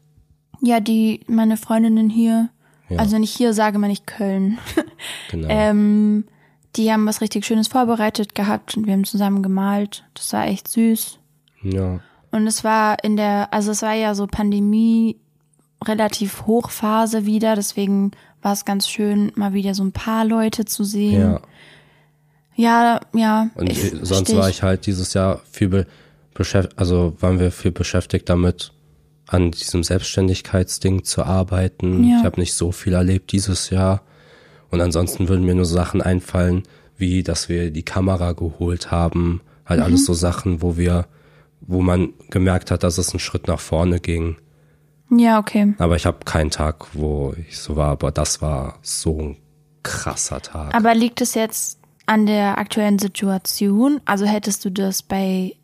Ja, 0.62 0.80
die, 0.80 1.22
meine 1.28 1.56
Freundinnen 1.58 2.10
hier, 2.10 2.50
Ja. 2.90 2.98
also 3.00 3.18
ich 3.18 3.32
hier 3.32 3.54
sage, 3.54 3.80
meine 3.80 3.94
ich 3.94 4.06
Köln. 4.06 4.58
Genau. 5.32 5.48
Ähm, 5.50 6.26
die 6.76 6.92
haben 6.92 7.06
was 7.08 7.22
richtig 7.22 7.46
Schönes 7.46 7.68
vorbereitet 7.70 8.36
gehabt 8.36 8.76
und 8.76 8.86
wir 8.86 8.94
haben 8.94 9.06
zusammen 9.06 9.42
gemalt. 9.42 10.04
Das 10.14 10.34
war 10.34 10.46
echt 10.48 10.68
süß. 10.68 11.20
ja. 11.64 12.00
Und 12.32 12.46
es 12.46 12.64
war 12.64 13.04
in 13.04 13.16
der, 13.18 13.52
also 13.54 13.72
es 13.72 13.82
war 13.82 13.94
ja 13.94 14.14
so 14.14 14.28
Pandemie 14.28 15.18
relativ 15.86 16.46
Hochphase 16.46 17.26
wieder, 17.26 17.56
deswegen 17.56 18.12
war 18.42 18.54
es 18.54 18.66
ganz 18.66 18.88
schön, 18.88 19.32
mal 19.36 19.54
wieder 19.54 19.74
so 19.74 19.84
ein 19.84 19.92
paar 19.92 20.26
Leute 20.26 20.66
zu 20.66 20.84
sehen. 20.84 21.22
Ja. 21.22 21.42
Ja, 22.56 23.00
ja. 23.14 23.50
Und 23.56 23.70
ich- 23.72 23.94
sonst 24.02 24.36
war 24.36 24.50
ich 24.50 24.64
halt 24.64 24.86
dieses 24.86 25.14
Jahr 25.14 25.42
viel 25.52 25.70
be 25.70 25.88
beschäftigt, 26.34 26.80
also 26.80 27.16
waren 27.20 27.40
wir 27.40 27.52
viel 27.52 27.72
beschäftigt 27.72 28.30
damit, 28.30 28.72
an 29.28 29.52
diesem 29.52 29.84
Selbstständigkeitsding 29.84 31.04
zu 31.04 31.24
arbeiten. 31.24 32.04
Ja. 32.06 32.20
Ich 32.20 32.24
habe 32.26 32.40
nicht 32.40 32.54
so 32.54 32.72
viel 32.72 32.94
erlebt 32.94 33.32
dieses 33.32 33.70
Jahr. 33.70 34.02
Und 34.72 34.82
ansonsten 34.82 35.28
würden 35.30 35.46
mir 35.46 35.56
nur 35.56 35.66
Sachen 35.66 36.02
einfallen, 36.02 36.64
wie 36.98 37.24
dass 37.24 37.50
wir 37.50 37.72
die 37.72 37.84
Kamera 37.84 38.32
geholt 38.34 38.90
haben. 38.92 39.42
Halt 39.66 39.80
Mhm. 39.82 39.86
alles 39.86 40.06
so 40.06 40.14
Sachen, 40.14 40.62
wo 40.62 40.78
wir, 40.78 41.08
wo 41.62 41.82
man 41.82 42.14
gemerkt 42.30 42.72
hat, 42.72 42.84
dass 42.84 42.98
es 42.98 43.12
einen 43.12 43.20
Schritt 43.20 43.48
nach 43.48 43.60
vorne 43.60 44.00
ging. 44.00 44.38
Ja, 45.12 45.40
okay. 45.40 45.74
Aber 45.80 45.96
ich 45.96 46.06
habe 46.06 46.20
keinen 46.26 46.52
Tag, 46.52 46.88
wo 46.94 47.34
ich 47.48 47.58
so 47.58 47.76
war, 47.76 47.90
aber 47.92 48.12
das 48.12 48.42
war 48.42 48.78
so 48.82 49.20
ein 49.20 49.38
krasser 49.84 50.42
Tag. 50.42 50.76
Aber 50.76 50.94
liegt 50.94 51.22
es 51.22 51.34
jetzt 51.34 51.80
an 52.06 52.26
der 52.26 52.58
aktuellen 52.58 53.00
Situation? 53.00 54.02
Also 54.06 54.26
hättest 54.26 54.66
du 54.66 54.70
das 54.70 55.02
bei 55.02 55.56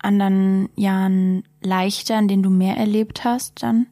anderen 0.00 0.68
Jahren 0.76 1.44
leichter, 1.60 2.18
in 2.18 2.28
denen 2.28 2.42
du 2.42 2.50
mehr 2.50 2.76
erlebt 2.76 3.24
hast 3.24 3.62
dann? 3.62 3.86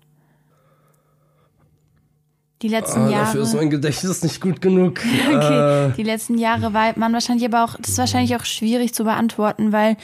Die 2.61 2.69
letzten 2.69 3.01
Ah, 3.01 3.11
Jahre. 3.11 3.25
dafür 3.25 3.43
ist 3.43 3.55
mein 3.55 3.71
Gedächtnis 3.71 4.23
nicht 4.23 4.41
gut 4.41 4.61
genug. 4.61 5.01
Okay, 5.35 5.93
die 5.97 6.03
letzten 6.05 6.39
Jahre 6.39 6.73
war 6.73 6.93
man 6.97 7.13
wahrscheinlich 7.13 7.45
aber 7.47 7.65
auch, 7.65 7.77
das 7.77 7.91
ist 7.91 7.99
wahrscheinlich 7.99 8.37
auch 8.37 8.45
schwierig 8.45 8.95
zu 8.95 9.03
beantworten, 9.03 9.73
weil 9.73 9.97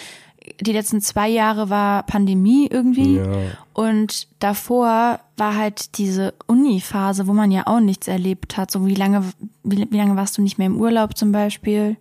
die 0.61 0.73
letzten 0.73 1.01
zwei 1.01 1.29
Jahre 1.29 1.71
war 1.71 2.03
Pandemie 2.05 2.67
irgendwie 2.71 3.17
Ja. 3.17 3.33
und 3.73 4.29
davor 4.39 5.21
war 5.37 5.57
halt 5.57 5.99
diese 5.99 6.35
Uni-Phase, 6.47 7.27
wo 7.27 7.33
man 7.33 7.51
ja 7.51 7.67
auch 7.67 7.81
nichts 7.81 8.09
erlebt 8.09 8.57
hat. 8.57 8.71
So 8.71 8.87
wie 8.87 8.95
lange, 8.95 9.23
wie, 9.65 9.87
wie 9.91 9.97
lange 9.97 10.17
warst 10.17 10.37
du 10.39 10.43
nicht 10.43 10.59
mehr 10.59 10.67
im 10.67 10.81
Urlaub 10.81 11.17
zum 11.17 11.33
Beispiel? 11.33 11.97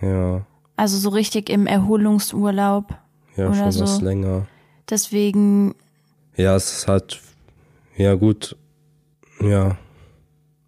Ja, 0.00 0.44
Also 0.76 0.96
so 0.98 1.10
richtig 1.10 1.48
im 1.50 1.66
Erholungsurlaub. 1.66 2.94
ja, 3.36 3.46
Oder 3.46 3.54
schon 3.56 3.72
so. 3.72 3.84
was 3.84 4.00
länger. 4.00 4.46
Deswegen, 4.90 5.74
Ja, 6.36 6.56
es 6.56 6.72
ist 6.78 6.88
halt, 6.88 7.20
ja 7.96 8.14
gut, 8.14 8.56
ja, 9.40 9.76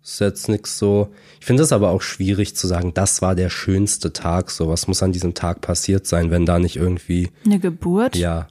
ist 0.05 0.21
jetzt 0.21 0.49
nix 0.51 0.79
so. 0.79 1.09
Ich 1.41 1.47
finde 1.47 1.63
es 1.63 1.73
aber 1.73 1.89
auch 1.91 2.03
schwierig 2.03 2.55
zu 2.55 2.67
sagen, 2.67 2.93
das 2.95 3.23
war 3.23 3.35
der 3.35 3.49
schönste 3.49 4.13
Tag. 4.13 4.51
So, 4.51 4.69
was 4.69 4.87
muss 4.87 5.03
an 5.03 5.13
diesem 5.13 5.33
Tag 5.35 5.63
passiert 5.63 6.07
sein, 6.07 6.31
wenn 6.31 6.45
da 6.45 6.59
nicht 6.59 6.77
irgendwie, 6.77 7.31
eine 7.47 7.59
Geburt. 7.59 8.15
ja, 8.15 8.49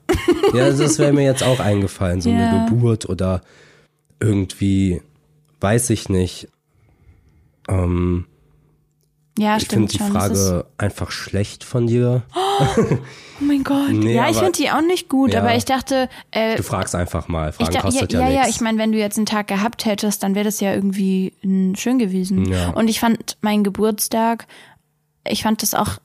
ja, 0.52 0.70
das 0.70 0.98
wäre 0.98 1.12
mir 1.12 1.24
jetzt 1.24 1.44
auch 1.44 1.60
eingefallen, 1.60 2.20
so 2.20 2.30
Ja. 2.30 2.48
eine 2.48 2.64
Geburt 2.68 3.08
oder 3.08 3.42
irgendwie, 4.20 5.00
weiß 5.60 5.90
ich 5.90 6.08
nicht. 6.08 6.48
Ähm, 7.68 8.26
Ja, 9.38 9.56
ich 9.56 9.66
finde 9.66 9.88
stimmt 9.88 9.92
die 9.92 9.98
schon. 9.98 10.14
das 10.14 10.30
ist- 10.38 10.48
Frage 10.48 10.66
einfach 10.78 11.10
schlecht 11.10 11.64
von 11.64 11.86
dir. 11.88 12.22
oh 12.60 12.96
mein 13.40 13.64
Gott. 13.64 13.90
Nee, 13.90 14.14
ja, 14.14 14.30
ich 14.30 14.36
finde 14.36 14.52
die 14.52 14.70
auch 14.70 14.80
nicht 14.80 15.08
gut, 15.08 15.32
Ja. 15.32 15.40
aber 15.40 15.56
ich 15.56 15.64
dachte, 15.64 16.08
äh, 16.30 16.56
Du 16.56 16.62
fragst 16.62 16.94
einfach 16.94 17.26
mal. 17.26 17.50
Ich 17.50 17.56
Fragen 17.56 17.72
da, 17.72 17.80
kostet 17.80 18.12
ja, 18.12 18.20
ja, 18.20 18.28
ja, 18.28 18.42
ja, 18.42 18.48
ich 18.48 18.60
meine, 18.60 18.78
wenn 18.78 18.92
du 18.92 18.98
jetzt 18.98 19.16
einen 19.16 19.26
Tag 19.26 19.48
gehabt 19.48 19.86
hättest, 19.86 20.22
dann 20.22 20.34
wäre 20.36 20.44
das 20.44 20.60
ja 20.60 20.72
irgendwie 20.72 21.32
mm, 21.42 21.74
schön 21.74 21.98
gewesen. 21.98 22.44
Ja. 22.46 22.70
Und 22.70 22.88
ich 22.88 23.00
fand 23.00 23.36
meinen 23.40 23.64
Geburtstag, 23.64 24.46
ich 25.26 25.42
fand 25.42 25.62
das 25.62 25.74
auch, 25.74 25.98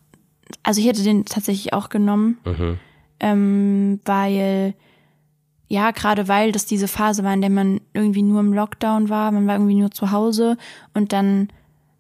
also 0.64 0.82
ich 0.82 0.88
hätte 0.88 1.04
den 1.04 1.26
tatsächlich 1.26 1.72
auch 1.74 1.90
genommen, 1.90 2.40
Mhm. 2.46 2.80
ähm, 3.20 4.00
weil, 4.06 4.74
ja, 5.68 5.92
gerade 5.92 6.28
weil 6.28 6.52
das 6.52 6.66
diese 6.66 6.88
Phase 6.88 7.24
war, 7.24 7.34
in 7.34 7.42
der 7.42 7.52
man 7.52 7.80
irgendwie 7.94 8.24
nur 8.24 8.40
im 8.40 8.54
Lockdown 8.54 9.10
war, 9.10 9.32
man 9.32 9.46
war 9.46 9.54
irgendwie 9.56 9.76
nur 9.76 9.92
zu 9.92 10.10
Hause 10.12 10.58
und 10.96 11.14
dann, 11.14 11.50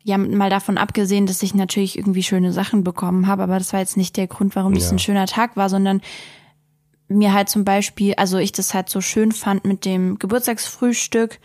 ja, 0.04 0.18
mal 0.18 0.50
davon 0.50 0.78
abgesehen, 0.78 1.26
dass 1.26 1.44
ich 1.44 1.54
natürlich 1.54 1.98
irgendwie 1.98 2.24
schöne 2.24 2.54
Sachen 2.54 2.84
bekommen 2.84 3.28
habe, 3.28 3.44
aber 3.44 3.58
das 3.60 3.74
war 3.74 3.80
jetzt 3.80 3.98
nicht 3.98 4.18
der 4.18 4.28
Grund, 4.28 4.56
warum 4.56 4.74
Ja. 4.74 4.90
ein 4.90 5.00
schöner 5.00 5.26
Tag 5.28 5.56
war, 5.58 5.70
sondern 5.70 6.02
mir 7.08 7.34
halt 7.34 7.50
zum 7.50 7.66
Beispiel, 7.66 8.14
also 8.16 8.38
ich 8.38 8.52
das 8.52 8.74
halt 8.74 8.90
so 8.90 9.02
schön 9.02 9.32
fand 9.32 9.66
mit 9.66 9.84
dem 9.86 10.18
Geburtstagsfrühstück. 10.20 11.40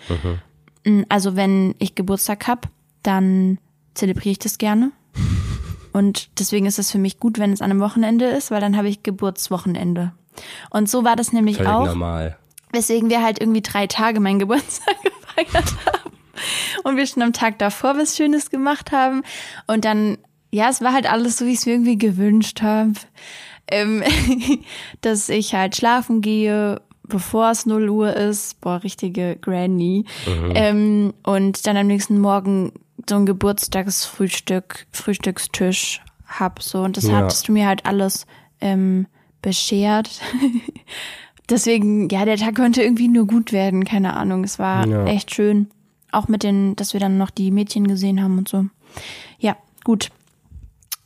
Mhm. 0.84 1.06
Also 1.08 1.36
wenn 1.36 1.74
ich 1.78 1.94
Geburtstag 1.94 2.46
hab, 2.46 2.68
dann 3.02 3.58
zelebriere 3.94 4.32
ich 4.32 4.38
das 4.38 4.58
gerne. 4.58 4.92
Und 5.92 6.28
deswegen 6.40 6.66
ist 6.66 6.78
es 6.78 6.90
für 6.90 6.98
mich 6.98 7.18
gut, 7.20 7.38
wenn 7.38 7.52
es 7.52 7.62
an 7.62 7.70
einem 7.70 7.80
Wochenende 7.80 8.26
ist, 8.26 8.50
weil 8.50 8.60
dann 8.60 8.76
habe 8.76 8.88
ich 8.88 9.02
Geburtswochenende. 9.02 10.12
Und 10.70 10.90
so 10.90 11.04
war 11.04 11.16
das 11.16 11.32
nämlich 11.32 11.56
Völlig 11.56 11.70
auch. 11.72 11.86
normal. 11.86 12.36
Weswegen 12.72 13.08
wir 13.08 13.22
halt 13.22 13.40
irgendwie 13.40 13.62
drei 13.62 13.86
Tage 13.86 14.18
meinen 14.20 14.40
Geburtstag 14.40 14.96
gefeiert 15.02 15.74
haben. 15.86 16.13
Und 16.84 16.96
wir 16.96 17.06
schon 17.06 17.22
am 17.22 17.32
Tag 17.32 17.58
davor 17.58 17.96
was 17.96 18.16
Schönes 18.16 18.50
gemacht 18.50 18.92
haben. 18.92 19.22
Und 19.66 19.84
dann, 19.84 20.18
ja, 20.50 20.68
es 20.68 20.80
war 20.82 20.92
halt 20.92 21.10
alles 21.10 21.38
so, 21.38 21.46
wie 21.46 21.50
ich 21.52 21.58
es 21.58 21.66
mir 21.66 21.72
irgendwie 21.72 21.98
gewünscht 21.98 22.62
habe. 22.62 22.92
Ähm, 23.70 24.02
dass 25.00 25.28
ich 25.28 25.54
halt 25.54 25.76
schlafen 25.76 26.20
gehe, 26.20 26.80
bevor 27.06 27.50
es 27.50 27.66
0 27.66 27.88
Uhr 27.88 28.14
ist. 28.16 28.60
Boah, 28.60 28.82
richtige 28.82 29.36
Granny. 29.40 30.04
Ähm, 30.54 31.14
und 31.22 31.66
dann 31.66 31.76
am 31.76 31.86
nächsten 31.86 32.18
Morgen 32.18 32.72
so 33.08 33.16
ein 33.16 33.26
Geburtstagsfrühstück, 33.26 34.86
Frühstückstisch 34.92 36.00
hab 36.26 36.62
so. 36.62 36.80
Und 36.82 36.96
das 36.96 37.04
Ja. 37.08 37.16
hattest 37.16 37.48
du 37.48 37.52
mir 37.52 37.66
halt 37.66 37.84
alles 37.86 38.26
ähm, 38.60 39.06
beschert. 39.42 40.10
Deswegen, 41.50 42.08
ja, 42.08 42.24
der 42.24 42.38
Tag 42.38 42.54
konnte 42.56 42.82
irgendwie 42.82 43.08
nur 43.08 43.26
gut 43.26 43.52
werden, 43.52 43.84
keine 43.84 44.14
Ahnung. 44.14 44.44
Es 44.44 44.58
war 44.58 44.86
Ja. 44.86 45.04
echt 45.04 45.34
schön. 45.34 45.68
Auch 46.14 46.28
mit 46.28 46.42
den, 46.42 46.76
dass 46.76 46.92
wir 46.92 47.00
dann 47.00 47.18
noch 47.18 47.30
die 47.30 47.50
Mädchen 47.50 47.88
gesehen 47.88 48.22
haben 48.22 48.38
und 48.38 48.48
so. 48.48 48.66
Ja, 49.38 49.56
gut. 49.84 50.10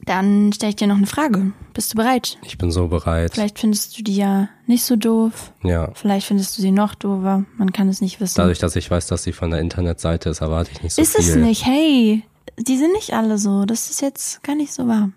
Dann 0.05 0.53
stelle 0.53 0.71
ich 0.71 0.77
dir 0.77 0.87
noch 0.87 0.97
eine 0.97 1.07
Frage. 1.07 1.53
Bist 1.75 1.93
du 1.93 1.97
bereit? 1.97 2.39
Ich 2.43 2.57
bin 2.57 2.71
so 2.71 2.89
bereit. 2.89 3.33
Vielleicht 3.35 3.59
findest 3.59 3.99
du 3.99 4.03
die 4.03 4.17
ja 4.17 4.49
nicht 4.67 4.85
so 4.85 4.97
doof. 4.97 5.53
Ja. 5.63 5.91
Vielleicht 5.95 6.27
findest 6.27 6.57
du 6.57 6.63
sie 6.63 6.71
noch 6.71 6.95
doofer. 6.95 7.45
Man 7.57 7.73
kann 7.73 7.89
es 7.89 8.01
nicht 8.01 8.21
wissen. 8.21 8.37
Dadurch, 8.37 8.59
dass 8.59 8.77
ich 8.77 8.91
weiß, 8.91 9.07
dass 9.09 9.23
sie 9.25 9.33
von 9.33 9.51
der 9.51 9.61
Internetseite 9.61 10.31
ist, 10.31 10.41
erwarte 10.41 10.71
ich 10.73 10.83
nicht 10.83 10.95
so 10.95 11.03
ist 11.03 11.17
viel. 11.17 11.29
es 11.29 11.37
nicht. 11.37 11.67
Hey, 11.67 12.23
die 12.59 12.79
sind 12.79 12.93
nicht 12.93 13.13
alle 13.13 13.39
so. 13.39 13.65
Das 13.65 13.91
ist 13.91 14.01
jetzt 14.01 14.43
gar 14.43 14.55
nicht 14.55 14.73
so 14.73 14.87
wahr. 14.87 15.11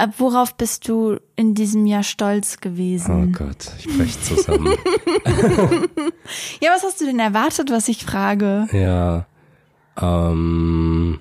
Ab 0.00 0.14
worauf 0.18 0.54
bist 0.56 0.88
du 0.88 1.18
in 1.34 1.54
diesem 1.54 1.84
Jahr 1.84 2.04
stolz 2.04 2.56
Oh 2.56 2.60
gewesen? 2.60 3.32
Gott, 3.32 3.72
ich 3.78 3.86
brech 3.96 4.20
zusammen. 4.22 4.74
Ja, 6.60 6.70
was 6.74 6.82
hast 6.84 7.00
du 7.00 7.06
denn 7.06 7.18
erwartet, 7.18 7.70
was 7.70 7.88
ich 7.88 8.04
frage? 8.04 8.66
ja. 8.72 9.26
Ähm, 10.00 11.18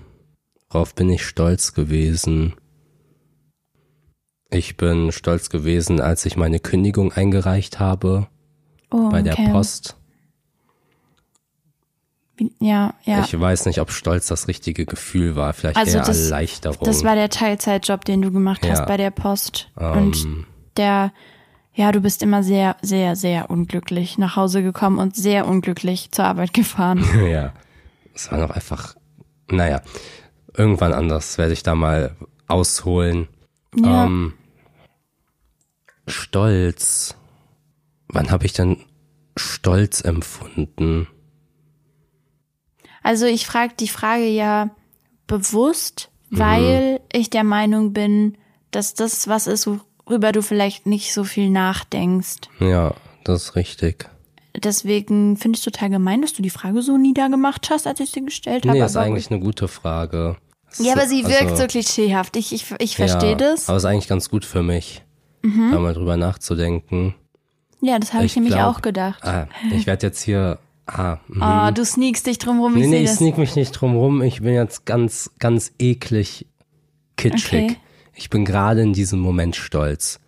worauf 0.70 0.94
bin 0.94 1.10
ich 1.10 1.26
stolz 1.26 1.74
gewesen? 1.74 2.54
Ich 4.52 4.78
bin 4.78 5.12
stolz 5.12 5.50
gewesen, 5.50 6.00
als 6.00 6.26
ich 6.26 6.38
meine 6.38 6.60
Kündigung 6.60 7.12
eingereicht 7.12 7.80
habe 7.80 8.28
Oh, 8.92 9.10
bei 9.10 9.22
der 9.22 9.34
okay. 9.34 9.52
Post. 9.52 9.98
Ja, 12.60 12.94
ja. 13.04 13.22
Ich 13.24 13.40
weiß 13.40 13.66
nicht, 13.66 13.80
ob 13.82 13.92
stolz 13.92 14.28
das 14.28 14.48
richtige 14.48 14.86
Gefühl 14.86 15.36
war. 15.36 15.54
Vielleicht 15.54 15.78
Also 15.78 15.98
eher 15.98 16.06
das- 16.06 16.26
Erleichterung. 16.26 16.86
Das 16.86 17.04
war 17.04 17.16
der 17.16 17.30
Teilzeitjob, 17.30 18.06
den 18.06 18.22
du 18.22 18.32
gemacht 18.32 18.62
hast 18.68 18.80
Ja. 18.80 18.86
bei 18.86 18.98
der 18.98 19.12
Post. 19.12 19.70
Ähm. 19.80 19.98
Und 19.98 20.28
der, 20.78 21.12
ja, 21.74 21.92
du 21.92 22.00
bist 22.02 22.22
immer 22.22 22.44
sehr, 22.44 22.76
sehr, 22.82 23.16
sehr 23.16 23.50
unglücklich 23.50 24.18
nach 24.18 24.36
Hause 24.36 24.62
gekommen 24.62 25.00
und 25.00 25.16
sehr 25.16 25.48
unglücklich 25.48 26.12
zur 26.12 26.26
Arbeit 26.26 26.54
gefahren. 26.54 27.04
ja. 27.28 27.54
Es 28.14 28.32
war 28.32 28.38
noch 28.40 28.52
einfach, 28.52 28.96
naja, 29.50 29.82
irgendwann 30.56 30.94
anders 30.94 31.38
werde 31.38 31.54
ich 31.54 31.64
da 31.64 31.74
mal 31.76 32.16
ausholen. 32.48 33.28
Ja. 33.76 34.06
Ähm, 34.06 34.34
Stolz. 36.08 37.16
Wann 38.08 38.32
habe 38.32 38.46
ich 38.46 38.54
denn 38.54 38.78
Stolz 39.36 40.02
empfunden? 40.02 41.08
Also 43.08 43.26
ich 43.26 43.46
frage 43.48 43.74
die 43.80 43.88
Frage 43.88 44.26
ja 44.28 44.70
bewusst, 45.28 46.10
Mhm. 46.30 46.40
weil 46.40 47.00
ich 47.14 47.30
der 47.30 47.44
Meinung 47.46 47.94
bin, 47.94 48.38
dass 48.72 48.94
das 48.96 49.28
was 49.30 49.48
ist, 49.48 49.68
worüber 50.06 50.32
du 50.34 50.42
vielleicht 50.42 50.86
nicht 50.86 51.14
so 51.14 51.24
viel 51.24 51.50
nachdenkst. 51.50 52.50
Ja, 52.60 52.94
das 53.24 53.44
ist 53.44 53.56
richtig. 53.56 54.10
Deswegen 54.56 55.38
finde 55.38 55.56
ich 55.58 55.66
es 55.66 55.72
total 55.72 55.90
gemein, 55.90 56.22
dass 56.22 56.34
du 56.34 56.42
die 56.42 56.50
Frage 56.50 56.82
so 56.82 56.98
niedergemacht 56.98 57.70
hast, 57.70 57.88
als 57.88 58.00
ich 58.00 58.10
sie 58.12 58.26
gestellt 58.26 58.66
habe. 58.66 58.78
Nee, 58.78 58.84
ist 58.84 58.98
eigentlich 58.98 59.30
eine 59.32 59.40
gute 59.40 59.68
Frage. 59.68 60.36
Es 60.70 60.80
Ja, 60.80 60.94
aber 60.94 61.06
sie 61.08 61.26
wirkt 61.26 61.44
also, 61.52 61.56
so 61.64 61.68
klischeehaft. 61.68 62.36
Ich, 62.36 62.52
ich, 62.54 62.66
ich 62.80 62.96
verstehe 62.98 63.32
ja, 63.32 63.36
das. 63.38 63.68
Mhm. 63.68 63.70
Aber 63.70 63.78
ist 63.78 63.86
eigentlich 63.86 64.08
ganz 64.10 64.30
gut 64.30 64.44
für 64.44 64.64
mich, 64.64 65.04
da 65.44 65.80
mal 65.80 65.94
drüber 65.94 66.18
nachzudenken. 66.18 67.16
Ja, 67.80 68.00
das 68.00 68.14
habe 68.14 68.26
ich, 68.26 68.32
Ich 68.32 68.36
nämlich 68.36 68.54
glaub- 68.56 68.76
auch 68.78 68.82
gedacht. 68.82 69.24
Ah, 69.24 69.48
ich 69.72 69.86
werde 69.86 70.08
jetzt 70.08 70.22
hier. 70.24 70.60
Ah. 70.88 71.18
Oh, 71.70 71.72
du 71.74 71.84
sneakst 71.86 72.26
dich 72.28 72.38
drum 72.40 72.60
rum, 72.62 72.76
ich 72.78 72.82
nee, 72.84 72.88
nee, 72.88 73.04
ich 73.04 73.10
das. 73.10 73.18
sneak 73.18 73.38
mich 73.38 73.56
nicht 73.56 73.72
drum 73.74 73.96
rum. 73.98 74.22
Ich 74.22 74.42
bin 74.42 74.54
jetzt 74.54 74.86
ganz, 74.86 75.30
ganz 75.40 75.74
eklig 75.80 76.48
kitschig. 77.18 77.64
Okay. 77.72 77.78
Ich 78.14 78.30
bin 78.30 78.46
gerade 78.46 78.82
in 78.82 78.94
diesem 78.94 79.20
Moment 79.20 79.56
stolz, 79.56 80.20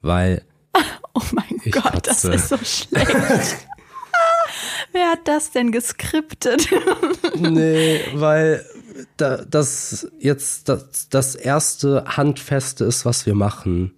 weil 0.00 0.42
Oh 1.14 1.22
mein 1.32 1.60
Gott, 1.70 2.06
das 2.06 2.22
kotze. 2.22 2.32
ist 2.34 2.48
so 2.48 2.56
schlecht. 2.58 3.08
Wer 4.92 5.10
hat 5.10 5.28
das 5.28 5.50
denn 5.50 5.72
geskriptet? 5.72 6.68
Nee, 7.38 8.00
weil 8.14 8.64
da, 9.18 9.36
das 9.44 10.10
jetzt 10.18 10.70
das, 10.70 11.08
das 11.10 11.34
erste 11.34 12.04
Handfeste 12.06 12.84
ist, 12.84 13.04
was 13.04 13.26
wir 13.26 13.34
machen. 13.34 13.92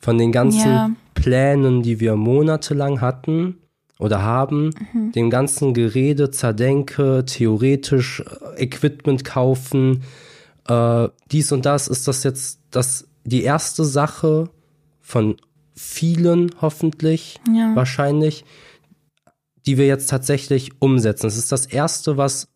Von 0.00 0.18
den 0.18 0.32
ganzen 0.32 0.68
Ja. 0.68 0.90
Plänen, 1.14 1.82
die 1.82 2.00
wir 2.00 2.16
monatelang 2.16 3.00
hatten 3.00 3.58
oder 4.02 4.22
haben, 4.22 4.70
Mhm. 4.92 5.12
dem 5.12 5.30
ganzen 5.30 5.74
Gerede, 5.74 6.30
Zerdenke, 6.30 7.24
theoretisch 7.24 8.20
äh, 8.56 8.64
Equipment 8.64 9.24
kaufen, 9.24 10.02
äh, 10.68 11.08
dies 11.30 11.52
und 11.52 11.64
das, 11.66 11.88
ist 11.88 12.08
das 12.08 12.22
jetzt 12.24 12.60
das 12.70 13.06
die 13.24 13.42
erste 13.44 13.84
Sache 13.84 14.50
von 15.00 15.36
vielen 15.74 16.50
hoffentlich, 16.60 17.40
Ja. 17.48 17.74
wahrscheinlich, 17.74 18.44
die 19.66 19.78
wir 19.78 19.86
jetzt 19.86 20.10
tatsächlich 20.10 20.70
umsetzen. 20.80 21.26
Es 21.28 21.36
ist 21.36 21.52
das 21.52 21.66
erste, 21.66 22.16
was 22.16 22.48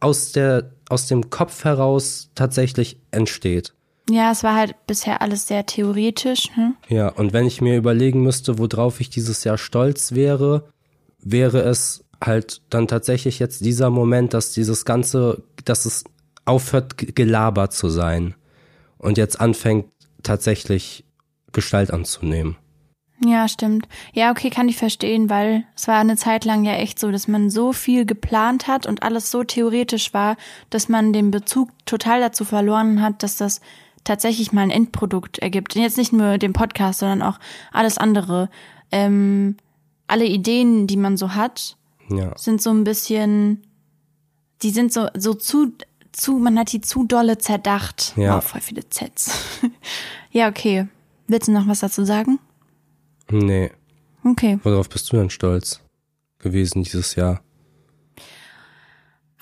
aus 0.00 0.32
der 0.32 0.72
aus 0.90 1.06
dem 1.06 1.30
Kopf 1.30 1.64
heraus 1.64 2.30
tatsächlich 2.34 2.98
entsteht. 3.10 3.72
Ja, 4.10 4.30
es 4.30 4.44
war 4.44 4.54
halt 4.54 4.74
bisher 4.86 5.22
alles 5.22 5.46
sehr 5.46 5.64
theoretisch. 5.64 6.54
Ne? 6.56 6.74
Ja, 6.88 7.08
und 7.08 7.32
wenn 7.32 7.46
ich 7.46 7.60
mir 7.60 7.76
überlegen 7.76 8.22
müsste, 8.22 8.58
worauf 8.58 9.00
ich 9.00 9.08
dieses 9.08 9.44
Jahr 9.44 9.56
stolz 9.56 10.12
wäre, 10.12 10.68
wäre 11.20 11.60
es 11.60 12.04
halt 12.22 12.62
dann 12.70 12.86
tatsächlich 12.86 13.38
jetzt 13.38 13.64
dieser 13.64 13.90
Moment, 13.90 14.34
dass 14.34 14.52
dieses 14.52 14.84
ganze, 14.84 15.42
dass 15.64 15.86
es 15.86 16.04
aufhört 16.44 16.96
gelabert 16.98 17.72
zu 17.72 17.88
sein 17.88 18.34
und 18.98 19.16
jetzt 19.16 19.40
anfängt 19.40 19.86
tatsächlich 20.22 21.04
Gestalt 21.52 21.90
anzunehmen. 21.90 22.56
Ja, 23.24 23.48
stimmt. 23.48 23.86
Ja, 24.12 24.30
okay, 24.30 24.50
kann 24.50 24.68
ich 24.68 24.76
verstehen, 24.76 25.30
weil 25.30 25.64
es 25.76 25.88
war 25.88 25.98
eine 25.98 26.16
Zeit 26.16 26.44
lang 26.44 26.64
ja 26.64 26.72
echt 26.74 26.98
so, 26.98 27.10
dass 27.10 27.28
man 27.28 27.48
so 27.48 27.72
viel 27.72 28.04
geplant 28.04 28.66
hat 28.66 28.86
und 28.86 29.02
alles 29.02 29.30
so 29.30 29.44
theoretisch 29.44 30.12
war, 30.12 30.36
dass 30.68 30.88
man 30.88 31.12
den 31.12 31.30
Bezug 31.30 31.70
total 31.86 32.20
dazu 32.20 32.44
verloren 32.44 33.00
hat, 33.00 33.22
dass 33.22 33.36
das 33.36 33.60
tatsächlich 34.04 34.52
mal 34.52 34.62
ein 34.62 34.70
Endprodukt 34.70 35.38
ergibt. 35.38 35.74
Und 35.76 35.82
jetzt 35.82 35.96
nicht 35.98 36.12
nur 36.12 36.38
den 36.38 36.52
Podcast, 36.52 37.00
sondern 37.00 37.22
auch 37.22 37.38
alles 37.72 37.98
andere. 37.98 38.48
Ähm, 38.92 39.56
alle 40.06 40.26
Ideen, 40.26 40.86
die 40.86 40.96
man 40.96 41.16
so 41.16 41.34
hat, 41.34 41.76
Ja. 42.10 42.36
sind 42.36 42.60
so 42.62 42.70
ein 42.70 42.84
bisschen, 42.84 43.62
die 44.62 44.70
sind 44.70 44.92
so, 44.92 45.08
so 45.16 45.34
zu, 45.34 45.72
zu, 46.12 46.38
man 46.38 46.58
hat 46.58 46.72
die 46.72 46.80
zu 46.80 47.04
dolle 47.06 47.38
zerdacht. 47.38 48.12
Ja. 48.16 48.36
Wow, 48.36 48.44
voll 48.44 48.60
viele 48.60 48.88
Zs. 48.88 49.60
ja, 50.30 50.48
okay. 50.48 50.86
Willst 51.26 51.48
du 51.48 51.52
noch 51.52 51.66
was 51.66 51.80
dazu 51.80 52.04
sagen? 52.04 52.38
Nee. 53.30 53.70
Okay. 54.22 54.58
Worauf 54.62 54.88
bist 54.88 55.10
du 55.12 55.16
denn 55.16 55.30
stolz 55.30 55.80
gewesen 56.38 56.82
dieses 56.82 57.14
Jahr? 57.14 57.40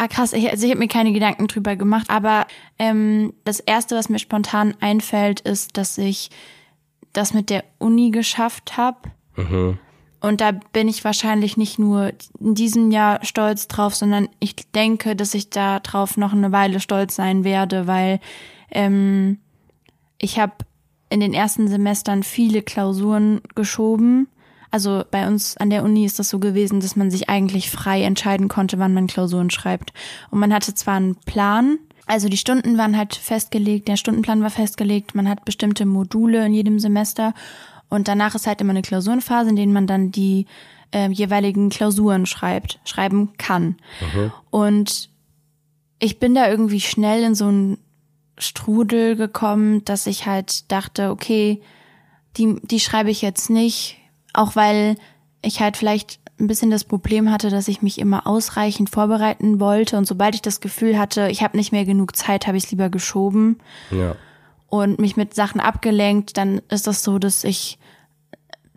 Ah, 0.03 0.09
krass. 0.09 0.33
Ich, 0.33 0.51
also 0.51 0.65
ich 0.65 0.73
habe 0.73 0.81
mir 0.81 0.89
keine 0.89 1.13
Gedanken 1.13 1.47
drüber 1.47 1.77
gemacht, 1.77 2.11
aber 2.11 2.49
ähm, 2.77 3.35
das 3.45 3.61
Erste, 3.61 3.95
was 3.95 4.09
mir 4.09 4.19
spontan 4.19 4.75
einfällt, 4.81 5.39
ist, 5.43 5.77
dass 5.77 5.97
ich 5.97 6.31
das 7.13 7.35
mit 7.35 7.51
der 7.51 7.63
Uni 7.79 8.11
geschafft 8.11 8.77
habe. 8.77 8.99
Und 10.21 10.41
da 10.41 10.51
bin 10.73 10.89
ich 10.89 11.05
wahrscheinlich 11.05 11.57
nicht 11.57 11.79
nur 11.79 12.15
in 12.41 12.57
diesem 12.57 12.91
Jahr 12.91 13.25
stolz 13.25 13.69
drauf, 13.69 13.95
sondern 13.95 14.29
ich 14.41 14.57
denke, 14.73 15.15
dass 15.15 15.35
ich 15.35 15.51
da 15.51 15.79
drauf 15.79 16.17
noch 16.17 16.33
eine 16.33 16.51
Weile 16.51 16.81
stolz 16.81 17.15
sein 17.15 17.45
werde, 17.45 17.87
weil 17.87 18.19
ähm, 18.73 19.39
ich 20.19 20.41
habe 20.41 20.55
in 21.11 21.21
den 21.21 21.33
ersten 21.33 21.69
Semestern 21.69 22.25
viele 22.25 22.63
Klausuren 22.63 23.41
geschoben. 23.55 24.27
Also 24.73 25.05
bei 25.11 25.29
uns 25.29 25.57
an 25.59 25.71
der 25.71 25.85
Uni 25.85 26.05
ist 26.05 26.19
das 26.19 26.31
so 26.31 26.39
gewesen, 26.39 26.81
dass 26.81 26.97
man 26.97 27.11
sich 27.11 27.29
eigentlich 27.29 27.71
frei 27.71 28.03
entscheiden 28.03 28.49
konnte, 28.49 28.79
wann 28.79 28.95
man 28.95 29.07
Klausuren 29.07 29.51
schreibt. 29.51 29.93
Und 30.31 30.41
man 30.41 30.53
hatte 30.53 30.75
zwar 30.75 30.97
einen 30.97 31.15
Plan, 31.15 31.79
also 32.07 32.29
die 32.29 32.39
Stunden 32.39 32.79
waren 32.79 32.97
halt 32.97 33.15
festgelegt, 33.15 33.87
der 33.87 33.97
Stundenplan 33.97 34.43
war 34.43 34.51
festgelegt, 34.51 35.15
man 35.15 35.29
hat 35.29 35.45
bestimmte 35.45 35.87
Module 35.87 36.45
in 36.45 36.55
jedem 36.55 36.79
Semester 36.79 37.35
und 37.89 38.09
danach 38.09 38.35
ist 38.35 38.47
halt 38.47 38.61
immer 38.63 38.71
eine 38.71 38.83
Klausurenphase, 38.83 39.51
in 39.51 39.57
denen 39.57 39.73
man 39.75 39.87
dann 39.87 40.11
die 40.11 40.47
äh, 40.93 41.11
jeweiligen 41.11 41.69
Klausuren 41.69 42.25
schreibt, 42.25 42.81
schreiben 42.85 43.35
kann. 43.37 43.77
Und 44.51 45.11
ich 45.99 46.19
bin 46.19 46.35
da 46.35 46.49
irgendwie 46.49 46.81
schnell 46.81 47.23
in 47.23 47.35
so 47.35 47.47
einen 47.47 47.79
Strudel 48.39 49.17
gekommen, 49.17 49.85
dass 49.85 50.07
ich 50.07 50.27
halt 50.27 50.73
dachte, 50.73 51.11
okay, 51.11 51.61
die, 52.39 52.57
die 52.63 52.81
schreibe 52.81 53.11
ich 53.11 53.21
jetzt 53.23 53.51
nicht, 53.51 53.99
auch 54.33 54.57
weil 54.57 54.97
ich 55.43 55.61
halt 55.61 55.77
vielleicht 55.77 56.21
ein 56.41 56.47
bisschen 56.47 56.71
das 56.71 56.85
Problem 56.85 57.31
hatte, 57.31 57.51
dass 57.51 57.69
ich 57.69 57.83
mich 57.83 57.99
immer 57.99 58.27
ausreichend 58.27 58.91
vorbereiten 58.91 59.61
wollte 59.61 59.97
und 59.97 60.07
sobald 60.07 60.35
ich 60.35 60.43
das 60.43 60.61
Gefühl 60.61 60.99
hatte, 60.99 61.29
ich 61.31 61.43
habe 61.43 61.57
nicht 61.57 61.73
mehr 61.73 61.85
genug 61.85 62.17
Zeit, 62.17 62.47
habe 62.47 62.57
ich 62.57 62.65
es 62.65 62.71
lieber 62.71 62.89
geschoben 62.89 63.59
Ja. 63.91 64.17
und 64.69 64.99
mich 64.99 65.17
mit 65.17 65.35
Sachen 65.35 65.61
abgelenkt, 65.61 66.37
dann 66.37 66.61
ist 66.69 66.87
das 66.87 67.03
so, 67.03 67.19
dass 67.19 67.45
ich 67.45 67.79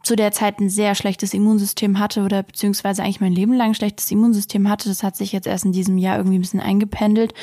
zu 0.03 0.15
der 0.15 0.31
Zeit 0.31 0.59
ein 0.59 0.69
sehr 0.69 0.93
schlechtes 0.93 1.33
Immunsystem 1.33 1.97
hatte 1.97 2.21
oder 2.23 2.43
beziehungsweise 2.43 3.01
eigentlich 3.01 3.21
mein 3.21 3.33
Leben 3.33 3.53
lang 3.53 3.69
ein 3.69 3.75
schlechtes 3.75 4.11
Immunsystem 4.11 4.69
hatte. 4.69 4.87
Das 4.87 5.01
hat 5.01 5.15
sich 5.15 5.31
jetzt 5.31 5.47
erst 5.47 5.65
in 5.65 5.71
diesem 5.71 5.97
Jahr 5.97 6.17
irgendwie 6.17 6.37
ein 6.37 6.41
bisschen 6.41 6.59
eingependelt. 6.59 7.33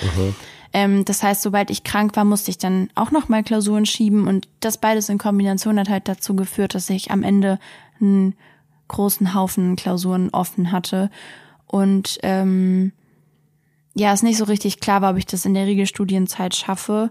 Ähm, 0.72 1.04
das 1.04 1.24
heißt, 1.24 1.42
sobald 1.42 1.70
ich 1.70 1.82
krank 1.82 2.14
war, 2.14 2.24
musste 2.24 2.52
ich 2.52 2.58
dann 2.58 2.88
auch 2.94 3.10
nochmal 3.10 3.42
Klausuren 3.42 3.84
schieben 3.84 4.28
und 4.28 4.46
das 4.60 4.78
beides 4.78 5.08
in 5.08 5.18
Kombination 5.18 5.76
hat 5.78 5.88
halt 5.88 6.06
dazu 6.06 6.36
geführt, 6.36 6.76
dass 6.76 6.88
ich 6.88 7.10
am 7.10 7.24
Ende 7.24 7.58
einen 8.02 8.34
großen 8.88 9.34
Haufen 9.34 9.76
Klausuren 9.76 10.30
offen 10.30 10.72
hatte 10.72 11.10
und 11.66 12.18
ähm, 12.22 12.92
ja, 13.94 14.12
es 14.12 14.22
nicht 14.22 14.38
so 14.38 14.44
richtig 14.44 14.80
klar 14.80 15.02
war, 15.02 15.12
ob 15.12 15.16
ich 15.18 15.26
das 15.26 15.44
in 15.44 15.54
der 15.54 15.66
Regelstudienzeit 15.66 16.54
schaffe 16.54 17.10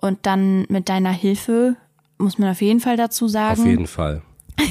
und 0.00 0.18
dann 0.26 0.66
mit 0.68 0.88
deiner 0.88 1.12
Hilfe 1.12 1.76
muss 2.18 2.38
man 2.38 2.50
auf 2.50 2.62
jeden 2.62 2.80
Fall 2.80 2.96
dazu 2.96 3.28
sagen 3.28 3.60
Auf 3.60 3.66
jeden 3.66 3.86
Fall. 3.86 4.22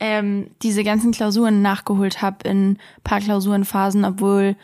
ähm, 0.00 0.50
diese 0.62 0.84
ganzen 0.84 1.12
Klausuren 1.12 1.62
nachgeholt 1.62 2.22
habe 2.22 2.48
in 2.48 2.78
paar 3.04 3.20
Klausurenphasen, 3.20 4.04
obwohl 4.04 4.56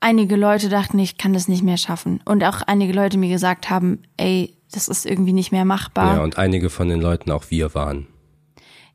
einige 0.00 0.36
Leute 0.36 0.68
dachten, 0.68 0.98
ich 0.98 1.18
kann 1.18 1.32
das 1.32 1.48
nicht 1.48 1.62
mehr 1.62 1.76
schaffen. 1.76 2.20
Und 2.24 2.44
auch 2.44 2.62
einige 2.62 2.92
Leute 2.92 3.18
mir 3.18 3.28
gesagt 3.28 3.70
haben, 3.70 4.02
ey, 4.16 4.54
das 4.72 4.88
ist 4.88 5.06
irgendwie 5.06 5.32
nicht 5.32 5.52
mehr 5.52 5.64
machbar. 5.64 6.16
Ja, 6.16 6.22
und 6.22 6.38
einige 6.38 6.70
von 6.70 6.88
den 6.88 7.00
Leuten 7.00 7.30
auch 7.30 7.44
wir 7.50 7.74
waren. 7.74 8.06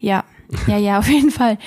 Ja, 0.03 0.25
ja, 0.67 0.77
ja, 0.77 0.99
auf 0.99 1.07
jeden 1.07 1.31
Fall. 1.31 1.57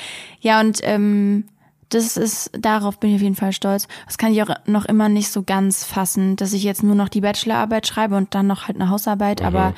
Ja, 0.41 0.61
und 0.61 0.81
ähm, 0.83 1.45
das 1.89 2.19
ist, 2.19 2.51
darauf 2.53 3.01
bin 3.01 3.11
ich 3.11 3.17
auf 3.17 3.23
jeden 3.23 3.35
Fall 3.35 3.53
stolz. 3.53 3.89
Das 4.05 4.19
kann 4.19 4.31
ich 4.33 4.43
auch 4.43 4.51
noch 4.67 4.85
immer 4.85 5.09
nicht 5.09 5.31
so 5.31 5.43
ganz 5.43 5.85
fassen, 5.85 6.37
dass 6.37 6.53
ich 6.53 6.63
jetzt 6.63 6.83
nur 6.83 6.95
noch 6.95 7.09
die 7.09 7.23
Bachelorarbeit 7.23 7.87
schreibe 7.87 8.15
und 8.15 8.35
dann 8.35 8.47
noch 8.47 8.69
halt 8.69 8.79
eine 8.79 8.91
Hausarbeit, 8.91 9.41
aber 9.41 9.75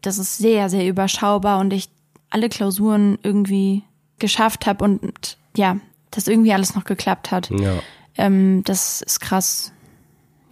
das 0.00 0.16
ist 0.16 0.38
sehr, 0.38 0.70
sehr 0.70 0.86
überschaubar 0.88 1.60
und 1.60 1.72
ich 1.74 1.90
alle 2.30 2.48
Klausuren 2.48 3.18
irgendwie 3.22 3.82
geschafft 4.18 4.66
habe 4.66 4.84
und 4.84 5.36
ja, 5.54 5.76
dass 6.10 6.28
irgendwie 6.28 6.54
alles 6.54 6.74
noch 6.74 6.84
geklappt 6.84 7.30
hat. 7.30 7.50
Ja. 7.50 7.74
Ähm, 8.16 8.62
das 8.64 9.02
ist 9.02 9.20
krass. 9.20 9.72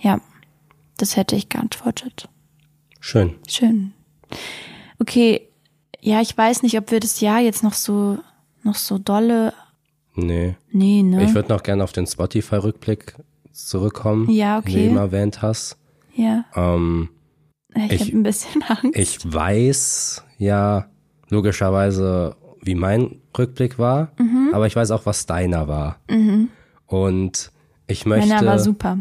Ja, 0.00 0.20
das 0.98 1.16
hätte 1.16 1.36
ich 1.36 1.48
geantwortet. 1.48 2.28
Schön. 3.00 3.36
Schön. 3.48 3.94
Okay, 4.98 5.45
ja, 6.06 6.20
ich 6.20 6.36
weiß 6.38 6.62
nicht, 6.62 6.78
ob 6.78 6.90
wir 6.92 7.00
das 7.00 7.20
Jahr 7.20 7.40
jetzt 7.40 7.62
noch 7.64 7.74
so, 7.74 8.18
noch 8.62 8.76
so 8.76 8.98
dolle. 8.98 9.52
Nee. 10.14 10.54
Nee, 10.70 11.02
ne? 11.02 11.24
Ich 11.24 11.34
würde 11.34 11.48
noch 11.52 11.62
gerne 11.62 11.82
auf 11.84 11.92
den 11.92 12.06
Spotify-Rückblick 12.06 13.16
zurückkommen, 13.52 14.30
Ja, 14.30 14.60
den 14.60 14.64
du 14.64 14.70
okay. 14.70 14.86
eben 14.86 14.96
erwähnt 14.96 15.42
hast. 15.42 15.76
ja, 16.14 16.44
Ähm, 16.54 17.08
ich, 17.74 17.92
ich- 17.92 18.00
habe 18.02 18.12
ein 18.18 18.22
bisschen 18.22 18.62
Angst. 18.68 18.96
ich 18.96 19.32
weiß 19.32 20.24
ja 20.38 20.86
logischerweise, 21.28 22.36
wie 22.62 22.74
mein 22.74 23.20
Rückblick 23.36 23.78
war, 23.78 24.12
Mhm. 24.18 24.50
aber 24.52 24.66
ich 24.66 24.76
weiß 24.76 24.90
auch, 24.92 25.06
was 25.06 25.26
deiner 25.26 25.66
war. 25.68 25.98
Und 26.86 27.50
ich 27.88 28.06
möchte, 28.06 28.28
Meiner 28.28 28.46
war 28.46 28.58
super. 28.58 28.98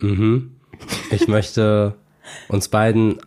Mhm. 0.00 0.56
ich 1.10 1.28
möchte 1.28 1.94
uns 2.48 2.68
beiden, 2.68 3.18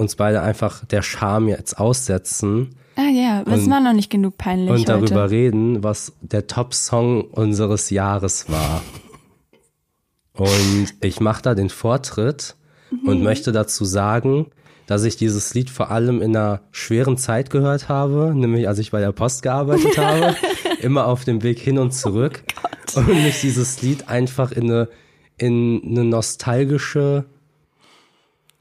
uns 0.00 0.16
beide 0.16 0.42
einfach 0.42 0.84
der 0.86 1.02
Scham 1.02 1.46
jetzt 1.48 1.78
aussetzen 1.78 2.74
Ah 2.96 3.08
ja, 3.08 3.42
es 3.46 3.70
war 3.70 3.80
noch 3.80 3.92
nicht 3.94 4.10
genug 4.10 4.36
peinlich 4.36 4.70
und 4.70 4.88
darüber 4.88 5.22
heute. 5.22 5.30
reden, 5.30 5.82
was 5.82 6.12
der 6.20 6.46
Top-Song 6.48 7.22
unseres 7.22 7.88
Jahres 7.88 8.50
war. 8.50 8.82
Und 10.34 10.94
ich 11.00 11.20
mache 11.20 11.42
da 11.42 11.54
den 11.54 11.70
Vortritt 11.70 12.56
Mhm. 12.90 13.08
und 13.08 13.22
möchte 13.22 13.52
dazu 13.52 13.84
sagen, 13.84 14.46
dass 14.86 15.04
ich 15.04 15.16
dieses 15.16 15.54
Lied 15.54 15.70
vor 15.70 15.92
allem 15.92 16.20
in 16.20 16.36
einer 16.36 16.62
schweren 16.72 17.16
Zeit 17.16 17.48
gehört 17.48 17.88
habe, 17.88 18.32
nämlich 18.34 18.66
als 18.66 18.80
ich 18.80 18.90
bei 18.90 18.98
der 19.00 19.12
Post 19.12 19.42
gearbeitet 19.42 19.96
habe, 19.98 20.34
immer 20.82 21.06
auf 21.06 21.24
dem 21.24 21.42
Weg 21.44 21.60
hin 21.60 21.78
und 21.78 21.92
zurück. 21.92 22.42
und 22.96 23.06
mich 23.06 23.40
dieses 23.40 23.80
Lied 23.82 24.08
einfach 24.08 24.50
in 24.50 24.64
eine, 24.64 24.88
in 25.38 25.80
eine 25.86 26.04
nostalgische 26.04 27.26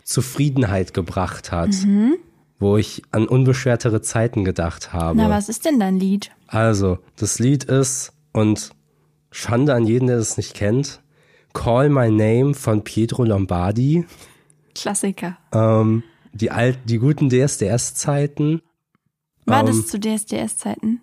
Zufriedenheit 0.09 0.95
gebracht 0.95 1.51
hat, 1.51 1.69
wo 2.57 2.77
ich 2.77 3.03
an 3.11 3.27
unbeschwertere 3.27 4.01
Zeiten 4.01 4.43
gedacht 4.43 4.91
habe. 4.91 5.15
Na, 5.15 5.29
was 5.29 5.49
ist 5.49 5.65
denn 5.65 5.79
dein 5.79 5.99
Lied? 5.99 6.31
Also, 6.47 6.97
das 7.15 7.37
Lied 7.37 7.65
ist, 7.65 8.11
und 8.33 8.71
Schande 9.29 9.75
an 9.75 9.85
jeden, 9.85 10.07
der 10.07 10.17
es 10.17 10.35
nicht 10.35 10.55
kennt, 10.55 11.03
Call 11.53 11.89
My 11.89 12.09
Name 12.09 12.55
von 12.55 12.83
Pietro 12.83 13.23
Lombardi. 13.23 14.05
Klassiker. 14.73 15.37
Ähm, 15.51 16.01
die, 16.33 16.49
alt, 16.49 16.79
die 16.85 16.97
guten 16.97 17.29
DSDS-Zeiten. 17.29 18.63
War 19.45 19.59
ähm, 19.59 19.67
das 19.67 19.85
zu 19.85 19.99
DSDS-Zeiten? 19.99 21.01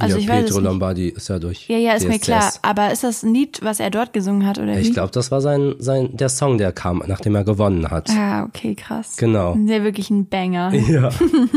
Also 0.00 0.16
ja, 0.16 0.22
ich 0.22 0.28
weiß 0.28 0.44
Pietro 0.44 0.60
nicht. 0.60 0.68
Lombardi 0.68 1.08
ist 1.08 1.28
ja 1.28 1.38
durch. 1.38 1.68
Ja, 1.68 1.78
ja, 1.78 1.94
ist 1.94 2.06
mir 2.06 2.14
DSDS. 2.18 2.26
klar. 2.26 2.52
Aber 2.62 2.92
ist 2.92 3.04
das 3.04 3.22
ein 3.22 3.34
Lied, 3.34 3.60
was 3.62 3.80
er 3.80 3.90
dort 3.90 4.12
gesungen 4.12 4.46
hat 4.46 4.58
oder? 4.58 4.78
Ich 4.78 4.92
glaube, 4.92 5.10
das 5.12 5.30
war 5.30 5.40
sein, 5.40 5.74
sein, 5.78 6.16
der 6.16 6.28
Song, 6.28 6.58
der 6.58 6.72
kam, 6.72 7.02
nachdem 7.06 7.34
er 7.34 7.44
gewonnen 7.44 7.90
hat. 7.90 8.10
Ah, 8.10 8.44
okay, 8.44 8.74
krass. 8.74 9.16
Genau. 9.16 9.54
Der 9.56 9.84
wirklich 9.84 10.10
ein 10.10 10.26
Banger. 10.26 10.72
Ja. 10.90 11.10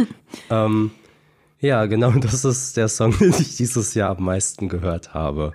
ähm, 0.65 0.91
ja, 1.59 1.85
genau, 1.85 2.11
das 2.19 2.45
ist 2.45 2.77
der 2.77 2.87
Song, 2.87 3.17
den 3.17 3.33
ich 3.39 3.55
dieses 3.55 3.93
Jahr 3.93 4.17
am 4.17 4.25
meisten 4.25 4.69
gehört 4.69 5.13
habe. 5.13 5.53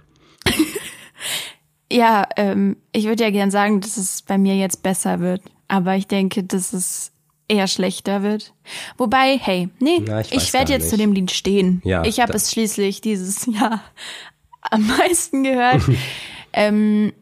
Ja, 1.91 2.29
ähm, 2.37 2.77
ich 2.93 3.07
würde 3.07 3.25
ja 3.25 3.31
gern 3.31 3.51
sagen, 3.51 3.81
dass 3.81 3.97
es 3.97 4.23
bei 4.23 4.37
mir 4.37 4.57
jetzt 4.57 4.83
besser 4.83 5.21
wird. 5.21 5.43
Aber 5.69 5.97
ich 5.97 6.07
denke, 6.07 6.43
dass 6.43 6.73
es 6.73 7.13
eher 7.49 7.67
schlechter 7.67 8.23
wird. 8.23 8.55
Wobei, 8.97 9.39
hey, 9.39 9.69
nee, 9.81 10.03
Na, 10.07 10.21
ich 10.21 10.33
ich, 10.33 10.53
werde 10.53 10.73
jetzt 10.73 10.85
nicht. 10.85 10.91
zu 10.91 10.97
dem 10.97 11.13
Lied 11.13 11.31
stehen. 11.31 11.81
Ja, 11.85 12.05
ich 12.05 12.21
habe 12.21 12.35
es 12.35 12.53
schließlich 12.53 13.01
dieses 13.01 13.47
Jahr 13.47 13.83
am 14.61 14.87
meisten 14.87 15.43
gehört. 15.43 15.83
ähm, 16.53 17.13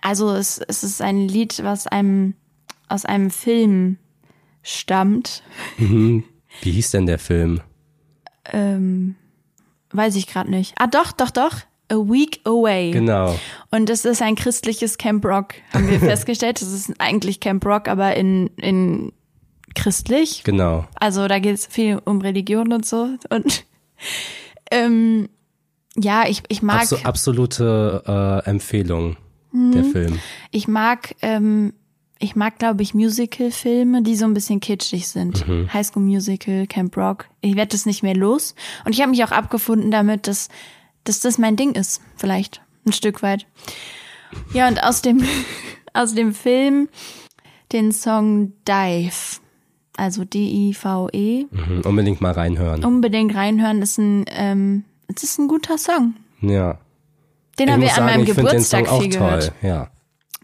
also 0.00 0.32
es, 0.32 0.58
es 0.58 0.82
ist 0.82 1.00
ein 1.00 1.28
Lied, 1.28 1.62
was 1.62 1.86
einem 1.86 2.34
aus 2.88 3.04
einem 3.04 3.30
Film 3.30 3.98
stammt. 4.62 5.42
Wie 5.78 6.22
hieß 6.62 6.90
denn 6.90 7.06
der 7.06 7.18
Film? 7.18 7.60
Weiß 9.94 10.16
ich 10.16 10.26
gerade 10.26 10.50
nicht. 10.50 10.74
Ah, 10.76 10.86
doch, 10.86 11.12
doch, 11.12 11.30
doch. 11.30 11.60
A 11.90 11.94
Week 11.94 12.40
Away. 12.44 12.90
Genau. 12.90 13.38
Und 13.70 13.88
es 13.90 14.04
ist 14.04 14.20
ein 14.22 14.34
christliches 14.34 14.98
Camp 14.98 15.24
Rock, 15.24 15.54
haben 15.72 15.88
wir 15.88 16.00
festgestellt. 16.00 16.60
Es 16.60 16.72
ist 16.72 16.92
eigentlich 16.98 17.40
Camp 17.40 17.64
Rock, 17.64 17.88
aber 17.88 18.16
in, 18.16 18.48
in 18.56 19.12
christlich. 19.74 20.42
Genau. 20.44 20.86
Also 20.94 21.26
da 21.28 21.38
geht 21.38 21.54
es 21.54 21.66
viel 21.66 22.00
um 22.04 22.20
Religion 22.20 22.72
und 22.72 22.86
so. 22.86 23.08
Und 23.30 23.64
ähm, 24.70 25.28
ja, 25.96 26.24
ich, 26.28 26.42
ich 26.48 26.62
mag, 26.62 26.82
Abso 26.82 26.96
absolute 27.04 28.02
äh, 28.44 28.48
Empfehlung, 28.50 29.16
Mhm. 29.52 29.70
der 29.72 29.84
Film. 29.84 30.18
ich 30.50 30.66
mag, 30.66 31.14
ähm, 31.22 31.74
ich 32.18 32.34
mag, 32.34 32.58
glaube 32.58 32.82
ich, 32.82 32.92
Musical-Filme, 32.94 34.02
die 34.02 34.16
so 34.16 34.24
ein 34.24 34.34
bisschen 34.34 34.58
kitschig 34.58 35.06
sind. 35.06 35.46
Mhm. 35.46 35.72
High 35.72 35.86
School 35.86 36.02
Musical, 36.02 36.66
Camp 36.66 36.96
Rock. 36.96 37.28
Ich 37.40 37.54
werde 37.54 37.70
das 37.72 37.86
nicht 37.86 38.02
mehr 38.02 38.16
los. 38.16 38.54
Und 38.84 38.92
ich 38.94 39.00
habe 39.00 39.10
mich 39.10 39.22
auch 39.22 39.30
abgefunden 39.30 39.90
damit, 39.92 40.26
dass, 40.26 40.48
dass 41.04 41.20
das 41.20 41.38
mein 41.38 41.54
Ding 41.56 41.72
ist, 41.72 42.00
vielleicht 42.16 42.62
ein 42.86 42.92
Stück 42.92 43.22
weit. 43.22 43.46
Ja, 44.52 44.66
und 44.66 44.82
aus 44.82 45.02
dem, 45.02 45.22
aus 45.92 46.14
dem 46.14 46.34
Film 46.34 46.88
den 47.72 47.92
Song 47.92 48.52
Dive, 48.66 49.40
also 49.96 50.24
D-I-V-E. 50.24 51.46
Mhm, 51.50 51.80
unbedingt 51.84 52.20
mal 52.20 52.32
reinhören. 52.32 52.84
Unbedingt 52.84 53.34
reinhören, 53.34 53.82
ist 53.82 53.98
ein, 53.98 54.24
ähm, 54.28 54.84
es 55.14 55.22
ist 55.22 55.38
ein 55.38 55.48
guter 55.48 55.78
Song. 55.78 56.14
Ja. 56.40 56.78
Den 57.58 57.68
Ich 57.68 57.72
haben 57.72 57.80
wir 57.80 57.88
an 57.90 57.94
sagen, 57.94 58.06
meinem 58.06 58.24
Geburtstag 58.24 58.88
viel 58.88 59.10
toll. 59.10 59.10
gehört. 59.10 59.52
Ja. 59.62 59.90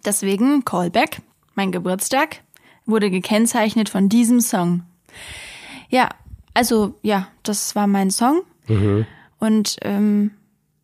Deswegen, 0.04 0.64
Callback, 0.64 1.22
mein 1.54 1.72
Geburtstag, 1.72 2.40
wurde 2.86 3.10
gekennzeichnet 3.10 3.88
von 3.88 4.08
diesem 4.08 4.40
Song. 4.40 4.82
Ja, 5.88 6.08
also 6.54 6.94
ja, 7.02 7.28
das 7.42 7.74
war 7.74 7.86
mein 7.86 8.10
Song. 8.10 8.42
Und 9.40 9.76
ähm, 9.82 10.30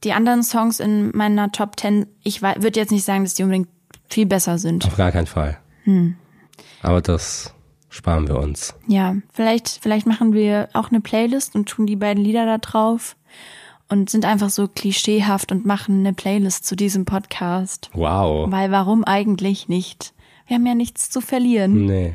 die 0.03 0.13
anderen 0.13 0.43
Songs 0.43 0.81
in 0.81 1.11
meiner 1.17 1.53
Top 1.53 1.79
10, 1.79 2.07
ich 2.25 2.43
würde 2.43 2.81
jetzt 2.81 2.91
nicht 2.91 3.05
sagen, 3.05 3.23
dass 3.23 3.35
die 3.35 3.45
unbedingt 3.45 3.69
viel 4.09 4.27
besser 4.27 4.59
sind. 4.59 4.85
Auf 4.87 4.97
gar 4.97 5.13
keinen 5.13 5.27
Fall. 5.29 5.59
Hm. 5.85 6.17
Aber 6.83 7.01
das 7.01 7.55
sparen 7.97 8.29
wir 8.29 8.39
uns. 8.39 8.75
Ja, 8.87 9.17
vielleicht, 9.33 9.81
vielleicht 9.83 10.07
machen 10.07 10.33
wir 10.33 10.69
auch 10.75 10.91
eine 10.91 11.01
Playlist 11.01 11.55
und 11.55 11.69
tun 11.69 11.87
die 11.87 11.97
beiden 11.97 12.23
Lieder 12.23 12.47
da 12.47 12.59
drauf 12.59 13.17
und 13.89 14.11
sind 14.11 14.25
einfach 14.25 14.51
so 14.51 14.69
klischeehaft 14.69 15.53
und 15.53 15.67
machen 15.67 16.01
eine 16.01 16.13
Playlist 16.13 16.67
zu 16.67 16.77
diesem 16.77 17.05
Podcast. 17.05 17.91
Wow. 17.95 18.51
Weil 18.51 18.71
warum 18.71 19.05
eigentlich 19.05 19.69
nicht? 19.69 20.13
Wir 20.47 20.57
haben 20.57 20.67
ja 20.67 20.75
nichts 20.75 21.11
zu 21.11 21.21
verlieren. 21.21 21.87
Nee. 21.87 22.15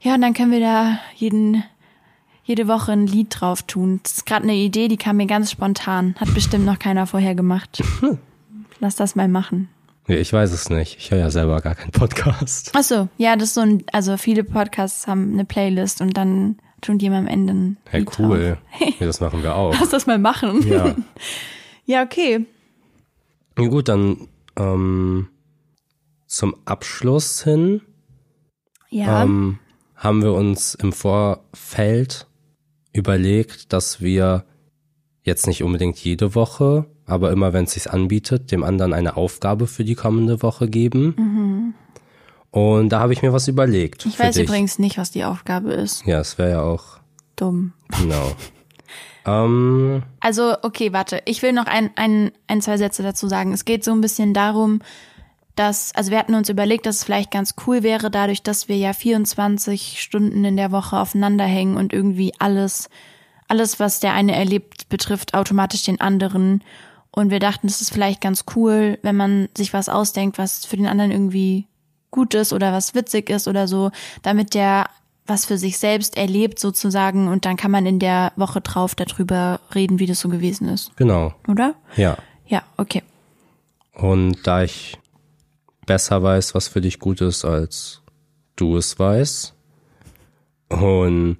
Ja, 0.00 0.14
und 0.14 0.20
dann 0.20 0.34
können 0.34 0.52
wir 0.52 0.60
da 0.60 0.98
jeden, 1.16 1.64
jede 2.44 2.68
Woche 2.68 2.92
ein 2.92 3.06
Lied 3.06 3.28
drauf 3.30 3.62
tun. 3.62 4.00
Das 4.02 4.12
ist 4.12 4.26
gerade 4.26 4.42
eine 4.42 4.54
Idee, 4.54 4.88
die 4.88 4.98
kam 4.98 5.16
mir 5.16 5.26
ganz 5.26 5.50
spontan. 5.50 6.14
Hat 6.18 6.34
bestimmt 6.34 6.66
noch 6.66 6.78
keiner 6.78 7.06
vorher 7.06 7.34
gemacht. 7.34 7.82
Lass 8.80 8.96
das 8.96 9.14
mal 9.14 9.28
machen. 9.28 9.68
Nee, 10.06 10.16
ich 10.16 10.32
weiß 10.32 10.52
es 10.52 10.68
nicht. 10.68 10.98
Ich 10.98 11.10
höre 11.10 11.18
ja 11.18 11.30
selber 11.30 11.60
gar 11.60 11.74
keinen 11.74 11.90
Podcast. 11.92 12.72
Ach 12.74 12.82
so, 12.82 13.08
ja, 13.16 13.36
das 13.36 13.48
ist 13.48 13.54
so 13.54 13.62
ein, 13.62 13.84
also 13.92 14.16
viele 14.16 14.44
Podcasts 14.44 15.06
haben 15.06 15.32
eine 15.32 15.44
Playlist 15.46 16.00
und 16.02 16.16
dann 16.16 16.58
tun 16.82 16.98
die 16.98 17.06
immer 17.06 17.16
am 17.18 17.26
Ende 17.26 17.54
ein 17.54 17.76
Hey, 17.88 18.00
Lied 18.00 18.18
cool. 18.18 18.58
Ja, 19.00 19.06
das 19.06 19.20
machen 19.20 19.42
wir 19.42 19.54
auch. 19.56 19.74
Lass 19.80 19.88
das 19.90 20.06
mal 20.06 20.18
machen. 20.18 20.66
Ja. 20.68 20.94
Ja, 21.86 22.02
okay. 22.02 22.46
Ja, 23.58 23.66
gut, 23.66 23.88
dann 23.90 24.26
ähm, 24.56 25.28
zum 26.26 26.56
Abschluss 26.64 27.44
hin 27.44 27.82
Ja. 28.88 29.22
ähm, 29.22 29.58
haben 29.94 30.22
wir 30.22 30.32
uns 30.32 30.74
im 30.74 30.94
Vorfeld 30.94 32.26
überlegt, 32.94 33.74
dass 33.74 34.00
wir 34.00 34.46
jetzt 35.24 35.46
nicht 35.46 35.62
unbedingt 35.62 35.98
jede 35.98 36.34
Woche, 36.34 36.86
aber 37.06 37.30
immer 37.32 37.52
wenn 37.52 37.64
es 37.64 37.72
sich 37.72 37.90
anbietet, 37.90 38.50
dem 38.50 38.64
anderen 38.64 38.92
eine 38.92 39.16
Aufgabe 39.16 39.66
für 39.66 39.84
die 39.84 39.94
kommende 39.94 40.42
Woche 40.42 40.68
geben. 40.68 41.74
Und 42.50 42.90
da 42.90 43.00
habe 43.00 43.12
ich 43.12 43.22
mir 43.22 43.32
was 43.32 43.48
überlegt. 43.48 44.04
Mhm. 44.04 44.12
ich 44.12 44.18
weiß 44.18 44.36
dich. 44.36 44.44
übrigens 44.44 44.78
nicht, 44.78 44.96
was 44.96 45.10
die 45.10 45.24
Aufgabe 45.24 45.72
ist. 45.72 46.06
Ja, 46.06 46.20
es 46.20 46.38
wäre 46.38 46.50
ja 46.50 46.62
auch 46.62 46.98
Dumm. 47.34 47.72
genau. 48.00 48.32
ähm, 49.26 50.02
Also, 50.20 50.54
okay, 50.62 50.92
warte. 50.92 51.20
Ich 51.24 51.42
will 51.42 51.52
noch 51.52 51.66
ein, 51.66 51.90
ein, 51.96 52.30
ein, 52.46 52.62
zwei 52.62 52.76
Sätze 52.76 53.02
dazu 53.02 53.26
sagen. 53.26 53.52
Es 53.52 53.64
geht 53.64 53.82
so 53.82 53.90
ein 53.90 54.00
bisschen 54.00 54.34
darum, 54.34 54.82
dass, 55.56 55.92
also 55.94 56.10
wir 56.10 56.18
hatten 56.18 56.34
uns 56.34 56.48
überlegt, 56.48 56.86
dass 56.86 56.98
es 56.98 57.04
vielleicht 57.04 57.30
ganz 57.30 57.54
cool 57.66 57.82
wäre, 57.82 58.10
dadurch, 58.10 58.42
dass 58.42 58.68
wir 58.68 58.76
ja 58.76 58.92
24 58.92 60.00
Stunden 60.00 60.44
in 60.44 60.56
der 60.56 60.72
Woche 60.72 60.96
aufeinander 60.96 61.44
hängen 61.44 61.76
und 61.76 61.92
irgendwie 61.92 62.34
alles, 62.38 62.88
alles, 63.48 63.78
was 63.80 64.00
der 64.00 64.14
eine 64.14 64.34
erlebt, 64.34 64.88
betrifft 64.88 65.34
automatisch 65.34 65.82
den 65.82 66.00
anderen. 66.00 66.62
Und 67.14 67.30
wir 67.30 67.38
dachten, 67.38 67.68
es 67.68 67.80
ist 67.80 67.92
vielleicht 67.92 68.20
ganz 68.20 68.44
cool, 68.56 68.98
wenn 69.02 69.16
man 69.16 69.48
sich 69.56 69.72
was 69.72 69.88
ausdenkt, 69.88 70.36
was 70.36 70.66
für 70.66 70.76
den 70.76 70.86
anderen 70.86 71.12
irgendwie 71.12 71.68
gut 72.10 72.34
ist 72.34 72.52
oder 72.52 72.72
was 72.72 72.94
witzig 72.94 73.30
ist 73.30 73.46
oder 73.46 73.68
so, 73.68 73.90
damit 74.22 74.54
der 74.54 74.86
was 75.26 75.46
für 75.46 75.56
sich 75.56 75.78
selbst 75.78 76.18
erlebt 76.18 76.58
sozusagen 76.58 77.28
und 77.28 77.46
dann 77.46 77.56
kann 77.56 77.70
man 77.70 77.86
in 77.86 77.98
der 77.98 78.32
Woche 78.36 78.60
drauf 78.60 78.94
darüber 78.94 79.60
reden, 79.74 79.98
wie 79.98 80.06
das 80.06 80.20
so 80.20 80.28
gewesen 80.28 80.68
ist, 80.68 80.94
genau. 80.96 81.32
oder? 81.48 81.74
Ja. 81.96 82.18
Ja, 82.46 82.62
okay. 82.76 83.02
Und 83.94 84.46
da 84.46 84.64
ich 84.64 84.98
besser 85.86 86.22
weiß, 86.22 86.54
was 86.54 86.68
für 86.68 86.82
dich 86.82 86.98
gut 86.98 87.22
ist, 87.22 87.44
als 87.44 88.02
du 88.56 88.76
es 88.76 88.98
weißt. 88.98 89.54
Und 90.68 91.38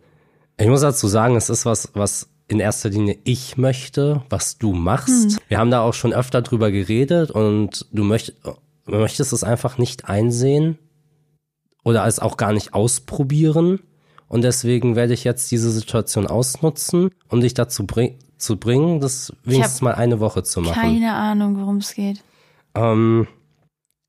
ich 0.57 0.69
muss 0.69 0.81
dazu 0.81 1.07
sagen, 1.09 1.37
es 1.37 1.51
ist 1.51 1.67
was, 1.67 1.91
was 1.95 2.31
in 2.49 2.61
erster 2.61 2.91
Linie 2.91 3.19
ich 3.25 3.57
möchte, 3.57 4.23
was 4.29 4.59
du 4.59 4.73
machst. 4.73 5.39
Wir 5.49 5.59
haben 5.59 5.71
da 5.71 5.81
auch 5.81 5.95
schon 5.95 6.13
öfter 6.13 6.43
drüber 6.43 6.71
geredet 6.71 7.31
und 7.31 7.87
du 7.93 8.05
möchtest, 8.05 8.39
möchtest 8.87 9.33
es 9.33 9.45
einfach 9.45 9.79
nicht 9.79 10.07
einsehen 10.07 10.79
oder 11.85 12.07
es 12.07 12.19
auch 12.19 12.37
gar 12.37 12.53
nicht 12.53 12.75
ausprobieren. 12.75 13.81
Und 14.29 14.43
deswegen 14.43 14.97
werde 14.97 15.15
ich 15.15 15.25
jetzt 15.25 15.51
diese 15.51 15.71
Situation 15.71 16.27
ausnutzen, 16.27 17.11
um 17.29 17.41
dich 17.41 17.55
dazu 17.55 17.87
bring 17.87 18.19
zu 18.37 18.59
bringen, 18.59 19.01
das 19.01 19.33
wenigstens 19.45 19.81
mal 19.81 19.95
eine 19.95 20.21
Woche 20.21 20.43
zu 20.43 20.61
machen. 20.61 20.75
Keine 20.75 21.15
Ahnung, 21.15 21.59
worum 21.59 21.79
es 21.79 21.95
geht. 21.95 22.23
Ähm, 22.75 23.27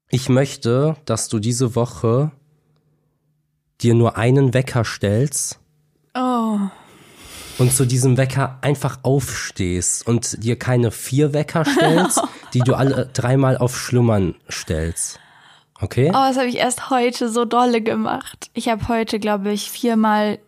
ich 0.09 0.27
möchte, 0.29 0.97
dass 1.05 1.29
du 1.29 1.39
diese 1.39 1.75
Woche 1.75 2.31
dir 3.81 3.93
nur 3.93 4.17
einen 4.17 4.53
Wecker 4.53 4.83
stellst 4.83 5.59
Oh, 6.17 6.59
und 7.57 7.71
zu 7.71 7.85
diesem 7.85 8.17
Wecker 8.17 8.57
einfach 8.61 8.99
aufstehst 9.03 10.07
und 10.07 10.43
dir 10.43 10.57
keine 10.57 10.91
vier 10.91 11.33
Wecker 11.33 11.65
stellst, 11.65 12.21
die 12.53 12.59
du 12.59 12.75
alle 12.75 13.09
dreimal 13.13 13.57
auf 13.57 13.77
Schlummern 13.77 14.35
stellst. 14.49 15.19
Okay? 15.81 16.09
oh 16.09 16.13
das 16.13 16.37
habe 16.37 16.47
ich 16.47 16.57
erst 16.57 16.89
heute 16.89 17.29
so 17.29 17.45
dolle 17.45 17.81
gemacht. 17.81 18.49
Ich 18.53 18.69
habe 18.69 18.87
heute, 18.87 19.19
glaube 19.19 19.51
ich, 19.51 19.69
viermal 19.69 20.39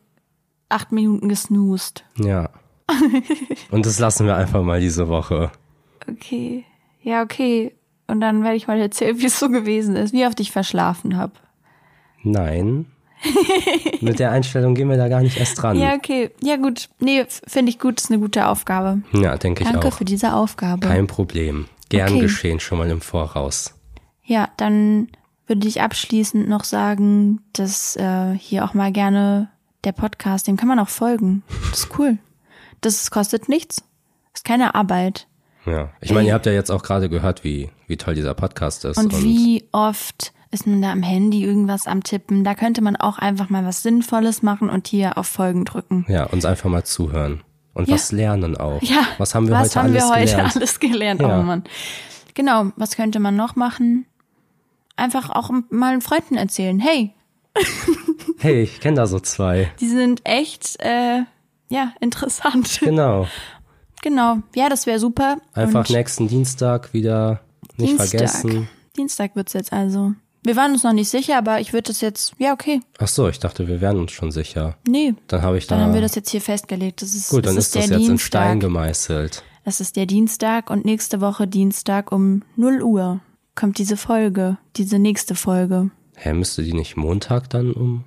acht 0.69 0.91
Minuten 0.91 1.29
gesnoost. 1.29 2.05
Ja. 2.17 2.49
Und 3.71 3.85
das 3.85 3.99
lassen 3.99 4.25
wir 4.25 4.35
einfach 4.35 4.63
mal 4.63 4.79
diese 4.79 5.09
Woche. 5.09 5.51
Okay. 6.09 6.63
Ja, 7.01 7.23
okay. 7.23 7.73
Und 8.07 8.21
dann 8.21 8.43
werde 8.43 8.55
ich 8.55 8.67
mal 8.67 8.79
erzählen, 8.79 9.19
wie 9.19 9.25
es 9.25 9.39
so 9.39 9.49
gewesen 9.49 9.97
ist, 9.97 10.13
wie 10.13 10.25
oft 10.25 10.39
ich 10.39 10.51
verschlafen 10.51 11.17
habe. 11.17 11.33
Nein. 12.23 12.85
Mit 14.01 14.19
der 14.19 14.31
Einstellung 14.31 14.75
gehen 14.75 14.89
wir 14.89 14.97
da 14.97 15.07
gar 15.07 15.21
nicht 15.21 15.37
erst 15.37 15.61
dran. 15.61 15.77
Ja, 15.77 15.93
okay. 15.95 16.31
Ja, 16.41 16.55
gut. 16.57 16.89
Nee, 16.99 17.25
finde 17.47 17.69
ich 17.71 17.79
gut. 17.79 17.99
Ist 17.99 18.11
eine 18.11 18.19
gute 18.19 18.47
Aufgabe. 18.47 19.01
Ja, 19.13 19.37
denke 19.37 19.63
ich 19.63 19.69
Danke 19.69 19.87
auch. 19.87 19.93
für 19.93 20.05
diese 20.05 20.33
Aufgabe. 20.33 20.85
Kein 20.87 21.07
Problem. 21.07 21.65
Gern 21.89 22.09
Okay. 22.13 22.21
geschehen 22.21 22.59
schon 22.59 22.77
mal 22.77 22.89
im 22.89 23.01
Voraus. 23.01 23.73
Ja, 24.23 24.49
dann 24.57 25.07
würde 25.47 25.67
ich 25.67 25.81
abschließend 25.81 26.47
noch 26.49 26.63
sagen, 26.65 27.39
dass 27.53 27.95
äh, 27.95 28.33
hier 28.37 28.65
auch 28.65 28.73
mal 28.73 28.91
gerne 28.91 29.49
der 29.83 29.93
Podcast, 29.93 30.47
dem 30.47 30.57
kann 30.57 30.67
man 30.67 30.79
auch 30.79 30.89
folgen. 30.89 31.43
Das 31.71 31.79
ist 31.79 31.97
cool. 31.97 32.17
Das 32.81 33.09
kostet 33.09 33.47
nichts. 33.47 33.83
Ist 34.33 34.43
keine 34.45 34.75
Arbeit. 34.75 35.27
Ja. 35.65 35.89
Ich 36.01 36.11
meine, 36.13 36.27
ihr 36.27 36.33
habt 36.33 36.45
ja 36.45 36.51
jetzt 36.51 36.69
auch 36.71 36.83
gerade 36.83 37.09
gehört, 37.09 37.43
wie, 37.43 37.69
wie 37.87 37.97
toll 37.97 38.15
dieser 38.15 38.33
Podcast 38.33 38.85
ist. 38.85 38.97
Und 38.97 39.23
wie 39.23 39.65
oft 39.71 40.33
ist 40.51 40.65
man 40.67 40.81
da 40.81 40.91
am 40.91 41.03
Handy 41.03 41.43
irgendwas 41.43 41.87
am 41.87 42.03
Tippen? 42.03 42.43
Da 42.43 42.55
könnte 42.55 42.81
man 42.81 42.95
auch 42.95 43.17
einfach 43.17 43.49
mal 43.49 43.65
was 43.65 43.83
Sinnvolles 43.83 44.41
machen 44.43 44.69
und 44.69 44.87
hier 44.87 45.17
auf 45.17 45.27
Folgen 45.27 45.65
drücken. 45.65 46.05
Ja, 46.07 46.25
uns 46.25 46.45
einfach 46.45 46.69
mal 46.69 46.83
zuhören. 46.83 47.41
Und 47.73 47.87
Ja. 47.87 47.93
was 47.95 48.11
lernen 48.11 48.57
auch. 48.57 48.81
Ja. 48.81 49.05
Was 49.17 49.35
haben 49.35 49.47
wir 49.47 49.53
was 49.55 49.75
heute 49.75 49.79
haben 49.79 49.89
alles 49.91 50.03
wir 50.03 50.09
heute 50.09 50.25
gelernt? 50.31 50.55
alles 50.55 50.79
gelernt? 50.79 51.21
Ja. 51.21 51.39
Oh 51.39 51.43
Mann. 51.43 51.63
Genau. 52.33 52.71
Was 52.75 52.95
könnte 52.95 53.19
man 53.19 53.35
noch 53.35 53.55
machen? 53.55 54.05
Einfach 54.95 55.29
auch 55.29 55.51
mal 55.69 56.01
Freunden 56.01 56.37
erzählen. 56.37 56.79
Hey, 56.79 57.13
Hey, 58.39 58.61
ich 58.63 58.79
kenne 58.79 58.97
da 58.97 59.07
so 59.07 59.19
zwei. 59.19 59.71
die 59.79 59.87
sind 59.89 60.21
echt, 60.23 60.79
äh, 60.79 61.23
ja, 61.69 61.93
interessant. 61.99 62.79
Genau. 62.81 63.27
Genau. 64.03 64.37
Ja, 64.55 64.69
das 64.69 64.85
wäre 64.85 64.99
super. 64.99 65.37
Einfach 65.53 65.79
Und 65.79 65.89
nächsten 65.89 66.27
Dienstag 66.27 66.93
wieder 66.93 67.41
nicht 67.77 67.89
Dienstag. 67.91 68.09
vergessen. 68.09 68.69
Dienstag 68.95 69.35
wird's 69.35 69.53
jetzt 69.53 69.73
also. 69.73 70.13
Wir 70.43 70.55
waren 70.55 70.71
uns 70.71 70.83
noch 70.83 70.93
nicht 70.93 71.09
sicher, 71.09 71.37
aber 71.37 71.59
ich 71.59 71.73
würde 71.73 71.87
das 71.87 72.01
jetzt, 72.01 72.33
ja, 72.37 72.53
okay. 72.53 72.81
Ach 72.99 73.07
so, 73.07 73.27
ich 73.27 73.39
dachte, 73.39 73.67
wir 73.67 73.81
wären 73.81 73.99
uns 73.99 74.11
schon 74.11 74.31
sicher. 74.31 74.77
Nee. 74.87 75.13
Dann 75.27 75.41
habe 75.41 75.57
ich 75.57 75.67
da. 75.67 75.75
Dann 75.75 75.85
haben 75.85 75.93
wir 75.93 76.01
das 76.01 76.15
jetzt 76.15 76.29
hier 76.29 76.41
festgelegt. 76.41 77.01
Das 77.01 77.13
ist, 77.13 77.29
gut, 77.29 77.45
dann 77.45 77.55
das 77.55 77.65
ist 77.65 77.75
das 77.75 77.87
der 77.87 77.97
jetzt 77.97 78.01
in 78.01 78.07
Dienstag. 78.11 78.43
Stein 78.43 78.59
gemeißelt. 78.59 79.43
Das 79.65 79.81
ist 79.81 79.97
der 79.97 80.05
Dienstag 80.05 80.69
und 80.69 80.85
nächste 80.85 81.19
Woche 81.19 81.47
Dienstag 81.47 82.11
um 82.13 82.43
0 82.55 82.81
Uhr 82.81 83.19
kommt 83.55 83.79
diese 83.79 83.97
Folge, 83.97 84.57
diese 84.77 84.99
nächste 84.99 85.35
Folge. 85.35 85.91
Hä, 86.15 86.33
müsste 86.33 86.63
die 86.63 86.73
nicht 86.73 86.95
Montag 86.95 87.49
dann 87.49 87.73
um 87.73 88.05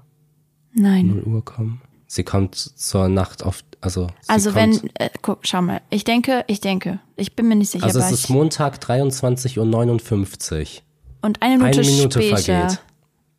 Nein. 0.72 1.08
0 1.08 1.22
Uhr 1.24 1.44
kommen? 1.44 1.82
Sie 2.06 2.24
kommt 2.24 2.56
zur 2.56 3.08
Nacht 3.08 3.44
auf, 3.44 3.62
also. 3.80 4.08
Also 4.26 4.54
wenn, 4.54 4.90
äh, 4.94 5.10
guck, 5.22 5.40
schau 5.42 5.60
mal. 5.62 5.80
Ich 5.90 6.04
denke, 6.04 6.44
ich 6.46 6.60
denke. 6.60 6.98
Ich 7.16 7.36
bin 7.36 7.46
mir 7.46 7.56
nicht 7.56 7.70
sicher. 7.70 7.84
Also 7.84 8.00
es 8.00 8.10
ist 8.10 8.30
Montag 8.30 8.78
23.59 8.78 9.58
Uhr. 9.58 10.82
Und 11.22 11.42
eine 11.42 11.58
Minute, 11.58 11.80
Eine 11.80 11.90
Minute 11.90 12.22
später 12.22 12.42
vergeht. 12.42 12.80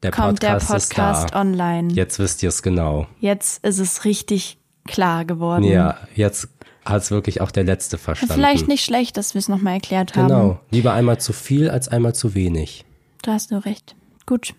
Der 0.04 0.12
kommt 0.12 0.42
der 0.42 0.54
Podcast, 0.54 0.90
Podcast 0.90 1.26
ist 1.26 1.34
da. 1.34 1.42
online. 1.42 1.94
Jetzt 1.94 2.18
wisst 2.20 2.42
ihr 2.42 2.50
es 2.50 2.64
genau. 2.64 3.08
Jetzt 3.20 3.64
ist 3.64 3.80
es 3.80 4.04
richtig 4.04 4.58
klar 4.88 5.26
geworden. 5.26 5.64
Ja, 5.64 5.98
jetzt 6.16 6.48
hat 6.86 7.04
es 7.04 7.12
wirklich 7.12 7.42
auch 7.42 7.52
der 7.52 7.64
Letzte 7.64 8.00
verstanden. 8.00 8.34
Vielleicht 8.34 8.68
nicht 8.68 8.84
schlecht, 8.84 9.16
dass 9.18 9.36
wir 9.36 9.40
es 9.40 9.48
nochmal 9.48 9.76
erklärt 9.76 10.16
haben. 10.16 10.28
Genau. 10.28 10.60
Lieber 10.72 10.94
einmal 10.94 11.20
zu 11.20 11.34
viel 11.34 11.70
als 11.70 11.88
einmal 11.88 12.16
zu 12.16 12.34
wenig. 12.34 12.84
Du 13.22 13.32
hast 13.32 13.52
nur 13.52 13.66
recht. 13.66 13.96
Gut. 14.26 14.56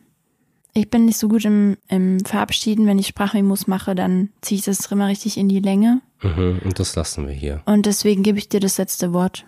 Ich 0.75 0.89
bin 0.89 1.05
nicht 1.05 1.19
so 1.19 1.29
gut 1.29 1.45
im, 1.45 1.77
im 1.89 2.21
Verabschieden. 2.25 2.87
Wenn 2.87 2.99
ich 2.99 3.09
Sprachmemos 3.09 3.67
mache, 3.67 3.95
dann 3.95 4.31
ziehe 4.41 4.59
ich 4.61 4.65
das 4.65 4.91
immer 4.93 5.09
richtig 5.09 5.37
in 5.37 5.49
die 5.49 5.59
Länge. 5.61 6.01
Mhm, 6.23 6.61
und 6.65 6.79
das 6.79 6.95
lassen 6.95 7.27
wir 7.27 7.35
hier. 7.35 7.63
Und 7.67 7.85
deswegen 7.87 8.23
gebe 8.23 8.39
ich 8.39 8.49
dir 8.49 8.61
das 8.61 8.79
letzte 8.79 9.13
Wort. 9.13 9.45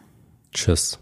Tschüss. 0.53 0.99